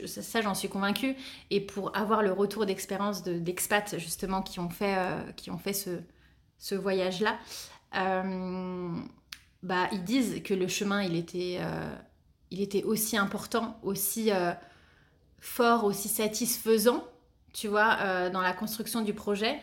ça, 0.05 0.41
j'en 0.41 0.53
suis 0.53 0.69
convaincue. 0.69 1.15
Et 1.49 1.59
pour 1.59 1.97
avoir 1.97 2.21
le 2.21 2.31
retour 2.31 2.67
d'expérience 2.67 3.23
d'expats, 3.23 3.97
justement, 3.97 4.43
qui 4.43 4.59
ont 4.59 4.69
fait, 4.69 4.95
euh, 4.95 5.31
qui 5.35 5.49
ont 5.49 5.57
fait 5.57 5.73
ce, 5.73 5.89
ce 6.59 6.75
voyage-là, 6.75 7.39
bah, 9.63 9.87
ils 9.91 10.03
disent 10.03 10.43
que 10.43 10.53
le 10.53 10.67
chemin, 10.67 11.01
il 11.01 11.15
était, 11.15 11.59
il 12.53 12.61
était 12.61 12.83
aussi 12.83 13.17
important, 13.17 13.77
aussi 13.83 14.29
fort, 15.39 15.83
aussi 15.83 16.07
satisfaisant, 16.07 17.03
tu 17.51 17.67
vois, 17.67 18.29
dans 18.29 18.41
la 18.41 18.53
construction 18.53 19.01
du 19.01 19.13
projet. 19.13 19.59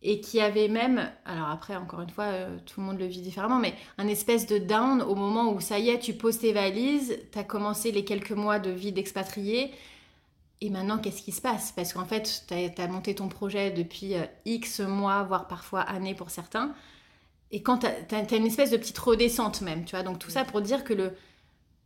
Et 0.00 0.20
qui 0.20 0.40
avait 0.40 0.68
même, 0.68 1.10
alors 1.24 1.48
après 1.48 1.74
encore 1.74 2.00
une 2.02 2.10
fois, 2.10 2.26
euh, 2.26 2.56
tout 2.66 2.80
le 2.80 2.86
monde 2.86 3.00
le 3.00 3.06
vit 3.06 3.20
différemment, 3.20 3.58
mais 3.58 3.74
un 3.98 4.06
espèce 4.06 4.46
de 4.46 4.58
down 4.58 5.02
au 5.02 5.16
moment 5.16 5.52
où 5.52 5.60
ça 5.60 5.80
y 5.80 5.90
est, 5.90 5.98
tu 5.98 6.14
poses 6.14 6.38
tes 6.38 6.52
valises, 6.52 7.18
tu 7.32 7.38
as 7.38 7.42
commencé 7.42 7.90
les 7.90 8.04
quelques 8.04 8.30
mois 8.30 8.60
de 8.60 8.70
vie 8.70 8.92
d'expatrié, 8.92 9.72
et 10.60 10.70
maintenant 10.70 10.98
qu'est-ce 10.98 11.22
qui 11.22 11.32
se 11.32 11.40
passe? 11.40 11.72
Parce 11.72 11.92
qu'en 11.92 12.04
fait, 12.04 12.44
tu 12.46 12.54
as, 12.54 12.88
monté 12.88 13.16
ton 13.16 13.28
projet 13.28 13.72
depuis 13.72 14.14
euh, 14.14 14.24
X 14.44 14.78
mois, 14.80 15.24
voire 15.24 15.48
parfois 15.48 15.80
années 15.80 16.14
pour 16.14 16.30
certains, 16.30 16.74
et 17.50 17.62
quand 17.62 17.78
tu 17.78 17.86
as, 17.86 18.36
une 18.36 18.46
espèce 18.46 18.70
de 18.70 18.76
petite 18.76 18.98
redescente 18.98 19.62
même, 19.62 19.84
tu 19.84 19.96
vois, 19.96 20.04
donc 20.04 20.20
tout 20.20 20.30
ça 20.30 20.44
pour 20.44 20.60
dire 20.60 20.84
que 20.84 20.94
le, 20.94 21.12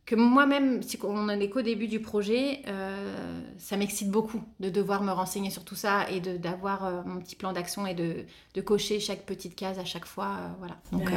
que 0.05 0.15
moi-même, 0.15 0.83
si 0.83 0.99
on 1.03 1.17
en 1.17 1.29
est 1.29 1.49
qu'au 1.49 1.61
début 1.61 1.87
du 1.87 2.01
projet, 2.01 2.61
euh, 2.67 3.41
ça 3.57 3.77
m'excite 3.77 4.09
beaucoup 4.09 4.41
de 4.59 4.69
devoir 4.69 5.01
me 5.01 5.11
renseigner 5.11 5.49
sur 5.49 5.63
tout 5.63 5.75
ça 5.75 6.05
et 6.09 6.19
d'avoir 6.19 6.85
euh, 6.85 7.01
mon 7.05 7.21
petit 7.21 7.35
plan 7.35 7.53
d'action 7.53 7.87
et 7.87 7.93
de, 7.93 8.25
de, 8.53 8.61
cocher 8.61 8.99
chaque 8.99 9.25
petite 9.25 9.55
case 9.55 9.79
à 9.79 9.85
chaque 9.85 10.05
fois. 10.05 10.25
Euh, 10.39 10.47
voilà. 10.59 10.75
Donc, 10.91 11.09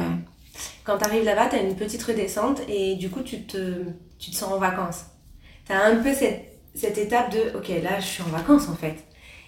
Quand 0.85 0.97
tu 0.97 1.03
arrives 1.03 1.25
là-bas, 1.25 1.47
tu 1.47 1.57
as 1.57 1.61
une 1.61 1.75
petite 1.75 2.01
redescente 2.01 2.61
et 2.69 2.95
du 2.95 3.09
coup, 3.09 3.21
tu 3.21 3.43
te, 3.43 3.83
tu 4.19 4.31
te 4.31 4.35
sens 4.35 4.53
en 4.53 4.57
vacances. 4.57 5.05
Tu 5.65 5.73
as 5.73 5.83
un 5.83 5.97
peu 5.97 6.13
cette, 6.13 6.59
cette, 6.73 6.97
étape 6.97 7.31
de 7.33 7.57
OK, 7.57 7.67
là, 7.83 7.99
je 7.99 8.05
suis 8.05 8.23
en 8.23 8.27
vacances 8.27 8.69
en 8.69 8.75
fait. 8.75 9.03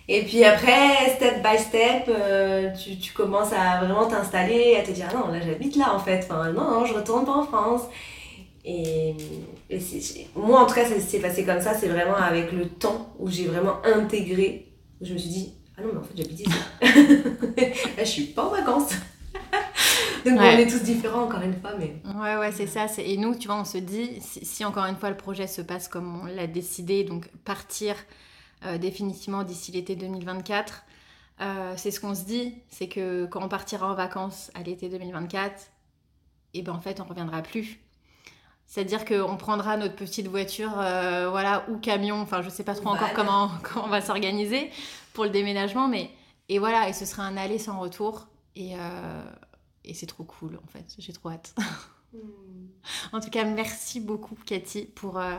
Et 0.09 0.23
puis 0.23 0.43
après, 0.43 1.15
step 1.15 1.41
by 1.41 1.57
step, 1.57 2.11
tu, 2.83 2.97
tu, 2.97 3.13
commences 3.13 3.53
à 3.53 3.85
vraiment 3.85 4.07
t'installer, 4.07 4.75
à 4.75 4.83
te 4.83 4.91
dire 4.91 5.07
non, 5.13 5.31
là 5.31 5.39
j'habite 5.39 5.75
là 5.77 5.93
en 5.93 5.99
fait. 5.99 6.25
Enfin, 6.25 6.51
non, 6.51 6.69
non, 6.71 6.85
je 6.85 6.93
retourne 6.93 7.25
pas 7.25 7.37
en 7.37 7.43
France. 7.43 7.83
Et, 8.69 9.15
moi, 10.35 10.61
en 10.61 10.65
tout 10.67 10.75
cas, 10.75 10.85
ça 10.85 10.99
s'est 10.99 11.19
passé 11.19 11.43
comme 11.43 11.59
ça. 11.59 11.73
C'est 11.73 11.87
vraiment 11.87 12.15
avec 12.15 12.51
le 12.51 12.69
temps 12.69 13.13
où 13.17 13.27
j'ai 13.27 13.45
vraiment 13.45 13.83
intégré. 13.83 14.71
Où 15.01 15.05
je 15.05 15.13
me 15.13 15.17
suis 15.17 15.29
dit, 15.29 15.53
ah 15.77 15.81
non, 15.81 15.89
mais 15.93 15.99
en 15.99 16.03
fait, 16.03 16.13
j'habite 16.15 16.39
ici. 16.41 16.51
Là, 17.97 18.03
je 18.03 18.09
suis 18.09 18.25
pas 18.25 18.45
en 18.45 18.51
vacances. 18.51 18.91
Donc, 20.25 20.37
on 20.37 20.43
est 20.43 20.67
tous 20.67 20.83
différents, 20.83 21.23
encore 21.23 21.41
une 21.41 21.59
fois. 21.59 21.71
Mais... 21.79 21.95
Ouais, 22.13 22.37
ouais, 22.37 22.51
c'est 22.51 22.67
ça. 22.67 22.85
Et 22.99 23.17
nous, 23.17 23.35
tu 23.35 23.47
vois, 23.47 23.59
on 23.59 23.65
se 23.65 23.79
dit, 23.79 24.19
si, 24.21 24.63
encore 24.65 24.85
une 24.85 24.97
fois 24.97 25.09
le 25.09 25.17
projet 25.17 25.47
se 25.47 25.61
passe 25.61 25.87
comme 25.87 26.21
on 26.21 26.25
l'a 26.25 26.45
décidé, 26.45 27.03
donc 27.03 27.27
partir 27.45 27.95
euh, 28.65 28.77
définitivement 28.77 29.43
d'ici 29.43 29.71
l'été 29.71 29.95
2024, 29.95 30.83
euh, 31.41 31.73
c'est 31.77 31.91
ce 31.91 31.99
qu'on 31.99 32.13
se 32.13 32.25
dit. 32.25 32.53
C'est 32.67 32.87
que 32.87 33.25
quand 33.25 33.43
on 33.43 33.49
partira 33.49 33.89
en 33.89 33.95
vacances 33.95 34.51
à 34.53 34.61
l'été 34.61 34.89
2024, 34.89 35.71
et 36.53 36.59
eh 36.59 36.61
ben 36.61 36.73
en 36.73 36.81
fait, 36.81 36.99
on 36.99 37.05
reviendra 37.05 37.41
plus 37.41 37.79
c'est-à-dire 38.69 39.03
qu'on 39.03 39.35
prendra 39.35 39.77
notre 39.77 39.95
petite 39.95 40.27
voiture, 40.27 40.71
euh, 40.77 41.27
voilà, 41.31 41.67
ou 41.69 41.77
camion, 41.77 42.21
enfin 42.21 42.43
je 42.43 42.49
sais 42.49 42.63
pas 42.63 42.75
trop 42.75 42.89
encore 42.89 43.13
comment, 43.13 43.49
comment 43.63 43.85
on 43.85 43.89
va 43.89 43.99
s'organiser 43.99 44.69
pour 45.13 45.23
le 45.23 45.31
déménagement, 45.31 45.87
mais 45.87 46.11
et 46.49 46.59
voilà, 46.59 46.87
et 46.87 46.93
ce 46.93 47.03
sera 47.03 47.23
un 47.23 47.35
aller 47.35 47.57
sans 47.57 47.79
retour, 47.79 48.27
et, 48.55 48.75
euh, 48.75 49.23
et 49.83 49.95
c'est 49.95 50.05
trop 50.05 50.23
cool 50.23 50.59
en 50.63 50.67
fait, 50.67 50.85
j'ai 50.99 51.11
trop 51.11 51.31
hâte. 51.31 51.55
Hmm. 52.13 52.17
En 53.11 53.19
tout 53.19 53.29
cas, 53.29 53.43
merci 53.43 53.99
beaucoup 53.99 54.37
Cathy 54.45 54.85
pour, 54.85 55.17
euh, 55.17 55.35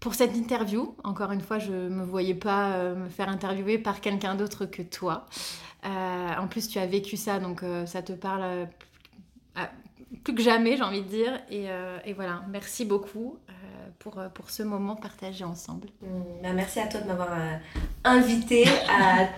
pour 0.00 0.14
cette 0.14 0.34
interview. 0.34 0.96
Encore 1.04 1.30
une 1.30 1.40
fois, 1.40 1.58
je 1.58 1.72
ne 1.72 1.88
me 1.90 2.04
voyais 2.04 2.34
pas 2.34 2.94
me 2.94 3.08
faire 3.08 3.28
interviewer 3.28 3.78
par 3.78 4.00
quelqu'un 4.00 4.34
d'autre 4.34 4.66
que 4.66 4.82
toi. 4.82 5.26
en 5.84 6.48
plus, 6.48 6.68
tu 6.68 6.78
as 6.78 6.86
vécu 6.86 7.16
ça, 7.16 7.38
donc 7.38 7.62
ça 7.86 8.02
te 8.02 8.12
parle 8.12 8.68
plus 10.24 10.34
que 10.34 10.42
jamais, 10.42 10.76
j'ai 10.76 10.82
envie 10.82 11.02
de 11.02 11.08
dire. 11.08 11.40
Et, 11.50 11.70
euh, 11.70 11.98
voilà, 12.14 12.42
merci 12.48 12.84
beaucoup 12.84 13.38
euh, 13.48 13.52
pour, 13.98 14.20
pour 14.34 14.50
ce 14.50 14.62
moment 14.62 14.96
partagé 14.96 15.44
ensemble. 15.44 15.88
Mmh, 16.02 16.06
bah, 16.42 16.52
merci 16.54 16.80
à 16.80 16.86
toi 16.86 17.00
de 17.00 17.06
m'avoir 17.06 17.30
invité 18.04 18.64
à 18.88 19.28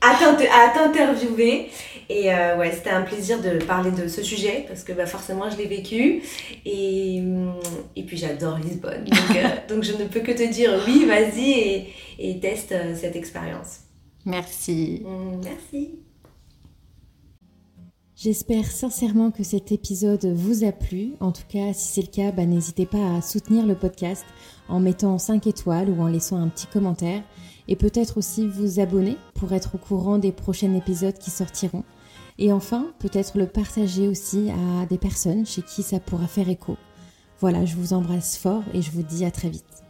à 0.00 0.68
t'interviewer. 0.74 1.70
Et 2.08 2.32
euh, 2.32 2.56
ouais, 2.56 2.72
c'était 2.72 2.90
un 2.90 3.02
plaisir 3.02 3.40
de 3.40 3.64
parler 3.64 3.90
de 3.90 4.08
ce 4.08 4.22
sujet 4.22 4.64
parce 4.66 4.82
que 4.82 4.92
bah, 4.92 5.06
forcément 5.06 5.48
je 5.50 5.56
l'ai 5.56 5.66
vécu. 5.66 6.22
Et, 6.64 7.20
mm, 7.20 7.52
et 7.96 8.02
puis 8.04 8.16
j'adore 8.16 8.58
Lisbonne. 8.58 9.04
Donc, 9.04 9.36
euh, 9.36 9.48
donc, 9.74 9.82
je 9.82 9.92
ne 9.92 10.04
peux 10.04 10.20
que 10.20 10.32
te 10.32 10.50
dire 10.50 10.82
oui, 10.86 11.04
vas-y 11.06 11.50
et, 11.50 11.94
et, 12.18 12.40
teste 12.40 12.72
euh, 12.72 12.94
cette 12.94 13.16
expérience. 13.16 13.80
Merci. 14.24 15.02
Mm, 15.04 15.40
merci. 15.44 15.98
J'espère 18.22 18.70
sincèrement 18.70 19.30
que 19.30 19.42
cet 19.42 19.72
épisode 19.72 20.26
vous 20.26 20.62
a 20.64 20.72
plu. 20.72 21.14
En 21.20 21.32
tout 21.32 21.46
cas, 21.48 21.72
si 21.72 21.88
c'est 21.88 22.02
le 22.02 22.08
cas, 22.08 22.32
bah, 22.32 22.44
n'hésitez 22.44 22.84
pas 22.84 23.16
à 23.16 23.22
soutenir 23.22 23.64
le 23.64 23.74
podcast 23.74 24.26
en 24.68 24.78
mettant 24.78 25.16
5 25.16 25.46
étoiles 25.46 25.88
ou 25.88 26.02
en 26.02 26.06
laissant 26.06 26.36
un 26.36 26.48
petit 26.48 26.66
commentaire 26.66 27.22
et 27.66 27.76
peut-être 27.76 28.18
aussi 28.18 28.46
vous 28.46 28.78
abonner 28.78 29.16
pour 29.32 29.54
être 29.54 29.76
au 29.76 29.78
courant 29.78 30.18
des 30.18 30.32
prochains 30.32 30.74
épisodes 30.74 31.16
qui 31.16 31.30
sortiront. 31.30 31.84
Et 32.36 32.52
enfin, 32.52 32.92
peut-être 32.98 33.38
le 33.38 33.46
partager 33.46 34.06
aussi 34.06 34.50
à 34.50 34.84
des 34.84 34.98
personnes 34.98 35.46
chez 35.46 35.62
qui 35.62 35.82
ça 35.82 35.98
pourra 35.98 36.26
faire 36.26 36.50
écho. 36.50 36.76
Voilà, 37.38 37.64
je 37.64 37.74
vous 37.76 37.94
embrasse 37.94 38.36
fort 38.36 38.64
et 38.74 38.82
je 38.82 38.90
vous 38.90 39.02
dis 39.02 39.24
à 39.24 39.30
très 39.30 39.48
vite. 39.48 39.82